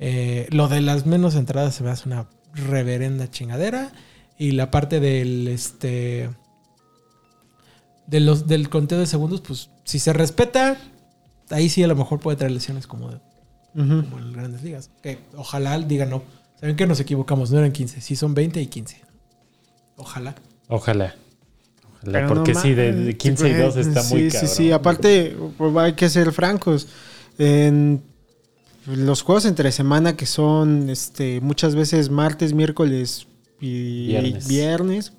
Eh, 0.00 0.48
lo 0.50 0.68
de 0.68 0.80
las 0.80 1.06
menos 1.06 1.34
entradas 1.36 1.74
se 1.76 1.84
me 1.84 1.90
hace 1.90 2.08
una 2.08 2.26
reverenda 2.52 3.30
chingadera. 3.30 3.92
Y 4.36 4.50
la 4.52 4.70
parte 4.72 4.98
del 5.00 5.46
este 5.48 6.28
de 8.06 8.20
los, 8.20 8.46
del 8.46 8.68
conteo 8.68 8.98
de 8.98 9.06
segundos, 9.06 9.40
pues 9.40 9.70
si 9.84 9.98
se 9.98 10.12
respeta, 10.12 10.76
ahí 11.50 11.68
sí 11.68 11.82
a 11.82 11.86
lo 11.86 11.94
mejor 11.96 12.20
puede 12.20 12.36
traer 12.36 12.52
lesiones 12.52 12.86
como, 12.86 13.10
de- 13.10 13.20
como 13.74 14.18
en 14.18 14.32
grandes 14.32 14.62
ligas. 14.62 14.90
Que 15.02 15.18
ojalá 15.36 15.78
digan 15.78 16.10
no. 16.10 16.22
Saben 16.58 16.76
que 16.76 16.86
nos 16.86 17.00
equivocamos, 17.00 17.50
no 17.50 17.58
eran 17.58 17.72
15, 17.72 18.00
sí 18.00 18.16
son 18.16 18.34
20 18.34 18.60
y 18.60 18.66
15. 18.66 19.02
Ojalá. 19.96 20.34
Ojalá. 20.68 21.14
Ojalá, 22.02 22.18
Pero 22.20 22.28
porque 22.28 22.52
no 22.54 22.60
sí, 22.60 22.74
de, 22.74 22.92
de 22.92 23.16
15 23.16 23.48
y 23.48 23.54
2 23.54 23.76
está 23.76 24.02
sí, 24.02 24.14
muy 24.14 24.30
Sí, 24.30 24.36
cabrón. 24.38 24.50
sí, 24.54 24.72
aparte, 24.72 25.36
pues, 25.56 25.76
hay 25.76 25.92
que 25.94 26.08
ser 26.08 26.32
francos. 26.32 26.88
En 27.38 28.02
los 28.86 29.22
juegos 29.22 29.44
entre 29.46 29.72
semana 29.72 30.16
que 30.16 30.26
son 30.26 30.90
este, 30.90 31.40
muchas 31.40 31.74
veces 31.74 32.10
martes, 32.10 32.52
miércoles 32.52 33.26
y 33.60 34.08
Viernes. 34.08 34.46
viernes. 34.46 35.12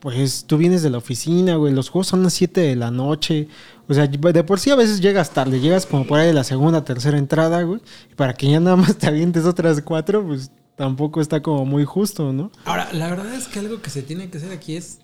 pues 0.00 0.44
tú 0.46 0.56
vienes 0.56 0.82
de 0.82 0.90
la 0.90 0.98
oficina, 0.98 1.56
güey. 1.56 1.72
Los 1.74 1.90
juegos 1.90 2.06
son 2.08 2.22
las 2.22 2.32
7 2.34 2.60
de 2.62 2.76
la 2.76 2.90
noche. 2.90 3.48
O 3.88 3.94
sea, 3.94 4.06
de 4.06 4.44
por 4.44 4.60
sí 4.60 4.70
a 4.70 4.76
veces 4.76 5.00
llegas 5.00 5.30
tarde. 5.30 5.60
Llegas 5.60 5.86
como 5.86 6.06
por 6.06 6.18
ahí 6.20 6.26
de 6.28 6.32
la 6.34 6.44
segunda, 6.44 6.84
tercera 6.84 7.18
entrada, 7.18 7.62
güey. 7.62 7.80
Y 8.10 8.14
para 8.14 8.34
que 8.34 8.50
ya 8.50 8.60
nada 8.60 8.76
más 8.76 8.96
te 8.96 9.06
avientes 9.08 9.44
otras 9.44 9.82
cuatro, 9.82 10.24
pues 10.26 10.50
tampoco 10.78 11.20
está 11.20 11.42
como 11.42 11.66
muy 11.66 11.84
justo, 11.84 12.32
¿no? 12.32 12.50
Ahora, 12.64 12.90
la 12.94 13.08
verdad 13.10 13.34
es 13.34 13.46
que 13.48 13.58
algo 13.58 13.82
que 13.82 13.90
se 13.90 14.02
tiene 14.02 14.30
que 14.30 14.38
hacer 14.38 14.52
aquí 14.52 14.76
es. 14.76 15.00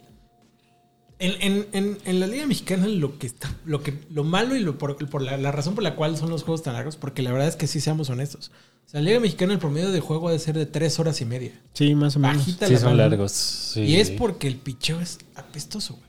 En, 1.21 1.33
en- 1.41 1.67
en- 1.73 1.99
en 2.07 2.21
la 2.21 2.27
Liga 2.27 2.45
Mexicana 2.47 2.87
lo 2.89 3.19
que 3.19 3.27
está, 3.29 3.55
lo 3.65 3.83
que, 3.83 4.01
lo 4.11 4.25
malo 4.25 4.57
y 4.57 4.61
lo 4.61 4.79
por, 4.79 4.97
por 5.09 5.23
la, 5.23 5.37
la 5.37 5.53
razón 5.53 5.75
por 5.75 5.85
la 5.85 5.95
cual 5.95 6.17
son 6.17 6.29
los 6.29 6.43
juegos 6.43 6.63
tan 6.65 6.75
largos, 6.75 6.97
porque 6.97 7.23
la 7.23 7.31
verdad 7.33 7.47
es 7.49 7.57
que 7.57 7.67
sí 7.69 7.81
seamos 7.81 8.11
honestos. 8.11 8.51
O 8.87 8.89
sea, 8.89 9.01
la 9.01 9.07
Liga 9.07 9.21
Mexicana 9.21 9.53
el 9.53 9.59
promedio 9.61 9.93
de 9.93 10.01
juego 10.01 10.29
ha 10.29 10.33
de 10.33 10.39
ser 10.41 10.57
de 10.59 10.67
tres 10.67 10.99
horas 10.99 11.21
y 11.21 11.25
media. 11.25 11.53
Sí, 11.73 11.95
más 11.95 12.17
o 12.17 12.19
menos. 12.19 12.39
Bajita 12.39 12.67
Sí, 12.67 12.73
la 12.75 12.79
son 12.81 12.97
mano. 12.97 13.09
largos. 13.09 13.31
sí. 13.33 13.83
Y 13.83 13.97
es 13.97 14.11
porque 14.11 14.49
el 14.49 14.57
picheo 14.57 15.01
es 15.01 15.19
apestoso, 15.37 15.95
güey. 15.95 16.09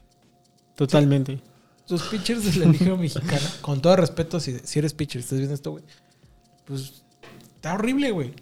Totalmente. 0.76 1.40
Los 1.88 2.02
pitchers 2.04 2.44
de 2.54 2.66
la 2.66 2.72
Liga 2.72 2.96
Mexicana, 2.96 3.48
con 3.62 3.82
todo 3.82 3.96
respeto, 3.96 4.40
si, 4.40 4.58
si 4.64 4.80
eres 4.80 4.94
pitcher, 4.96 5.22
estás 5.22 5.38
viendo 5.38 5.54
esto, 5.54 5.72
güey, 5.72 5.84
pues 6.66 7.04
está 7.56 7.76
horrible, 7.76 8.10
güey. 8.12 8.34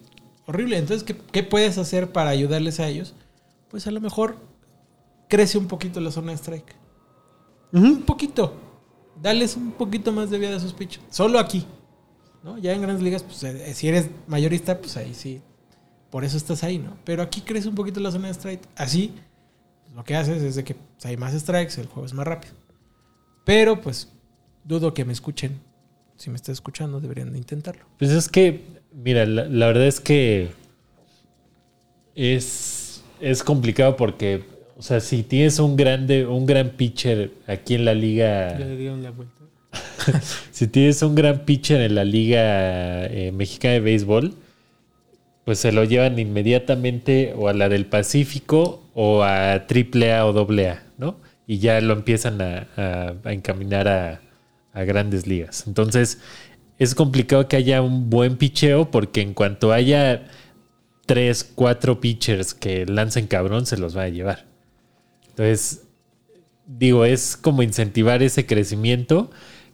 Horrible. 0.46 0.78
Entonces, 0.78 1.04
¿qué, 1.04 1.16
qué 1.16 1.42
puedes 1.42 1.78
hacer 1.78 2.12
para 2.12 2.30
ayudarles 2.30 2.80
a 2.80 2.88
ellos? 2.88 3.14
Pues 3.68 3.86
a 3.86 3.90
lo 3.90 4.00
mejor 4.00 4.36
crece 5.28 5.58
un 5.58 5.66
poquito 5.66 6.00
la 6.00 6.10
zona 6.10 6.32
de 6.32 6.38
strike. 6.38 6.74
Un 7.72 8.02
poquito. 8.02 8.54
Dales 9.20 9.56
un 9.56 9.72
poquito 9.72 10.12
más 10.12 10.30
de 10.30 10.38
vida 10.38 10.50
a 10.50 10.56
esos 10.56 10.72
pitchers. 10.72 11.04
Solo 11.10 11.38
aquí. 11.38 11.66
¿No? 12.42 12.58
Ya 12.58 12.72
en 12.72 12.82
grandes 12.82 13.02
ligas, 13.02 13.22
pues 13.22 13.42
eh, 13.42 13.74
si 13.74 13.88
eres 13.88 14.10
mayorista, 14.26 14.78
pues 14.78 14.96
ahí 14.96 15.14
sí. 15.14 15.40
Por 16.10 16.24
eso 16.24 16.36
estás 16.36 16.62
ahí, 16.62 16.78
¿no? 16.78 16.96
Pero 17.04 17.22
aquí 17.22 17.40
crece 17.40 17.68
un 17.68 17.74
poquito 17.74 17.98
la 18.00 18.12
zona 18.12 18.28
de 18.28 18.34
strike. 18.34 18.68
Así, 18.76 19.14
lo 19.94 20.04
que 20.04 20.14
haces 20.14 20.42
es 20.42 20.54
de 20.54 20.62
que 20.62 20.74
pues, 20.74 21.06
hay 21.06 21.16
más 21.16 21.32
strikes, 21.32 21.80
el 21.80 21.86
juego 21.86 22.04
es 22.04 22.12
más 22.12 22.26
rápido. 22.26 22.54
Pero 23.44 23.80
pues 23.80 24.12
dudo 24.62 24.94
que 24.94 25.04
me 25.04 25.12
escuchen. 25.12 25.60
Si 26.16 26.30
me 26.30 26.36
estás 26.36 26.54
escuchando, 26.54 27.00
deberían 27.00 27.32
de 27.32 27.38
intentarlo. 27.38 27.84
Pues 27.98 28.10
es 28.10 28.28
que, 28.28 28.62
mira, 28.92 29.26
la, 29.26 29.44
la 29.46 29.66
verdad 29.66 29.86
es 29.86 30.00
que 30.00 30.48
es, 32.14 33.02
es 33.20 33.42
complicado 33.42 33.96
porque, 33.96 34.44
o 34.76 34.82
sea, 34.82 35.00
si 35.00 35.22
tienes 35.22 35.58
un 35.58 35.76
grande, 35.76 36.26
un 36.26 36.46
gran 36.46 36.70
pitcher 36.70 37.32
aquí 37.46 37.74
en 37.74 37.84
la 37.84 37.94
liga, 37.94 38.58
Ya 38.58 38.64
le 38.66 38.76
dieron 38.76 39.02
la 39.02 39.10
vuelta. 39.10 39.34
si 40.52 40.66
tienes 40.68 41.02
un 41.02 41.14
gran 41.14 41.40
pitcher 41.44 41.80
en 41.80 41.94
la 41.96 42.04
liga 42.04 43.06
eh, 43.06 43.32
mexicana 43.32 43.74
de 43.74 43.80
béisbol, 43.80 44.34
pues 45.44 45.58
se 45.58 45.72
lo 45.72 45.84
llevan 45.84 46.18
inmediatamente 46.18 47.34
o 47.36 47.48
a 47.48 47.52
la 47.52 47.68
del 47.68 47.86
Pacífico 47.86 48.82
o 48.94 49.22
a 49.22 49.54
AAA 49.54 50.24
o 50.24 50.38
AA, 50.40 50.82
¿no? 50.96 51.16
Y 51.46 51.58
ya 51.58 51.80
lo 51.82 51.92
empiezan 51.92 52.40
a, 52.40 52.66
a- 52.76 53.14
a 53.24 53.32
encaminar 53.32 53.88
a, 53.88 54.20
a 54.74 54.84
grandes 54.84 55.26
ligas. 55.26 55.64
Entonces, 55.66 56.18
es 56.78 56.94
complicado 56.94 57.48
que 57.48 57.56
haya 57.56 57.80
un 57.80 58.10
buen 58.10 58.36
picheo 58.36 58.90
porque 58.90 59.22
en 59.22 59.32
cuanto 59.32 59.72
haya 59.72 60.26
tres, 61.06 61.44
cuatro 61.54 62.00
pitchers 62.00 62.54
que 62.54 62.84
lancen 62.86 63.26
cabrón, 63.26 63.66
se 63.66 63.76
los 63.76 63.96
va 63.96 64.02
a 64.02 64.08
llevar. 64.08 64.46
Entonces, 65.28 65.84
digo, 66.66 67.04
es 67.04 67.36
como 67.36 67.62
incentivar 67.62 68.22
ese 68.22 68.46
crecimiento, 68.46 69.30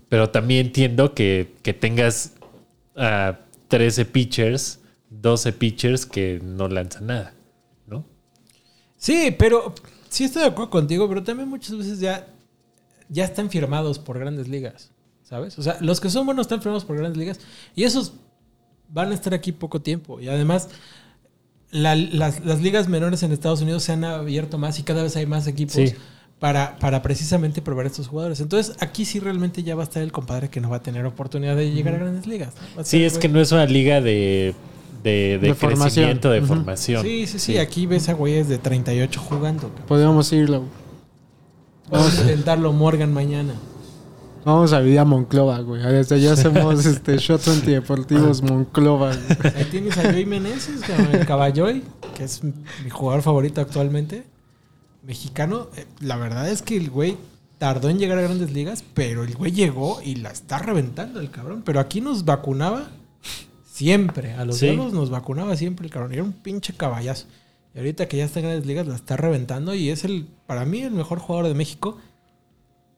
pero 0.09 0.31
también 0.31 0.67
entiendo 0.67 1.15
que, 1.15 1.55
que 1.63 1.73
tengas 1.73 2.35
a 2.97 3.41
13 3.69 4.05
pitchers, 4.07 4.81
12 5.11 5.53
pitchers 5.55 6.07
que 6.07 6.41
no 6.43 6.69
lanzan 6.69 7.07
nada, 7.07 7.35
¿no? 7.87 8.05
Sí, 8.97 9.35
pero 9.39 9.75
sí 10.09 10.25
estoy 10.25 10.43
de 10.43 10.49
acuerdo 10.49 10.71
contigo, 10.71 11.09
pero 11.09 11.23
también 11.23 11.49
muchas 11.49 11.77
veces 11.77 12.01
ya, 12.01 12.27
ya 13.11 13.25
están 13.25 13.51
firmados 13.51 13.99
por 13.99 14.19
grandes 14.19 14.49
ligas, 14.49 14.91
¿sabes? 15.23 15.59
O 15.59 15.63
sea, 15.63 15.77
los 15.81 16.01
que 16.01 16.09
son 16.09 16.25
buenos 16.25 16.45
están 16.47 16.63
firmados 16.63 16.85
por 16.87 16.97
grandes 16.97 17.19
ligas 17.19 17.39
y 17.75 17.85
esos 17.85 18.15
van 18.89 19.11
a 19.11 19.15
estar 19.15 19.35
aquí 19.35 19.53
poco 19.53 19.81
tiempo. 19.83 20.19
Y 20.21 20.29
además, 20.29 20.69
la- 21.71 21.95
las, 21.95 22.45
las 22.45 22.61
ligas 22.63 22.89
menores 22.89 23.23
en 23.23 23.33
Estados 23.33 23.61
Unidos 23.63 23.83
se 23.85 23.93
han 23.93 24.05
abierto 24.05 24.59
más 24.59 24.79
y 24.79 24.83
cada 24.83 25.03
vez 25.03 25.17
hay 25.17 25.27
más 25.27 25.47
equipos 25.47 25.75
Sí. 25.75 25.93
para, 26.39 26.77
para 26.79 27.03
precisamente 27.03 27.63
probar 27.63 27.87
estos 27.87 28.09
jugadores. 28.09 28.41
Entonces, 28.41 28.75
aquí 28.81 29.05
sí 29.05 29.21
realmente 29.21 29.63
ya 29.63 29.75
va 29.77 29.83
a 29.83 29.85
estar 29.85 30.03
el 30.03 30.11
compadre 30.13 30.49
que 30.49 30.61
no 30.61 30.71
va 30.71 30.77
a 30.79 30.83
tener 30.83 31.05
oportunidad 31.07 31.55
de 31.57 31.71
llegar 31.71 31.95
a 31.95 31.99
grandes 31.99 32.27
ligas. 32.27 32.55
a 32.79 32.83
Sí, 32.85 33.05
es 33.05 33.19
que 33.19 33.29
no 33.29 33.41
es 33.41 33.53
una 33.53 33.67
liga 33.67 34.01
de, 34.01 34.55
de, 35.05 35.11
de 35.11 35.39
De 35.39 35.55
formación. 35.55 35.87
crecimiento, 36.07 36.31
de 36.31 36.43
formación. 36.43 37.03
Sí, 37.03 37.27
sí, 37.27 37.39
sí, 37.39 37.59
Aquí 37.59 37.87
ves 37.87 38.09
a 38.09 38.15
güeyes 38.15 38.49
de 38.49 38.59
38 38.59 39.21
jugando. 39.21 39.69
Podríamos 39.87 40.33
irlo. 40.33 40.65
Vamos 41.91 42.19
a 42.19 42.23
intentarlo 42.23 42.73
Morgan 42.73 43.13
mañana. 43.13 43.55
Vamos 44.45 44.73
a 44.73 44.81
vivir 44.81 44.99
a 44.99 45.05
Monclova, 45.05 45.59
güey. 45.61 45.83
Desde 45.83 46.15
allá 46.15 46.33
hacemos 46.33 46.87
este, 46.87 47.19
shots 47.19 47.49
antideportivos 47.49 48.43
Monclova. 48.43 49.13
güey. 49.15 49.55
Ahí 49.57 49.65
tienes 49.71 49.99
a 49.99 50.03
Joey 50.05 50.25
Meneses, 50.25 50.81
el 51.13 51.27
Caballoy, 51.27 51.83
que 52.17 52.25
es 52.25 52.43
mi 52.43 52.91
jugador 52.91 53.23
favorito 53.23 53.61
actualmente. 53.61 54.25
Mexicano. 55.03 55.69
Eh, 55.77 55.85
La 56.01 56.17
verdad 56.17 56.49
es 56.49 56.63
que 56.63 56.77
el 56.77 56.89
güey 56.91 57.17
tardó 57.59 57.91
en 57.91 57.99
llegar 57.99 58.17
a 58.19 58.23
grandes 58.23 58.53
ligas, 58.53 58.83
pero 58.95 59.25
el 59.25 59.35
güey 59.37 59.53
llegó 59.53 60.01
y 60.03 60.15
la 60.17 60.31
está 60.31 60.59
reventando 60.59 61.21
el 61.21 61.31
cabrón. 61.31 61.63
Pero 61.65 61.81
aquí 61.81 62.01
nos 62.01 62.25
vacunaba 62.25 62.89
siempre. 63.71 64.33
A 64.35 64.45
los 64.47 64.57
Sí. 64.59 64.67
diablos 64.67 64.93
nos 64.95 65.11
vacunaba 65.11 65.55
siempre 65.57 65.85
el 65.87 65.93
cabrón. 65.93 66.13
Era 66.15 66.23
un 66.23 66.33
pinche 66.33 66.73
caballazo. 66.73 67.27
Y 67.75 67.79
ahorita 67.79 68.09
que 68.09 68.17
ya 68.17 68.25
está 68.25 68.41
en 68.41 68.47
grandes 68.47 68.67
ligas, 68.67 68.87
la 68.87 68.97
está 68.97 69.17
reventando 69.17 69.75
y 69.75 69.91
es 69.91 70.05
el, 70.05 70.27
para 70.47 70.65
mí, 70.65 70.81
el 70.83 70.91
mejor 70.93 71.19
jugador 71.19 71.49
de 71.49 71.55
México. 71.55 71.99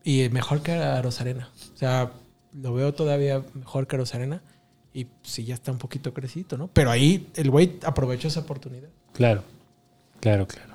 Y 0.03 0.27
mejor 0.29 0.61
que 0.61 0.73
a 0.73 1.01
Rosarena. 1.01 1.49
O 1.73 1.77
sea, 1.77 2.11
lo 2.53 2.73
veo 2.73 2.93
todavía 2.93 3.43
mejor 3.53 3.87
que 3.87 3.95
a 3.95 3.99
Rosarena. 3.99 4.41
Y 4.93 5.07
sí, 5.23 5.45
ya 5.45 5.53
está 5.55 5.71
un 5.71 5.77
poquito 5.77 6.13
crecido, 6.13 6.57
¿no? 6.57 6.67
Pero 6.73 6.91
ahí 6.91 7.27
el 7.35 7.49
güey 7.49 7.77
aprovechó 7.83 8.27
esa 8.27 8.41
oportunidad. 8.41 8.89
Claro, 9.13 9.43
claro, 10.19 10.47
claro. 10.47 10.73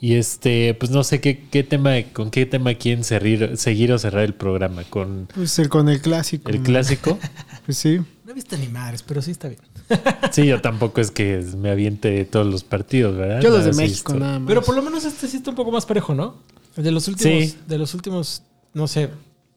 Y 0.00 0.14
este, 0.16 0.74
pues 0.74 0.90
no 0.90 1.04
sé 1.04 1.20
qué, 1.20 1.48
qué 1.48 1.62
tema, 1.62 1.92
con 2.12 2.30
qué 2.30 2.44
tema 2.46 2.74
quieren 2.74 3.04
seguir, 3.04 3.56
seguir 3.56 3.92
o 3.92 3.98
cerrar 3.98 4.24
el 4.24 4.34
programa. 4.34 4.84
¿Con 4.84 5.28
Pues 5.34 5.58
el 5.58 5.68
con 5.68 5.88
el 5.88 6.00
clásico. 6.00 6.50
el 6.50 6.60
clásico? 6.62 7.18
Pues 7.64 7.78
sí. 7.78 7.98
No 8.24 8.32
he 8.32 8.34
visto 8.34 8.56
ni 8.56 8.66
madres, 8.66 9.04
pero 9.04 9.22
sí 9.22 9.30
está 9.30 9.46
bien. 9.48 9.60
Sí, 10.32 10.46
yo 10.46 10.60
tampoco 10.60 11.00
es 11.00 11.10
que 11.10 11.44
me 11.56 11.70
aviente 11.70 12.24
todos 12.24 12.46
los 12.46 12.64
partidos, 12.64 13.16
¿verdad? 13.16 13.40
Yo 13.40 13.50
los 13.50 13.64
de 13.64 13.72
México, 13.72 14.14
nada 14.14 14.38
más. 14.38 14.48
Pero 14.48 14.62
por 14.62 14.74
lo 14.74 14.82
menos 14.82 15.04
este 15.04 15.28
sí 15.28 15.36
está 15.38 15.50
un 15.50 15.56
poco 15.56 15.70
más 15.70 15.86
parejo, 15.86 16.14
¿no? 16.14 16.36
De 16.76 16.90
los 16.90 17.06
últimos, 17.08 17.50
Sí. 17.50 17.56
de 17.68 17.78
los 17.78 17.94
últimos, 17.94 18.42
no 18.72 18.86
sé, 18.88 19.10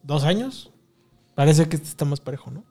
dos 0.03 0.23
años. 0.23 0.71
Parece 1.33 1.67
que 1.67 1.75
este 1.77 1.87
está 1.87 2.05
más 2.05 2.19
parejo, 2.19 2.51
¿no? 2.51 2.63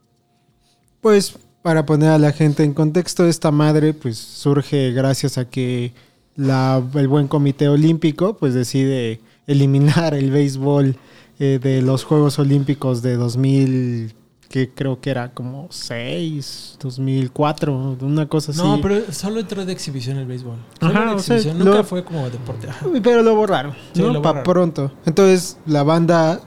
Pues 1.00 1.34
para 1.62 1.86
poner 1.86 2.10
a 2.10 2.18
la 2.18 2.32
gente 2.32 2.62
en 2.64 2.74
contexto, 2.74 3.26
esta 3.26 3.50
madre 3.50 3.94
pues 3.94 4.18
surge 4.18 4.92
gracias 4.92 5.38
a 5.38 5.48
que 5.48 5.92
la, 6.36 6.82
el 6.94 7.08
buen 7.08 7.28
comité 7.28 7.68
olímpico 7.68 8.36
pues 8.36 8.52
decide 8.54 9.20
eliminar 9.46 10.14
el 10.14 10.30
béisbol 10.30 10.96
eh, 11.38 11.58
de 11.62 11.82
los 11.82 12.04
Juegos 12.04 12.38
Olímpicos 12.38 13.02
de 13.02 13.16
2000, 13.16 14.14
que 14.48 14.70
creo 14.70 15.00
que 15.00 15.10
era 15.10 15.32
como 15.32 15.66
6, 15.70 16.76
2004, 16.80 17.96
una 18.02 18.28
cosa 18.28 18.52
así. 18.52 18.60
No, 18.60 18.80
pero 18.80 19.00
solo 19.12 19.40
entró 19.40 19.64
de 19.64 19.72
exhibición 19.72 20.18
el 20.18 20.26
béisbol. 20.26 20.56
Solo 20.80 20.92
Ajá, 20.92 21.10
de 21.10 21.14
o 21.14 21.18
sea, 21.18 21.36
exhibición. 21.36 21.58
Nunca 21.64 21.78
lo- 21.78 21.84
fue 21.84 22.04
como 22.04 22.28
deporte. 22.30 22.68
Ajá. 22.68 22.86
Pero 23.02 23.22
lo 23.22 23.34
borraron, 23.34 23.72
Sí, 23.92 24.02
¿no? 24.02 24.12
lo 24.12 24.22
Pa' 24.22 24.30
borraron. 24.30 24.44
pronto. 24.52 24.92
Entonces 25.06 25.58
la 25.66 25.82
banda 25.82 26.40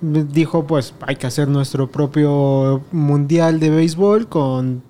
dijo, 0.00 0.66
pues 0.66 0.94
hay 1.00 1.16
que 1.16 1.26
hacer 1.26 1.48
nuestro 1.48 1.90
propio 1.90 2.82
mundial 2.92 3.60
de 3.60 3.70
béisbol 3.70 4.28
con 4.28 4.82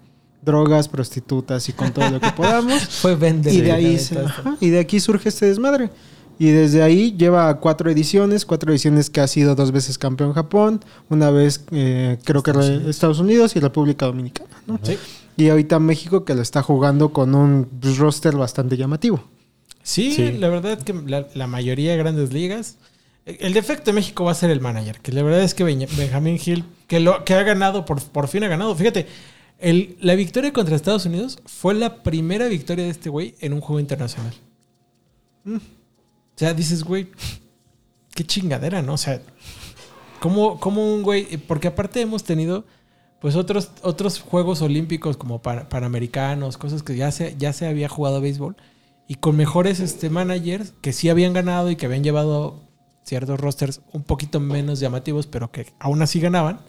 drogas, 0.43 0.89
prostitutas 0.89 1.69
y 1.69 1.73
con 1.73 1.93
todo 1.93 2.09
lo 2.11 2.21
que 2.21 2.31
podamos. 2.33 2.81
Fue 3.03 3.17
vender. 3.17 3.53
y 3.53 3.61
de 3.61 3.73
ahí 3.73 3.99
se- 3.99 4.19
ajá, 4.19 4.57
y 4.61 4.71
de 4.71 4.79
aquí 4.81 5.01
surge 5.01 5.29
este 5.29 5.47
desmadre. 5.47 5.91
Y 6.39 6.51
desde 6.51 6.83
ahí 6.83 7.15
lleva 7.17 7.59
cuatro 7.61 7.91
ediciones, 7.91 8.45
cuatro 8.45 8.71
ediciones 8.71 9.09
que 9.09 9.21
ha 9.21 9.27
sido 9.27 9.55
dos 9.55 9.73
veces 9.73 9.97
campeón 9.97 10.33
Japón, 10.35 10.85
una 11.09 11.31
vez 11.31 11.65
eh, 11.71 12.19
creo 12.25 12.43
que 12.43 12.51
Estados 12.51 12.69
Unidos. 12.71 12.91
Estados 12.91 13.19
Unidos 13.21 13.57
y 13.57 13.61
República 13.61 14.07
Dominicana. 14.07 14.51
¿no? 14.67 14.79
Sí. 14.83 14.99
Y 15.39 15.49
ahorita 15.49 15.79
México 15.79 16.25
que 16.25 16.35
lo 16.35 16.43
está 16.43 16.63
jugando 16.63 17.13
con 17.13 17.35
un 17.35 17.69
roster 17.99 18.37
bastante 18.37 18.77
llamativo. 18.77 19.25
Sí, 19.83 20.13
Sí. 20.13 20.33
la 20.33 20.49
verdad 20.49 20.73
es 20.79 20.85
que 20.85 20.93
la, 21.07 21.27
la 21.35 21.47
mayoría 21.47 21.93
de 21.93 21.97
grandes 21.99 22.33
ligas. 22.33 22.77
El 23.25 23.55
defecto 23.55 23.87
de 23.87 23.93
México 23.95 24.25
va 24.25 24.33
a 24.33 24.35
ser 24.35 24.51
el 24.51 24.61
manager, 24.61 25.01
que 25.01 25.13
la 25.13 25.23
verdad 25.23 25.43
es 25.43 25.53
que 25.55 25.65
Ben- 25.65 25.87
Benjamín 25.97 26.39
Hill, 26.45 26.65
que, 26.87 27.01
lo, 27.01 27.25
que 27.25 27.35
ha 27.35 27.43
ganado, 27.43 27.85
por, 27.85 28.01
por 28.03 28.29
fin 28.29 28.45
ha 28.45 28.49
ganado. 28.49 28.75
Fíjate, 28.77 29.07
el- 29.59 29.97
la 30.01 30.15
victoria 30.15 30.53
contra 30.53 30.77
Estados 30.77 31.07
Unidos 31.07 31.39
fue 31.47 31.75
la 31.75 32.03
primera 32.03 32.47
victoria 32.49 32.85
de 32.85 32.91
este 32.91 33.09
güey 33.11 33.35
en 33.41 33.53
un 33.53 33.61
juego 33.61 33.81
internacional. 33.81 34.33
O 36.37 36.39
sea, 36.39 36.53
dices, 36.53 36.85
güey, 36.85 37.09
qué 38.15 38.25
chingadera, 38.25 38.83
¿no? 38.83 38.93
O 38.93 38.99
sea, 38.99 39.23
¿cómo, 40.21 40.61
cómo 40.61 40.95
un 40.95 41.03
güey? 41.03 41.39
Porque 41.39 41.69
aparte 41.69 42.03
hemos 42.03 42.25
tenido, 42.25 42.67
pues, 43.23 43.37
otros, 43.37 43.71
otros 43.83 44.21
Juegos 44.21 44.61
Olímpicos 44.61 45.17
como 45.17 45.41
panamericanos, 45.41 46.59
cosas 46.59 46.83
que 46.83 46.95
ya 46.95 47.11
se, 47.11 47.37
ya 47.39 47.55
se 47.55 47.67
había 47.67 47.89
jugado 47.89 48.21
béisbol, 48.21 48.55
y 49.09 49.15
con 49.15 49.37
mejores 49.37 49.81
este, 49.81 50.11
managers 50.11 50.75
que 50.83 50.93
sí 50.93 51.09
habían 51.09 51.33
ganado 51.33 51.71
y 51.71 51.77
que 51.77 51.87
habían 51.87 52.05
llevado 52.05 52.61
ciertos 53.03 53.41
rosters 53.41 53.81
un 53.93 54.03
poquito 54.03 54.39
menos 54.39 54.79
llamativos, 54.79 55.27
pero 55.27 55.51
que 55.51 55.73
aún 55.79 56.03
así 56.03 56.21
ganaban. 56.21 56.61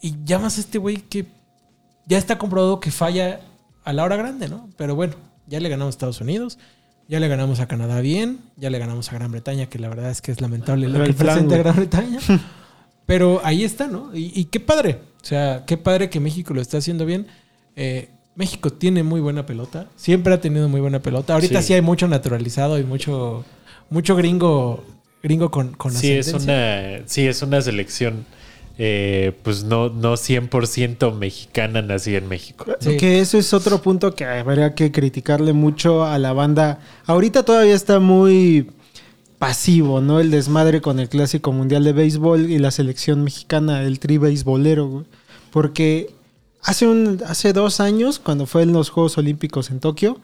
Y 0.00 0.22
llamas 0.24 0.58
a 0.58 0.60
este 0.60 0.78
güey 0.78 0.98
que 0.98 1.26
ya 2.06 2.18
está 2.18 2.38
comprobado 2.38 2.78
que 2.78 2.92
falla 2.92 3.40
a 3.84 3.92
la 3.92 4.04
hora 4.04 4.16
grande, 4.16 4.48
¿no? 4.48 4.68
Pero 4.76 4.94
bueno, 4.94 5.14
ya 5.46 5.58
le 5.58 5.68
ganamos 5.68 5.92
a 5.92 5.96
Estados 5.96 6.20
Unidos, 6.20 6.58
ya 7.10 7.18
le 7.20 7.26
ganamos 7.28 7.58
a 7.58 7.66
Canadá 7.66 8.00
bien, 8.00 8.38
ya 8.56 8.70
le 8.70 8.78
ganamos 8.78 9.10
a 9.10 9.16
Gran 9.16 9.32
Bretaña, 9.32 9.66
que 9.66 9.78
la 9.80 9.88
verdad 9.88 10.10
es 10.10 10.22
que 10.22 10.30
es 10.30 10.40
lamentable 10.40 10.88
lo 10.88 11.02
que 11.04 11.12
presenta. 11.12 11.56
Gran 11.58 11.74
Bretaña. 11.76 12.20
Pero 13.06 13.40
ahí 13.44 13.64
está, 13.64 13.88
¿no? 13.88 14.16
Y, 14.16 14.30
y 14.34 14.44
qué 14.44 14.60
padre. 14.60 15.00
O 15.20 15.24
sea, 15.24 15.64
qué 15.66 15.76
padre 15.76 16.08
que 16.08 16.20
México 16.20 16.54
lo 16.54 16.60
está 16.60 16.78
haciendo 16.78 17.04
bien. 17.04 17.26
Eh, 17.74 18.08
México 18.36 18.70
tiene 18.72 19.02
muy 19.02 19.20
buena 19.20 19.44
pelota. 19.44 19.88
Siempre 19.96 20.32
ha 20.32 20.40
tenido 20.40 20.68
muy 20.68 20.80
buena 20.80 21.00
pelota. 21.02 21.34
Ahorita 21.34 21.60
sí, 21.60 21.68
Sí. 21.68 21.72
hay 21.74 21.82
mucho 21.82 22.06
naturalizado 22.06 22.78
y 22.78 22.84
mucho, 22.84 23.44
mucho 23.90 24.14
gringo, 24.14 24.84
gringo 25.22 25.50
con, 25.50 25.72
con 25.72 25.92
Sí, 25.92 26.12
es 26.12 26.32
una, 26.32 27.00
sí, 27.06 27.26
es 27.26 27.42
una 27.42 27.60
selección, 27.60 28.24
eh, 28.82 29.38
pues 29.42 29.64
no, 29.64 29.90
no 29.90 30.14
100% 30.14 31.14
mexicana 31.14 31.82
nacida 31.82 32.16
en 32.16 32.28
México. 32.28 32.64
Sí. 32.80 32.96
Que 32.96 33.20
eso 33.20 33.36
es 33.36 33.52
otro 33.52 33.82
punto 33.82 34.14
que 34.14 34.24
habría 34.24 34.74
que 34.74 34.90
criticarle 34.90 35.52
mucho 35.52 36.02
a 36.06 36.18
la 36.18 36.32
banda. 36.32 36.78
Ahorita 37.04 37.42
todavía 37.42 37.74
está 37.74 38.00
muy 38.00 38.70
pasivo, 39.38 40.00
¿no? 40.00 40.18
El 40.18 40.30
desmadre 40.30 40.80
con 40.80 40.98
el 40.98 41.10
Clásico 41.10 41.52
Mundial 41.52 41.84
de 41.84 41.92
Béisbol 41.92 42.50
y 42.50 42.58
la 42.58 42.70
selección 42.70 43.22
mexicana, 43.22 43.82
el 43.82 43.98
tri 43.98 44.16
beisbolero, 44.16 44.88
güey. 44.88 45.04
Porque 45.50 46.14
hace, 46.62 46.86
un, 46.86 47.22
hace 47.26 47.52
dos 47.52 47.80
años, 47.80 48.18
cuando 48.18 48.46
fue 48.46 48.62
en 48.62 48.72
los 48.72 48.88
Juegos 48.88 49.18
Olímpicos 49.18 49.70
en 49.70 49.80
Tokio, 49.80 50.18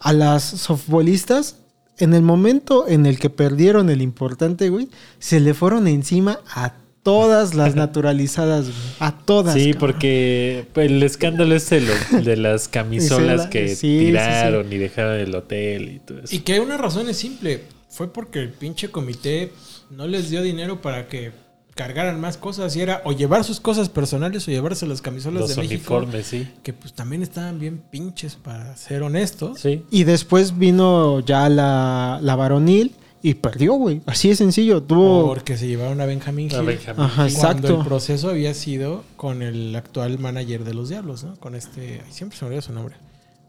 a 0.00 0.12
las 0.12 0.42
softbolistas, 0.42 1.58
en 1.96 2.12
el 2.12 2.22
momento 2.22 2.88
en 2.88 3.06
el 3.06 3.20
que 3.20 3.30
perdieron 3.30 3.88
el 3.88 4.02
importante, 4.02 4.68
güey, 4.68 4.88
se 5.20 5.38
le 5.38 5.54
fueron 5.54 5.86
encima 5.86 6.40
a 6.52 6.72
todas 7.08 7.54
las 7.54 7.74
naturalizadas, 7.74 8.64
güey. 8.66 8.76
A 9.00 9.12
todas. 9.12 9.54
Sí, 9.54 9.72
cabrón. 9.72 9.78
porque 9.80 10.66
el 10.76 11.02
escándalo 11.02 11.54
es 11.54 11.68
de, 11.70 11.80
lo- 11.82 12.20
de 12.22 12.36
las 12.36 12.68
camisolas 12.78 13.46
que 13.46 13.68
sí, 13.70 13.76
sí, 13.76 13.98
tiraron 14.06 14.72
y 14.72 14.76
dejaron 14.76 15.14
el 15.18 15.34
hotel 15.34 15.88
y 15.88 15.98
todo 16.00 16.18
eso. 16.20 16.34
Y 16.34 16.40
que 16.40 16.60
una 16.60 16.76
razón 16.76 17.08
es 17.08 17.16
simple. 17.16 17.62
Fue 17.90 18.12
porque 18.12 18.40
el 18.40 18.50
pinche 18.50 18.90
comité 18.90 19.52
no 19.90 20.06
les 20.06 20.28
dio 20.30 20.42
dinero 20.42 20.80
para 20.82 21.08
que 21.08 21.32
cargaran 21.74 22.20
más 22.20 22.36
cosas. 22.36 22.76
Y 22.76 22.80
era 22.82 23.00
o 23.04 23.12
llevar 23.12 23.44
sus 23.44 23.60
cosas 23.60 23.88
personales 23.88 24.46
o 24.46 24.50
llevarse 24.50 24.86
las 24.86 25.00
camisolas 25.00 25.40
Los 25.42 25.50
de 25.56 25.62
México. 25.62 25.96
uniformes, 25.96 26.26
sí. 26.26 26.46
Que 26.62 26.72
pues 26.72 26.92
también 26.92 27.22
estaban 27.22 27.58
bien 27.58 27.80
pinches, 27.90 28.34
para 28.36 28.76
ser 28.76 29.02
honestos. 29.02 29.60
Sí. 29.60 29.84
Y 29.90 30.04
después 30.04 30.58
vino 30.58 31.20
ya 31.20 31.48
la, 31.48 32.18
la 32.20 32.36
varonil 32.36 32.92
y 33.22 33.34
perdió, 33.34 33.74
güey. 33.74 34.00
Así 34.06 34.28
de 34.28 34.36
sencillo. 34.36 34.82
Tuvo. 34.82 35.26
Porque 35.26 35.56
se 35.56 35.66
llevaron 35.66 36.00
a 36.00 36.06
Benjamín 36.06 36.48
A 36.52 36.56
Gil. 36.58 36.66
Benjamín. 36.66 37.02
Ajá, 37.02 37.14
Cuando 37.16 37.32
exacto. 37.34 37.80
el 37.80 37.86
proceso 37.86 38.30
había 38.30 38.54
sido 38.54 39.04
con 39.16 39.42
el 39.42 39.74
actual 39.74 40.18
manager 40.18 40.64
de 40.64 40.74
los 40.74 40.88
Diablos, 40.88 41.24
¿no? 41.24 41.34
Con 41.36 41.54
este... 41.54 42.02
ay, 42.04 42.12
Siempre 42.12 42.38
se 42.38 42.44
me 42.44 42.48
olvida 42.50 42.62
su 42.62 42.72
nombre. 42.72 42.94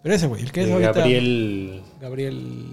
Pero 0.02 0.16
ese 0.16 0.28
güey, 0.28 0.42
el 0.44 0.52
que 0.52 0.62
es 0.62 0.68
Eh, 0.70 0.74
ahorita... 0.74 0.94
Gabriel. 0.94 1.82
Gabriel... 2.02 2.66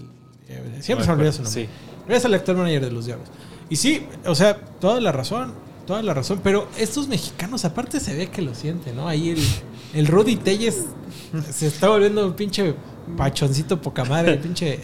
eh, 0.49 0.63
no 0.77 0.83
Siempre 0.83 1.05
se 1.05 1.11
me 1.13 1.17
olvida 1.19 1.33
su 1.33 1.43
nombre. 1.43 1.63
Sí. 1.65 1.69
Pero 2.07 2.17
es 2.19 2.25
el 2.25 2.35
actual 2.35 2.57
manager 2.59 2.85
de 2.85 2.91
los 2.91 3.07
Diablos. 3.07 3.29
Y 3.69 3.77
sí, 3.77 4.07
o 4.25 4.35
sea, 4.35 4.57
toda 4.57 5.01
la 5.01 5.13
razón. 5.13 5.53
Toda 5.87 6.03
la 6.03 6.15
razón. 6.15 6.41
Pero 6.43 6.69
estos 6.79 7.09
mexicanos, 7.09 7.65
aparte 7.65 8.01
se 8.01 8.15
ve 8.17 8.29
que 8.29 8.43
lo 8.43 8.55
sienten, 8.55 8.97
¿no? 8.97 9.07
Ahí 9.09 9.31
el, 9.31 9.39
el 9.95 10.07
Rudy 10.07 10.37
Telles 10.37 10.85
se 11.53 11.67
está 11.67 11.89
volviendo 11.89 12.27
un 12.27 12.35
pinche 12.35 12.75
pachoncito 13.17 13.81
poca 13.81 14.05
madre. 14.05 14.33
El 14.33 14.39
pinche 14.39 14.81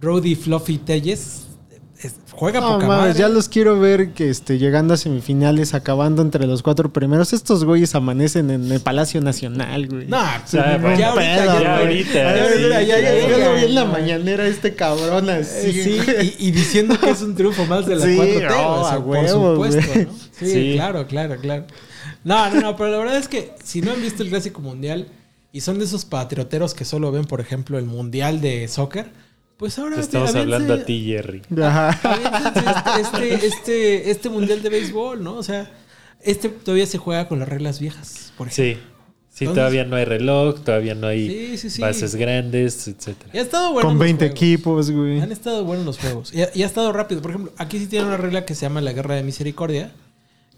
Rudy 0.00 0.34
Fluffy 0.34 0.78
Telles 0.78 1.42
es- 2.00 2.16
juega 2.32 2.60
No, 2.60 2.74
poca 2.74 2.86
madre. 2.86 3.14
ya 3.14 3.28
los 3.28 3.48
quiero 3.48 3.78
ver 3.80 4.12
que 4.12 4.28
este, 4.28 4.58
llegando 4.58 4.92
a 4.94 4.96
semifinales, 4.96 5.72
acabando 5.72 6.20
entre 6.20 6.46
los 6.46 6.62
cuatro 6.62 6.92
primeros. 6.92 7.32
Estos 7.32 7.64
güeyes 7.64 7.94
amanecen 7.94 8.50
en 8.50 8.70
el 8.70 8.80
Palacio 8.80 9.20
Nacional, 9.22 9.86
güey. 9.88 10.06
No, 10.08 10.18
Sí, 10.44 10.56
ya 10.58 10.74
ahorita, 10.74 11.14
pedo, 11.14 11.60
ya, 11.62 11.78
ahorita, 11.78 12.12
ya, 12.12 12.48
sí. 12.52 12.62
ya, 12.68 12.82
ya, 12.82 13.00
ya, 13.00 13.28
Yo 13.28 13.38
ya, 13.38 13.48
lo 13.48 13.54
vi 13.56 13.64
en 13.64 13.74
la 13.74 13.84
mañanera 13.86 14.46
este 14.46 14.74
cabrón 14.74 15.30
así. 15.30 15.68
Eh, 15.68 15.84
sí, 15.84 16.00
güey. 16.04 16.34
y, 16.38 16.48
y 16.48 16.50
diciendo 16.50 16.98
que 17.00 17.10
es 17.10 17.22
un 17.22 17.34
triunfo 17.34 17.64
más 17.66 17.86
de 17.86 17.96
la 17.96 18.04
Sí, 18.04 18.16
4T, 18.18 18.48
no, 18.50 18.80
o 18.80 18.84
sea, 18.88 18.94
a 18.98 19.04
por 19.04 19.28
supuesto, 19.28 19.56
güey. 19.94 20.06
¿no? 20.06 20.12
Sí, 20.38 20.46
Sí. 20.52 20.72
claro, 20.74 21.06
claro, 21.06 21.36
claro. 21.40 21.64
No, 22.24 22.50
no, 22.50 22.60
no, 22.60 22.76
pero 22.76 22.90
la 22.90 22.98
verdad 22.98 23.16
es 23.16 23.28
que 23.28 23.52
si 23.62 23.80
no 23.80 23.92
han 23.92 24.02
visto 24.02 24.22
el 24.22 24.28
Clásico 24.30 24.60
Mundial 24.60 25.08
y 25.52 25.60
son 25.60 25.78
de 25.78 25.84
esos 25.84 26.04
patrioteros 26.04 26.74
que 26.74 26.84
solo 26.84 27.12
ven, 27.12 27.24
por 27.24 27.40
ejemplo, 27.40 27.78
el 27.78 27.84
Mundial 27.86 28.40
de 28.40 28.66
Soccer, 28.68 29.10
pues 29.56 29.78
ahora... 29.78 29.96
Te 29.96 30.02
estamos 30.02 30.34
hablando 30.34 30.74
a 30.74 30.84
ti, 30.84 31.04
Jerry. 31.06 31.42
Ajá. 31.62 31.90
Este, 33.00 33.34
este, 33.34 33.46
este, 33.46 34.10
este 34.10 34.28
Mundial 34.28 34.62
de 34.62 34.68
Béisbol, 34.68 35.22
¿no? 35.22 35.34
O 35.36 35.42
sea, 35.42 35.70
este 36.22 36.48
todavía 36.48 36.86
se 36.86 36.98
juega 36.98 37.28
con 37.28 37.38
las 37.38 37.48
reglas 37.48 37.80
viejas, 37.80 38.32
por 38.36 38.48
ejemplo. 38.48 38.82
Sí. 38.82 38.90
Sí, 39.30 39.46
Entonces- 39.46 39.62
todavía 39.62 39.84
no 39.84 39.96
hay 39.96 40.04
reloj, 40.04 40.60
todavía 40.62 40.94
no 40.94 41.08
hay 41.08 41.28
Sí, 41.28 41.58
sí, 41.58 41.70
sí. 41.70 41.82
bases 41.82 42.14
grandes, 42.14 42.86
etcétera. 42.86 43.30
Y 43.34 43.38
ha 43.38 43.42
estado 43.42 43.72
bueno 43.72 43.88
Con 43.88 43.94
los 43.98 44.00
20 44.04 44.26
juegos. 44.26 44.36
equipos, 44.40 44.90
güey. 44.92 45.20
Han 45.20 45.32
estado 45.32 45.64
buenos 45.64 45.84
los 45.84 45.98
juegos. 45.98 46.32
Y 46.32 46.42
ha, 46.42 46.50
y 46.54 46.62
ha 46.62 46.66
estado 46.66 46.92
rápido. 46.92 47.20
Por 47.20 47.32
ejemplo, 47.32 47.52
aquí 47.58 47.80
sí 47.80 47.86
tiene 47.88 48.06
una 48.06 48.16
regla 48.16 48.44
que 48.44 48.54
se 48.54 48.62
llama 48.62 48.80
la 48.80 48.92
guerra 48.92 49.16
de 49.16 49.24
misericordia. 49.24 49.90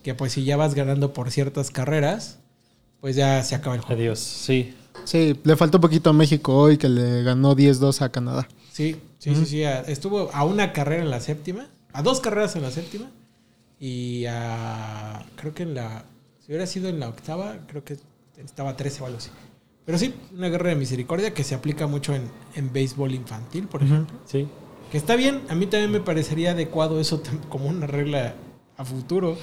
Que 0.02 0.14
pues 0.14 0.32
si 0.32 0.44
ya 0.44 0.58
vas 0.58 0.74
ganando 0.74 1.14
por 1.14 1.30
ciertas 1.30 1.70
carreras, 1.70 2.38
pues 3.00 3.16
ya 3.16 3.42
se 3.44 3.54
acaba 3.54 3.76
el 3.76 3.80
juego. 3.80 3.98
Adiós. 3.98 4.18
Sí. 4.18 4.74
Sí, 5.04 5.40
le 5.42 5.56
faltó 5.56 5.78
un 5.78 5.82
poquito 5.82 6.10
a 6.10 6.12
México 6.12 6.54
hoy 6.54 6.76
que 6.76 6.90
le 6.90 7.22
ganó 7.22 7.56
10-2 7.56 8.02
a 8.02 8.10
Canadá. 8.10 8.46
Sí, 8.76 9.00
sí, 9.18 9.34
sí, 9.34 9.46
sí. 9.46 9.64
a- 9.64 9.80
Estuvo 9.80 10.30
a 10.34 10.44
una 10.44 10.72
carrera 10.74 11.02
en 11.02 11.10
la 11.10 11.20
séptima, 11.20 11.66
a 11.94 12.02
dos 12.02 12.20
carreras 12.20 12.56
en 12.56 12.62
la 12.62 12.70
séptima. 12.70 13.10
Y 13.80 14.24
a. 14.26 15.24
Creo 15.36 15.54
que 15.54 15.62
en 15.62 15.74
la. 15.74 16.04
Si 16.40 16.48
hubiera 16.52 16.66
sido 16.66 16.88
en 16.88 17.00
la 17.00 17.08
octava, 17.08 17.58
creo 17.66 17.84
que 17.84 17.96
estaba 18.44 18.70
a 18.70 18.76
13 18.76 19.02
o 19.02 19.06
algo 19.06 19.18
así. 19.18 19.30
Pero 19.84 19.98
sí, 19.98 20.14
una 20.36 20.48
guerra 20.48 20.70
de 20.70 20.76
misericordia 20.76 21.32
que 21.32 21.42
se 21.44 21.54
aplica 21.54 21.86
mucho 21.86 22.14
en, 22.14 22.22
en 22.54 22.72
béisbol 22.72 23.14
infantil, 23.14 23.66
por 23.66 23.82
ejemplo. 23.82 24.18
Sí. 24.26 24.46
Que 24.90 24.98
está 24.98 25.16
bien, 25.16 25.42
a 25.48 25.54
mí 25.54 25.66
también 25.66 25.90
me 25.90 26.00
parecería 26.00 26.50
adecuado 26.52 27.00
eso 27.00 27.22
como 27.48 27.66
una 27.66 27.86
regla 27.86 28.34
a 28.76 28.84
futuro. 28.84 29.36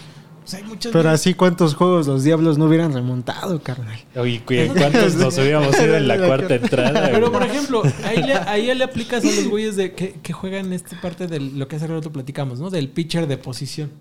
Pues 0.44 0.54
hay 0.56 0.64
Pero 0.92 1.10
así, 1.10 1.34
¿cuántos 1.34 1.74
juegos 1.76 2.08
los 2.08 2.24
diablos 2.24 2.58
no 2.58 2.66
hubieran 2.66 2.92
remontado, 2.94 3.62
carnal? 3.64 3.98
Oye, 4.16 4.44
cu- 4.44 4.54
¿cuántos 4.78 5.16
nos 5.16 5.38
hubiéramos 5.38 5.74
ido 5.80 5.96
en 5.96 6.08
la 6.08 6.18
cuarta 6.28 6.56
entrada? 6.56 7.10
Pero 7.12 7.32
por 7.32 7.44
ejemplo, 7.44 7.82
ahí 8.04 8.22
le, 8.24 8.34
ahí 8.34 8.74
le 8.76 8.84
aplicas 8.84 9.24
a 9.24 9.28
los 9.28 9.48
güeyes 9.48 9.76
de 9.78 9.94
que, 9.94 10.14
que 10.22 10.34
juegan 10.34 10.74
esta 10.74 11.00
parte 11.00 11.28
de 11.28 11.40
lo 11.40 11.68
que 11.68 11.78
hace 11.78 11.88
rato 11.88 12.12
platicamos, 12.12 12.60
¿no? 12.60 12.70
Del 12.70 12.90
pitcher 12.90 13.26
de 13.28 13.38
posición. 13.38 13.92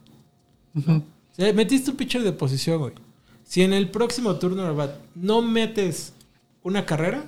O 0.75 1.03
sea, 1.37 1.53
metiste 1.53 1.91
un 1.91 1.97
pitcher 1.97 2.23
de 2.23 2.33
posición, 2.33 2.79
güey. 2.79 2.93
Si 3.45 3.63
en 3.63 3.73
el 3.73 3.89
próximo 3.91 4.35
turno 4.37 4.75
bat 4.75 4.97
no 5.15 5.43
metes 5.43 6.13
una 6.63 6.85
carrera, 6.87 7.25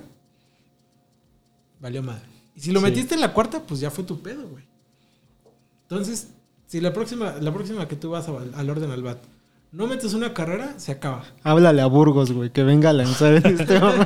valió 1.79 2.01
madre. 2.03 2.23
Y 2.55 2.59
si 2.61 2.71
lo 2.71 2.79
Sí. 2.79 2.85
metiste 2.85 3.15
en 3.15 3.21
la 3.21 3.33
cuarta, 3.33 3.61
pues 3.61 3.79
ya 3.79 3.91
fue 3.91 4.03
tu 4.03 4.19
pedo, 4.21 4.47
güey. 4.47 4.63
Entonces, 5.83 6.29
si 6.67 6.81
la 6.81 6.93
próxima, 6.93 7.35
la 7.39 7.53
próxima 7.53 7.87
que 7.87 7.95
tú 7.95 8.11
vas 8.11 8.27
al 8.27 8.69
orden 8.69 8.91
al 8.91 9.03
bat, 9.03 9.19
no 9.71 9.87
metes 9.87 10.13
una 10.13 10.33
carrera, 10.33 10.73
se 10.77 10.93
acaba. 10.93 11.23
Háblale 11.43 11.81
a 11.81 11.85
Burgos, 11.87 12.31
güey, 12.31 12.49
que 12.49 12.63
venga 12.63 12.91
a 12.91 12.93
lanzar 12.93 13.33
en 13.35 13.59
este 13.59 13.79
momento. 13.81 14.05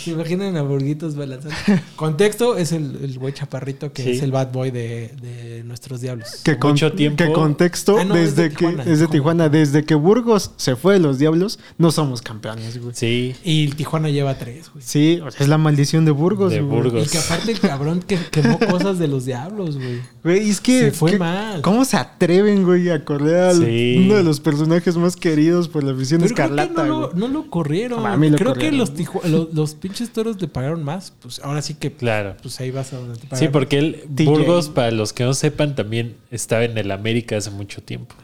¿Se 0.04 0.10
imaginan 0.10 0.56
a 0.56 0.62
Burguitos 0.62 1.14
balanzando? 1.16 1.56
Contexto 1.96 2.56
es 2.56 2.72
el, 2.72 2.98
el 3.02 3.18
güey 3.18 3.34
chaparrito 3.34 3.92
que 3.92 4.02
Sí. 4.02 4.10
es 4.12 4.22
el 4.22 4.32
bad 4.32 4.52
boy 4.52 4.70
de, 4.70 5.12
de 5.20 5.62
nuestros 5.64 6.00
diablos. 6.00 6.28
Que 6.44 6.58
con, 6.58 6.72
Mucho 6.72 6.92
tiempo. 6.92 7.22
Que 7.24 7.32
contexto, 7.32 7.98
Ah, 7.98 8.04
no, 8.04 8.16
es 8.16 8.36
de 8.36 8.44
desde 8.44 8.50
que 8.50 8.56
Tijuana. 8.66 8.82
es 8.84 8.98
de 8.98 9.04
¿Cómo? 9.06 9.12
Tijuana, 9.12 9.48
desde 9.48 9.84
que 9.84 9.94
Burgos 9.94 10.52
se 10.56 10.76
fue 10.76 10.94
de 10.94 11.00
los 11.00 11.18
diablos, 11.18 11.58
no 11.78 11.90
somos 11.90 12.22
campeones, 12.22 12.80
güey. 12.80 12.94
Sí. 12.94 13.34
Y 13.44 13.64
el 13.64 13.76
Tijuana 13.76 14.08
lleva 14.08 14.38
tres, 14.38 14.70
güey. 14.72 14.84
Sí, 14.86 15.20
o 15.24 15.30
sea, 15.30 15.40
es 15.42 15.48
la 15.48 15.58
maldición 15.58 16.04
de 16.04 16.10
Burgos, 16.12 16.52
De 16.52 16.60
güey. 16.60 16.82
Burgos. 16.82 17.06
Y 17.06 17.10
que 17.10 17.18
aparte 17.18 17.52
el 17.52 17.60
cabrón 17.60 18.00
que 18.06 18.18
quemó 18.30 18.58
cosas 18.58 18.98
de 18.98 19.08
los 19.08 19.24
diablos, 19.26 19.76
güey. 19.76 20.00
Güey, 20.24 20.50
es 20.50 20.60
que 20.60 20.80
Se 20.86 20.90
fue 20.92 21.12
que- 21.12 21.18
mal. 21.18 21.60
¿Cómo 21.62 21.84
se 21.84 21.96
atreven, 21.96 22.64
güey, 22.64 22.88
a 22.90 23.04
correr 23.04 23.36
a 23.36 23.54
Sí. 23.54 24.02
uno 24.06 24.14
de 24.16 24.24
los 24.24 24.40
personajes 24.40 24.96
más 24.96 25.16
queridos 25.16 25.68
por 25.68 25.84
la 25.84 25.92
afición 25.92 26.20
Pero 26.22 26.34
creo 26.34 26.48
que 26.48 26.54
escarlata, 26.54 26.86
no 26.86 27.00
lo, 27.00 27.08
güey? 27.08 27.18
no 27.20 27.28
lo 27.28 27.50
corrieron. 27.50 28.06
A 28.06 28.16
mí 28.16 28.30
lo 28.30 28.36
creo 28.38 28.54
que 28.54 28.72
los, 28.72 28.92
los, 29.24 29.52
los 29.52 29.74
pinches 29.90 30.12
toros 30.12 30.40
le 30.40 30.48
pagaron 30.48 30.82
más, 30.82 31.12
pues 31.20 31.40
ahora 31.44 31.60
sí 31.62 31.74
que 31.74 31.92
Claro. 31.92 32.36
pues 32.42 32.58
ahí 32.60 32.70
vas 32.70 32.92
a 32.92 32.96
donde 32.98 33.18
te 33.18 33.26
pagan. 33.26 33.38
Sí, 33.38 33.48
porque 33.48 33.78
él. 33.78 34.02
Burgos, 34.08 34.68
para 34.68 34.90
los 34.90 35.12
que 35.12 35.24
no 35.24 35.34
sepan, 35.34 35.74
también 35.74 36.16
estaba 36.30 36.64
en 36.64 36.76
el 36.78 36.90
América 36.90 37.36
hace 37.36 37.50
mucho 37.50 37.82
tiempo. 37.82 38.14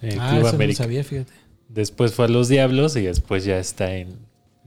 En 0.00 0.12
el 0.12 0.20
ah, 0.20 0.28
Club 0.30 0.38
eso 0.40 0.48
no 0.50 0.54
América. 0.56 0.82
sabía, 0.84 1.02
fíjate. 1.04 1.32
Después 1.68 2.12
fue 2.14 2.26
a 2.26 2.28
los 2.28 2.48
Diablos 2.48 2.94
y 2.96 3.02
después 3.02 3.44
ya 3.44 3.58
está 3.58 3.94
en. 3.96 4.08
en 4.08 4.14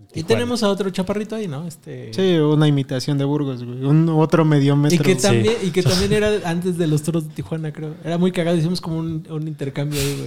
Y 0.09 0.13
Tijuana. 0.13 0.27
tenemos 0.27 0.63
a 0.63 0.69
otro 0.69 0.89
chaparrito 0.89 1.35
ahí, 1.35 1.47
¿no? 1.47 1.65
Este 1.67 2.11
Sí, 2.13 2.35
una 2.37 2.67
imitación 2.67 3.17
de 3.17 3.23
Burgos, 3.25 3.63
güey. 3.63 3.83
Un 3.85 4.09
otro 4.09 4.43
mediómetro. 4.45 4.95
Y 4.95 4.99
que, 4.99 5.15
Sí. 5.15 5.21
también, 5.21 5.55
y 5.63 5.69
que 5.69 5.83
también 5.83 6.11
era 6.11 6.31
antes 6.49 6.77
de 6.77 6.87
los 6.87 7.03
toros 7.03 7.27
de 7.27 7.33
Tijuana, 7.33 7.71
creo. 7.71 7.93
Era 8.03 8.17
muy 8.17 8.31
cagado. 8.31 8.57
Hicimos 8.57 8.81
como 8.81 8.97
un, 8.97 9.25
un 9.29 9.47
intercambio 9.47 9.99
ahí, 10.01 10.17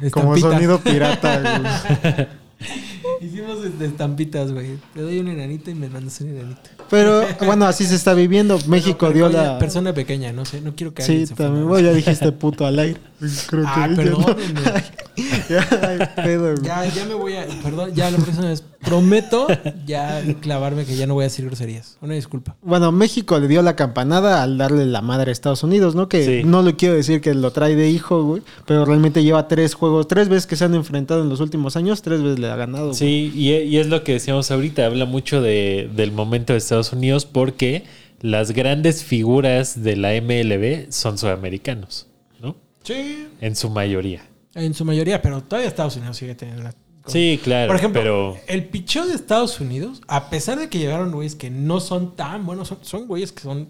güey. 0.00 0.10
Como 0.10 0.36
sonido 0.38 0.80
pirata, 0.80 1.40
güey. 1.40 2.26
Hicimos 3.20 3.78
de, 3.78 3.86
estampitas, 3.86 4.52
güey. 4.52 4.78
Te 4.94 5.02
doy 5.02 5.18
un 5.18 5.28
enanito 5.28 5.70
y 5.70 5.74
me 5.74 5.88
mandas 5.88 6.20
un 6.20 6.28
enanito. 6.28 6.60
Pero 6.88 7.24
bueno, 7.44 7.66
así 7.66 7.84
se 7.86 7.94
está 7.94 8.14
viviendo. 8.14 8.58
México 8.66 8.98
Pero 9.08 9.12
dio 9.12 9.28
la. 9.28 9.58
Persona 9.58 9.92
pequeña, 9.94 10.32
no 10.32 10.44
sé. 10.44 10.60
No 10.60 10.74
quiero 10.74 10.92
que 10.94 11.02
Sí, 11.02 11.26
también. 11.34 11.66
Bueno, 11.68 11.88
ya 11.88 11.94
dijiste 11.94 12.32
puto 12.32 12.66
al 12.66 12.78
aire. 12.78 13.00
Creo 13.48 13.64
Ah, 13.66 13.86
que- 13.88 13.96
perdónenme. 13.96 14.60
Ya, 15.48 15.66
ay, 15.82 15.98
pedo, 16.24 16.52
güey. 16.52 16.62
Ya, 16.64 16.84
ya 16.86 17.04
me 17.04 17.14
voy 17.14 17.34
a. 17.34 17.46
Perdón, 17.62 17.92
ya 17.94 18.10
la 18.10 18.18
próxima 18.18 18.48
vez. 18.48 18.62
Prometo 18.84 19.46
ya 19.86 20.22
clavarme 20.40 20.84
que 20.86 20.96
ya 20.96 21.06
no 21.06 21.14
voy 21.14 21.22
a 21.22 21.26
decir 21.26 21.44
groserías. 21.44 21.98
Una 22.00 22.14
disculpa. 22.14 22.56
Bueno, 22.62 22.92
México 22.92 23.38
le 23.38 23.46
dio 23.48 23.60
la 23.62 23.76
campanada 23.76 24.42
al 24.42 24.56
darle 24.58 24.86
la 24.86 25.02
madre 25.02 25.30
a 25.30 25.32
Estados 25.32 25.62
Unidos, 25.62 25.94
¿no? 25.94 26.08
Que 26.08 26.24
Sí. 26.24 26.42
no 26.44 26.62
le 26.62 26.76
quiero 26.76 26.94
decir 26.94 27.20
que 27.20 27.34
lo 27.34 27.50
trae 27.50 27.76
de 27.76 27.90
hijo, 27.90 28.22
güey. 28.24 28.42
Pero 28.66 28.84
realmente 28.84 29.22
lleva 29.22 29.48
tres 29.48 29.74
juegos, 29.74 30.08
tres 30.08 30.28
veces 30.28 30.46
que 30.46 30.56
se 30.56 30.64
han 30.64 30.74
enfrentado 30.74 31.22
en 31.22 31.28
los 31.28 31.40
últimos 31.40 31.76
años, 31.76 32.00
tres 32.02 32.22
veces 32.22 32.38
le 32.38 32.48
ha 32.50 32.56
ganado. 32.56 32.94
Sí, 32.94 33.30
y, 33.34 33.50
y 33.52 33.76
es 33.76 33.88
lo 33.88 34.02
que 34.02 34.12
decíamos 34.12 34.50
ahorita. 34.50 34.86
Habla 34.86 35.04
mucho 35.04 35.42
de- 35.42 35.90
del 35.94 36.12
momento 36.12 36.52
de 36.54 36.58
Estados 36.58 36.92
Unidos 36.92 37.26
porque 37.26 37.84
las 38.22 38.52
grandes 38.52 39.04
figuras 39.04 39.82
de 39.82 39.96
la 39.96 40.12
MLB 40.14 40.90
son 40.90 41.18
sudamericanos, 41.18 42.06
¿no? 42.40 42.56
Sí. 42.82 43.26
En 43.40 43.56
su 43.56 43.68
mayoría. 43.70 44.22
En 44.54 44.74
su 44.74 44.84
mayoría, 44.84 45.22
pero 45.22 45.42
todavía 45.42 45.68
Estados 45.68 45.96
Unidos 45.96 46.16
sigue 46.16 46.34
teniendo 46.34 46.62
una. 46.62 46.74
Sí, 47.06 47.40
claro. 47.42 47.68
Por 47.68 47.76
ejemplo, 47.76 48.00
pero 48.00 48.36
el 48.46 48.64
picheo 48.68 49.06
de 49.06 49.14
Estados 49.14 49.58
Unidos, 49.60 50.02
a 50.06 50.28
pesar 50.30 50.58
de 50.58 50.68
que 50.68 50.78
llegaron 50.78 51.12
güeyes 51.12 51.34
que 51.34 51.50
no 51.50 51.80
son 51.80 52.14
tan 52.16 52.44
buenos, 52.44 52.68
son, 52.68 52.78
son 52.82 53.06
güeyes 53.06 53.32
que 53.32 53.42
son 53.42 53.68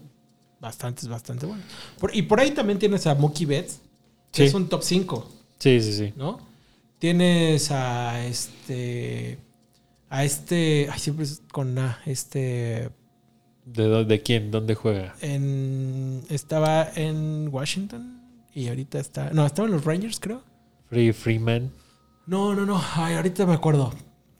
bastantes, 0.59 1.07
bastante 1.07 1.45
buenos. 1.45 1.65
Por- 1.99 2.15
y 2.15 2.23
por 2.23 2.39
ahí 2.39 2.51
también 2.51 2.77
tienes 2.77 3.07
a 3.07 3.15
Mookie 3.15 3.45
Betts, 3.45 3.79
que 4.31 4.43
Sí. 4.43 4.47
es 4.47 4.53
un 4.53 4.67
top 4.69 4.83
5, 4.83 5.29
sí, 5.59 5.79
sí, 5.81 5.93
sí. 5.93 6.13
¿no? 6.17 6.39
Tienes 6.99 7.71
a 7.71 8.23
este. 8.25 9.39
A 10.09 10.23
este. 10.25 10.87
Ay, 10.91 10.99
siempre 10.99 11.25
es 11.25 11.41
con 11.51 11.77
A. 11.79 11.99
Este. 12.05 12.89
¿De, 13.65 13.83
dó- 13.85 14.03
de 14.05 14.21
quién? 14.21 14.51
¿Dónde 14.51 14.75
juega? 14.75 15.15
En, 15.21 16.21
estaba 16.29 16.87
en 16.95 17.47
Washington 17.51 18.21
y 18.53 18.67
ahorita 18.67 18.99
está. 18.99 19.31
No, 19.31 19.45
estaba 19.45 19.67
en 19.67 19.73
los 19.73 19.85
Rangers, 19.85 20.19
creo. 20.19 20.43
Free 20.91 21.11
Freeman. 21.13 21.71
No, 22.27 22.53
no, 22.53 22.65
no. 22.65 22.79
Ay, 22.95 23.15
ahorita 23.15 23.45
me 23.47 23.53
acuerdo. 23.55 23.91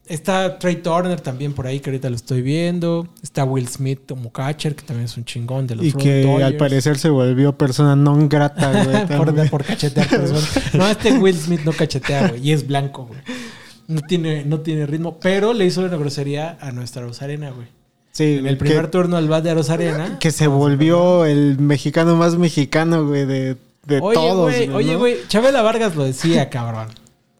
Está 0.06 0.60
Trey 0.60 0.76
Turner 0.82 1.22
también 1.22 1.54
por 1.54 1.66
ahí, 1.66 1.80
que 1.80 1.89
ahorita 1.89 2.10
lo 2.10 2.16
estoy 2.18 2.41
viendo. 2.41 3.08
Está 3.24 3.45
Will 3.45 3.68
Smith 3.68 4.02
como 4.08 4.32
catcher, 4.32 4.76
que 4.76 4.84
también 4.84 5.06
es 5.06 5.16
un 5.16 5.24
chingón 5.24 5.66
de 5.68 5.76
los 5.76 5.86
Y 5.86 5.93
que 5.93 6.24
Dodgers. 6.24 6.43
al 6.43 6.58
parecer 6.58 6.97
se 6.97 7.10
volvió 7.10 7.58
persona 7.58 7.95
non 7.95 8.28
grata, 8.28 8.84
güey. 9.08 9.49
por, 9.49 9.64
cachetear 9.64 10.08
personas. 10.10 10.74
No, 10.74 10.86
este 10.88 11.14
Will 11.18 11.38
Smith 11.38 11.62
no 11.64 11.72
cachetea, 11.72 12.28
güey. 12.30 12.45
Y 12.45 12.52
es 12.52 12.68
blanco, 12.68 13.06
güey. 13.06 13.20
No 13.88 14.02
tiene, 14.02 14.43
no 14.43 14.60
tiene 14.60 14.86
ritmo. 14.86 15.18
Pero 15.22 15.54
le 15.54 15.66
hizo 15.66 15.82
una 15.82 15.95
grosería 15.95 16.58
a 16.60 16.72
nuestra 16.74 17.04
Rosarena, 17.04 17.52
güey. 17.52 17.68
Sí, 18.12 18.38
En 18.39 18.47
el 18.47 18.58
que- 18.58 18.66
primer 18.66 18.91
turno 18.91 19.16
al 19.16 19.30
bat 19.30 19.43
de 19.45 19.54
Rosarena. 19.54 20.20
Que 20.20 20.32
se 20.32 20.47
volvió 20.47 21.24
el 21.26 21.58
mexicano 21.60 22.18
más 22.18 22.36
mexicano, 22.38 23.08
güey, 23.08 23.26
de, 23.26 23.56
de 23.86 23.99
Oye, 23.99 24.13
todos. 24.15 24.51
güey, 24.51 24.69
oye, 24.69 24.95
güey. 24.95 25.17
Chabela 25.27 25.61
Vargas 25.61 25.95
lo 25.95 26.03
decía, 26.03 26.49
cabrón. 26.51 26.88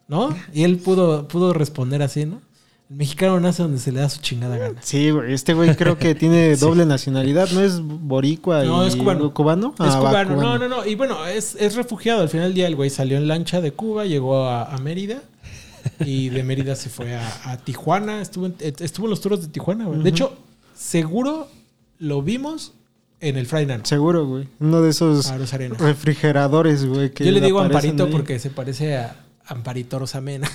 ¿No? 0.08 0.36
Y 0.54 0.64
él 0.64 0.78
pudo, 0.78 1.28
pudo 1.28 1.54
responder 1.54 2.02
así, 2.02 2.26
¿no? 2.26 2.42
El 2.90 2.98
mexicano 2.98 3.40
nace 3.40 3.64
donde 3.64 3.80
se 3.80 3.94
le 3.94 4.02
da 4.02 4.10
su 4.10 4.20
chingada 4.20 4.58
gana. 4.58 4.82
Sí, 4.82 5.12
güey, 5.12 5.32
este 5.34 5.54
güey 5.54 5.74
creo 5.78 5.98
que 5.98 6.14
tiene 6.16 6.56
doble 6.58 6.86
nacionalidad, 6.86 7.50
¿no 7.52 7.62
es 7.62 7.80
boricua 7.82 8.66
No, 8.66 8.84
y 8.84 8.90
es 8.90 8.98
cubano. 8.98 9.34
¿Cubano? 9.34 9.74
Es 9.80 9.94
Ah, 9.94 10.00
va, 10.02 10.10
cubano. 10.26 10.36
No, 10.42 10.58
no, 10.58 10.68
no. 10.68 10.86
Y 10.86 10.96
bueno, 10.96 11.26
es, 11.26 11.56
es 11.56 11.76
refugiado. 11.76 12.22
Al 12.22 12.28
final 12.28 12.48
del 12.48 12.54
día 12.56 12.68
el 12.68 12.76
güey 12.76 12.90
salió 12.90 13.16
en 13.18 13.30
lancha 13.30 13.62
de 13.62 13.72
Cuba, 13.72 14.06
llegó 14.06 14.44
a, 14.46 14.66
a 14.66 14.78
Mérida. 14.80 15.22
Y 16.02 16.30
de 16.30 16.44
Mérida 16.44 16.76
se 16.76 16.90
fue 16.90 17.16
a, 17.16 17.32
a 17.46 17.58
Tijuana. 17.58 18.22
Estuvo 18.22 18.48
en, 18.48 18.56
estuvo 18.60 19.06
en 19.06 19.12
los 19.12 19.22
toros 19.22 19.42
de 19.42 19.48
Tijuana, 19.48 19.86
güey. 19.86 20.02
De 20.04 20.10
hecho, 20.10 20.36
seguro 20.76 21.48
lo 22.00 22.22
vimos 22.22 22.74
en 23.22 23.38
el 23.38 23.46
Friday 23.46 23.68
Night. 23.68 23.86
Seguro, 23.86 24.26
güey. 24.26 24.48
Uno 24.60 24.82
de 24.82 24.90
esos 24.90 25.32
refrigeradores, 25.78 26.86
güey. 26.86 27.12
que 27.12 27.24
Yo 27.24 27.32
le 27.32 27.40
digo 27.40 27.60
Amparito 27.62 28.06
ahí. 28.06 28.12
porque 28.12 28.40
se 28.40 28.50
parece 28.50 28.98
a 28.98 29.16
Amparito 29.46 30.00
Rosamena. 30.00 30.50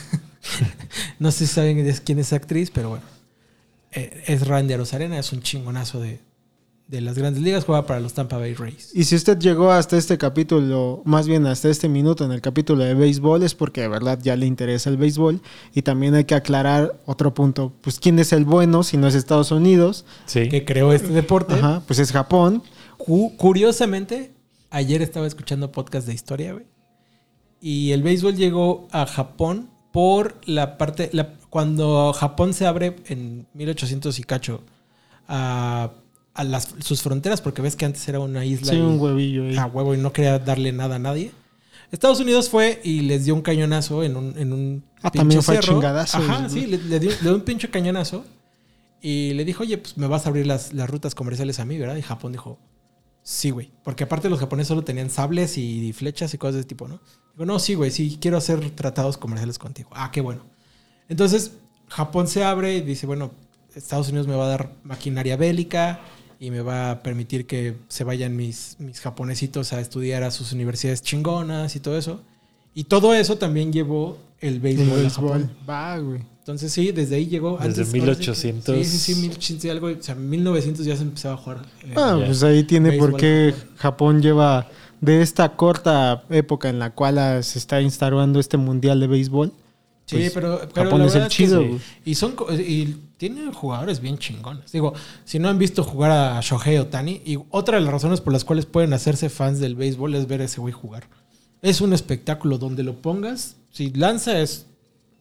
no 1.19 1.31
sé 1.31 1.47
si 1.47 1.55
saben 1.55 1.91
quién 2.05 2.19
es 2.19 2.33
actriz, 2.33 2.71
pero 2.71 2.91
bueno. 2.91 3.05
Eh, 3.93 4.25
es 4.27 4.47
Randy 4.47 4.77
Rosarena, 4.77 5.19
es 5.19 5.33
un 5.33 5.41
chingonazo 5.41 6.01
de, 6.01 6.21
de 6.89 7.01
las 7.01 7.19
grandes 7.19 7.43
ligas. 7.43 7.65
Juega 7.65 7.85
para 7.87 7.99
los 8.01 8.13
Tampa 8.15 8.39
Bay 8.39 8.55
Rays. 8.55 8.91
Y 8.95 9.05
si 9.05 9.17
usted 9.17 9.39
llegó 9.39 9.71
hasta 9.73 9.97
este 9.97 10.19
capítulo, 10.19 11.03
más 11.05 11.27
bien 11.27 11.47
hasta 11.47 11.69
este 11.69 11.89
minuto 11.89 12.25
en 12.25 12.31
el 12.33 12.41
capítulo 12.41 12.85
de 12.85 12.95
béisbol, 12.95 13.43
es 13.43 13.55
porque 13.55 13.81
de 13.81 13.89
verdad 13.89 14.19
ya 14.23 14.37
le 14.37 14.47
interesa 14.47 14.89
el 14.91 14.97
béisbol. 14.97 15.41
Y 15.75 15.83
también 15.83 16.15
hay 16.15 16.25
que 16.25 16.35
aclarar 16.37 17.01
otro 17.07 17.35
punto. 17.35 17.73
Pues, 17.81 17.99
¿quién 17.99 18.19
es 18.19 18.33
el 18.33 18.45
bueno 18.45 18.83
si 18.85 18.97
no 18.97 19.09
es 19.09 19.15
Estados 19.15 19.51
Unidos? 19.51 20.05
Sí. 20.27 20.49
Que 20.49 20.65
creó 20.65 20.93
este 20.93 21.09
deporte. 21.09 21.55
Ajá, 21.55 21.83
pues 21.87 21.99
es 21.99 22.13
Japón. 22.13 22.63
Cu- 22.97 23.37
curiosamente, 23.37 24.33
ayer 24.71 25.03
estaba 25.03 25.27
escuchando 25.27 25.73
podcast 25.73 26.07
de 26.07 26.15
historia, 26.15 26.53
güey. 26.53 26.67
Y 27.61 27.93
el 27.93 28.03
béisbol 28.03 28.37
llegó 28.37 28.87
a 28.93 29.07
Japón 29.07 29.71
por 29.93 30.37
la 30.45 30.79
parte. 30.79 31.11
la- 31.13 31.33
cuando 31.51 32.13
Japón 32.13 32.53
se 32.55 32.67
abre 32.67 32.97
en 33.07 33.47
1800 33.55 34.19
y 34.19 34.23
cacho 34.25 34.61
a, 35.27 35.91
a 36.37 36.45
las, 36.45 36.75
sus 36.81 37.03
fronteras, 37.03 37.41
porque 37.41 37.63
ves 37.63 37.75
que 37.77 37.85
antes 37.85 38.07
era 38.09 38.21
una 38.21 38.45
isla. 38.45 38.73
Sí, 38.73 38.79
y- 38.79 38.81
un 38.81 39.01
huevillo 39.01 39.45
ahí. 39.45 39.57
a 39.57 39.67
huevo 39.67 39.95
y 39.95 39.99
no 39.99 40.13
quería 40.13 40.39
darle 40.39 40.73
nada 40.73 40.97
a 40.97 40.99
nadie. 40.99 41.33
Estados 41.93 42.21
Unidos 42.21 42.49
fue 42.51 42.81
y 42.85 43.01
les 43.01 43.25
dio 43.25 43.35
un 43.35 43.43
cañonazo 43.43 44.03
en 44.03 44.17
un, 44.17 44.39
en 44.39 44.53
un 44.53 44.85
Ah, 45.03 45.11
también 45.11 45.43
fue 45.43 45.55
cerro. 45.57 45.75
chingadazos, 45.75 46.21
Ajá, 46.21 46.43
¿no? 46.43 46.51
sí, 46.51 46.67
le, 46.67 46.79
le 46.79 46.99
dio, 47.01 47.11
le 47.11 47.17
dio 47.23 47.35
un 47.35 47.43
pinche 47.43 47.71
cañonazo 47.71 48.25
y 49.01 49.35
le 49.35 49.45
dijo, 49.45 49.63
oye, 49.63 49.79
pues 49.79 49.97
me 49.97 50.07
vas 50.09 50.27
a 50.27 50.31
abrir 50.31 50.47
las, 50.47 50.73
las 50.73 50.91
rutas 50.91 51.15
comerciales 51.15 51.61
a 51.61 51.65
mí, 51.65 51.79
¿verdad? 51.79 51.97
Y 51.97 52.03
Japón 52.03 52.33
dijo, 52.33 52.59
sí, 53.23 53.51
güey. 53.51 53.71
Porque 53.85 54.05
aparte 54.05 54.29
los 54.29 54.41
japoneses 54.41 54.69
solo 54.69 54.83
tenían 54.83 55.11
sables 55.11 55.59
y 55.59 55.93
flechas 55.93 56.35
y 56.35 56.39
cosas 56.39 56.55
de 56.55 56.61
ese 56.61 56.69
tipo, 56.69 56.89
¿no? 56.89 57.01
Digo, 57.35 57.47
no, 57.47 57.59
sí, 57.61 57.75
güey, 57.75 57.91
sí, 57.93 58.19
quiero 58.21 58.37
hacer 58.37 58.71
tratados 58.71 59.17
comerciales 59.17 59.59
contigo. 59.59 59.91
Ah, 59.93 60.11
qué 60.13 60.21
bueno. 60.21 60.43
Entonces, 61.09 61.53
Japón 61.89 62.27
se 62.27 62.43
abre 62.43 62.77
y 62.77 62.81
dice, 62.81 63.07
bueno, 63.07 63.31
Estados 63.77 64.09
Unidos 64.09 64.27
me 64.27 64.35
va 64.35 64.47
a 64.47 64.49
dar 64.49 64.73
maquinaria 64.83 65.37
bélica 65.37 66.01
y 66.39 66.51
me 66.51 66.61
va 66.61 66.91
a 66.91 67.03
permitir 67.03 67.47
que 67.47 67.77
se 67.89 68.05
vayan 68.05 68.37
mis, 68.37 68.77
mis 68.79 69.01
japonesitos 69.01 69.73
a 69.73 69.81
estudiar 69.81 70.23
a 70.23 70.31
sus 70.31 70.53
universidades 70.53 71.03
chingonas 71.03 71.77
y 71.77 71.81
todo 71.81 71.97
eso. 71.99 72.21
Y 72.75 72.85
todo 72.85 73.15
eso 73.15 73.37
también 73.39 73.73
llevó 73.73 74.19
el 74.41 74.55
El 74.55 74.61
béisbol, 74.61 74.91
a 74.91 74.95
béisbol. 75.03 75.29
Japón. 75.43 75.51
Va, 75.69 75.99
güey. 75.99 76.21
Entonces 76.41 76.71
sí, 76.73 76.93
desde 76.93 77.17
ahí 77.17 77.27
llegó. 77.27 77.59
Desde 77.59 77.85
que- 77.85 77.91
1800. 78.01 78.77
Sí, 78.77 78.85
sí, 78.85 78.99
sí, 79.15 79.21
1800 79.21 79.65
y 79.65 79.71
algo. 79.71 79.87
O 79.89 79.97
sea, 80.03 80.15
1900 80.15 80.85
ya 80.87 80.95
se 80.97 81.03
empezaba 81.03 81.35
a 81.35 81.39
jugar. 81.39 81.63
eh, 81.83 81.93
Ah, 81.97 82.21
pues 82.25 82.43
ahí 82.43 82.63
tiene 82.65 82.93
por 82.93 83.17
qué 83.17 83.55
Japón. 83.77 84.21
Lleva 84.23 84.69
de 85.01 85.23
esta 85.23 85.57
corta 85.57 86.23
época 86.31 86.69
en 86.69 86.79
la 86.79 86.91
cual 86.91 87.43
se 87.43 87.59
está 87.59 87.81
instaurando 87.81 88.39
este 88.39 88.59
mundial 88.59 89.01
de 89.01 89.07
béisbol. 89.07 89.53
Sí, 90.07 90.17
Pues, 90.17 90.33
pero, 90.33 90.61
pero 90.73 90.87
Japón 90.91 91.01
la 91.03 91.07
es 91.09 91.15
el 91.17 91.23
que 91.25 91.29
chido, 91.29 91.61
sí. 91.63 91.79
Y 92.05 92.15
son 92.15 92.37
y 92.59 92.85
tienen 93.17 93.53
jugadores 93.53 94.01
bien 94.01 94.19
chingones. 94.19 94.71
Digo, 94.73 94.95
si 95.25 95.39
no 95.41 95.49
han 95.49 95.59
visto 95.59 95.83
jugar 95.83 96.13
a 96.13 96.41
Shohei 96.41 96.79
Otani, 96.79 97.21
y 97.25 97.39
otra 97.51 97.77
de 97.79 97.83
las 97.85 97.93
razones 97.93 98.21
por 98.21 98.33
las 98.33 98.45
cuales 98.45 98.67
pueden 98.67 98.93
hacerse 98.93 99.29
fans 99.31 99.59
del 99.59 99.75
béisbol 99.75 100.15
es 100.15 100.29
ver 100.29 100.43
a 100.43 100.45
ese 100.45 100.61
güey 100.61 100.73
jugar. 100.73 101.09
Es 101.61 101.81
un 101.81 101.93
espectáculo 101.93 102.57
donde 102.59 102.83
lo 102.85 103.03
pongas. 103.03 103.57
Si 103.73 103.91
lanza 103.91 104.39
es 104.41 104.67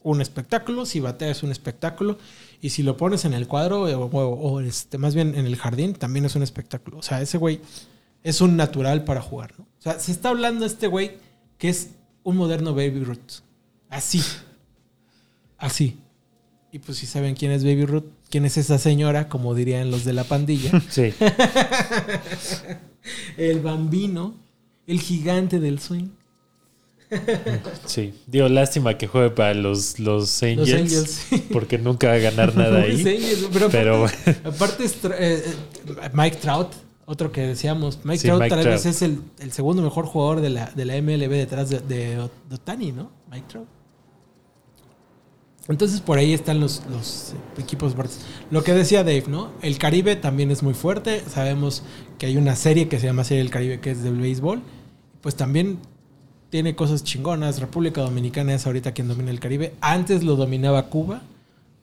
un 0.03 0.21
espectáculo, 0.21 0.85
si 0.85 0.99
batea 0.99 1.31
es 1.31 1.41
un 1.41 1.51
espectáculo, 1.51 2.19
y 2.61 2.69
si 2.69 2.83
lo 2.83 2.95
pones 2.95 3.25
en 3.25 3.33
el 3.33 3.47
cuadro 3.47 3.81
o, 3.83 4.05
o- 4.05 4.51
o, 4.51 4.59
este, 4.61 4.99
más 4.99 5.15
bien 5.15 5.33
en 5.35 5.47
el 5.47 5.55
jardín, 5.55 5.93
también 5.93 6.25
es 6.25 6.35
un 6.35 6.43
espectáculo. 6.43 6.99
O 6.99 7.01
sea, 7.01 7.21
ese 7.21 7.39
güey 7.39 7.59
es 8.21 8.39
un 8.39 8.55
natural 8.55 9.03
para 9.03 9.21
jugar. 9.21 9.55
¿no? 9.57 9.63
O 9.63 9.81
sea, 9.81 9.99
se 9.99 10.11
está 10.11 10.29
hablando 10.29 10.61
de 10.61 10.67
este 10.67 10.85
güey 10.85 11.17
que 11.57 11.69
es 11.69 11.89
un 12.23 12.37
moderno 12.37 12.75
Baby 12.75 13.03
Ruth. 13.03 13.41
Así. 13.89 14.21
Así. 15.65 15.97
Y 16.71 16.79
pues 16.79 16.97
si 16.97 17.05
saben 17.05 17.35
quién 17.35 17.51
es 17.51 17.63
Baby 17.63 17.85
Ruth, 17.85 18.03
quién 18.29 18.43
es 18.45 18.57
esa 18.57 18.77
señora, 18.77 19.29
como 19.29 19.55
dirían 19.55 19.91
los 19.91 20.03
de 20.03 20.13
la 20.13 20.23
pandilla. 20.25 20.71
Sí. 20.89 21.13
el 23.37 23.59
bambino, 23.61 24.35
el 24.87 24.99
gigante 24.99 25.59
del 25.59 25.79
swing. 25.79 26.09
Sí. 27.85 28.13
Digo, 28.27 28.49
lástima 28.49 28.97
que 28.97 29.07
juegue 29.07 29.29
para 29.29 29.53
los, 29.53 29.99
los 29.99 30.41
Angels. 30.43 30.73
Angels, 30.73 31.09
sí. 31.29 31.45
Porque 31.53 31.77
nunca 31.77 32.07
va 32.07 32.13
a 32.15 32.17
ganar 32.17 32.55
nada 32.55 32.81
ahí. 32.81 32.97
Los 32.97 33.05
Angels, 33.05 33.49
pero, 33.53 33.69
Pero- 33.69 34.05
aparte, 34.43 34.85
eh, 34.85 34.89
eh, 35.19 35.43
Mike 36.13 36.37
Trout, 36.37 36.73
otro 37.05 37.31
que 37.31 37.41
decíamos. 37.41 37.99
Mike 38.03 38.19
Sí, 38.19 38.27
Trout 38.27 38.41
Mike 38.41 38.49
tal 38.55 38.63
Trout. 38.63 38.75
vez 38.75 38.85
es 38.87 39.01
el, 39.03 39.19
el 39.39 39.51
segundo 39.51 39.83
mejor 39.83 40.05
jugador 40.05 40.41
de 40.41 40.49
la, 40.49 40.71
de 40.71 40.85
la 40.85 40.99
MLB 41.01 41.29
detrás 41.29 41.69
de, 41.69 41.79
de, 41.79 42.15
de 42.49 42.55
Otani, 42.55 42.91
¿no? 42.91 43.11
Mike 43.31 43.45
Trout. 43.49 43.67
Entonces 45.67 45.99
por 45.99 46.17
ahí 46.19 46.33
están 46.33 46.59
los, 46.59 46.83
los 46.91 47.33
equipos 47.57 47.95
fuertes. 47.95 48.19
Lo 48.51 48.63
que 48.63 48.73
decía 48.73 49.03
Dave, 49.03 49.25
¿no? 49.27 49.51
El 49.61 49.77
Caribe 49.77 50.15
también 50.15 50.51
es 50.51 50.61
muy 50.61 50.75
fuerte. 50.75 51.23
Sabemos 51.27 51.83
que 52.19 52.27
hay 52.27 52.37
una 52.37 52.55
serie 52.55 52.87
que 52.87 52.99
se 52.99 53.07
llama 53.07 53.23
Serie 53.23 53.43
del 53.43 53.51
Caribe 53.51 53.79
que 53.79 53.91
es 53.91 54.03
del 54.03 54.17
béisbol. 54.17 54.61
Pues 55.21 55.35
también 55.35 55.79
tiene 56.51 56.75
cosas 56.75 57.03
chingonas. 57.03 57.59
República 57.59 58.01
Dominicana 58.01 58.53
es 58.53 58.67
ahorita 58.67 58.91
quien 58.91 59.07
domina 59.07 59.31
el 59.31 59.39
Caribe. 59.39 59.73
Antes 59.81 60.23
lo 60.23 60.35
dominaba 60.35 60.87
Cuba, 60.89 61.23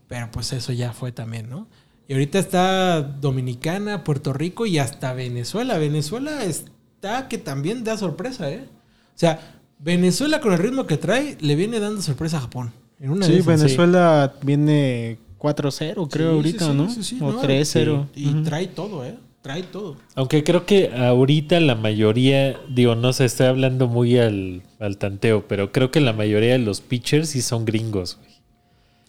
pero 0.09 0.31
pues 0.31 0.53
eso 0.53 0.73
ya 0.73 0.93
fue 0.93 1.11
también, 1.11 1.51
¿no? 1.51 1.67
Y 2.07 2.13
ahorita 2.13 2.39
está 2.39 3.03
Dominicana, 3.03 4.05
Puerto 4.05 4.33
Rico 4.33 4.65
y 4.65 4.79
hasta 4.79 5.13
Venezuela. 5.13 5.79
Venezuela 5.79 6.45
está 6.45 7.29
que 7.29 7.39
también 7.39 7.83
da 7.83 7.97
sorpresa, 7.97 8.51
¿eh? 8.51 8.69
O 9.15 9.19
sea, 9.19 9.61
Venezuela 9.79 10.41
con 10.41 10.53
el 10.53 10.59
ritmo 10.59 10.87
que 10.87 10.97
trae 10.97 11.37
le 11.41 11.57
viene 11.57 11.81
dando 11.81 12.01
sorpresa 12.01 12.39
a 12.39 12.43
Japón. 12.43 12.73
En 13.03 13.11
una 13.11 13.27
de 13.27 13.33
Sí, 13.33 13.39
esas. 13.41 13.61
Venezuela 13.61 14.35
viene 14.43 15.19
4-0, 15.39 16.09
creo, 16.09 16.31
Sí, 16.31 16.37
ahorita, 16.37 16.65
sí, 16.65 16.71
sí, 16.71 16.77
¿no? 16.77 16.91
sí, 16.91 17.03
sí, 17.03 17.19
o 17.21 17.33
no, 17.33 17.43
3-0. 17.43 18.07
Y 18.15 18.33
trae 18.45 18.69
todo, 18.69 19.05
¿eh? 19.05 19.17
Trae 19.43 19.65
todo. 19.65 19.97
Aunque 20.15 20.45
creo 20.45 20.65
que 20.67 20.93
ahorita 20.95 21.59
la 21.59 21.75
mayoría, 21.75 22.61
digo, 22.69 22.95
no 22.95 23.13
sé, 23.13 23.25
estoy 23.25 23.49
hablando 23.49 23.89
muy 23.89 24.17
al, 24.19 24.63
al 24.79 24.99
tanteo, 24.99 25.49
pero 25.49 25.73
creo 25.73 25.91
que 25.91 26.01
la 26.01 26.13
mayoría 26.13 26.53
de 26.53 26.59
los 26.61 26.81
pitchers 26.81 27.31
sí 27.31 27.43
son 27.43 27.65
gringos, 27.65 28.19
güey. 28.19 28.31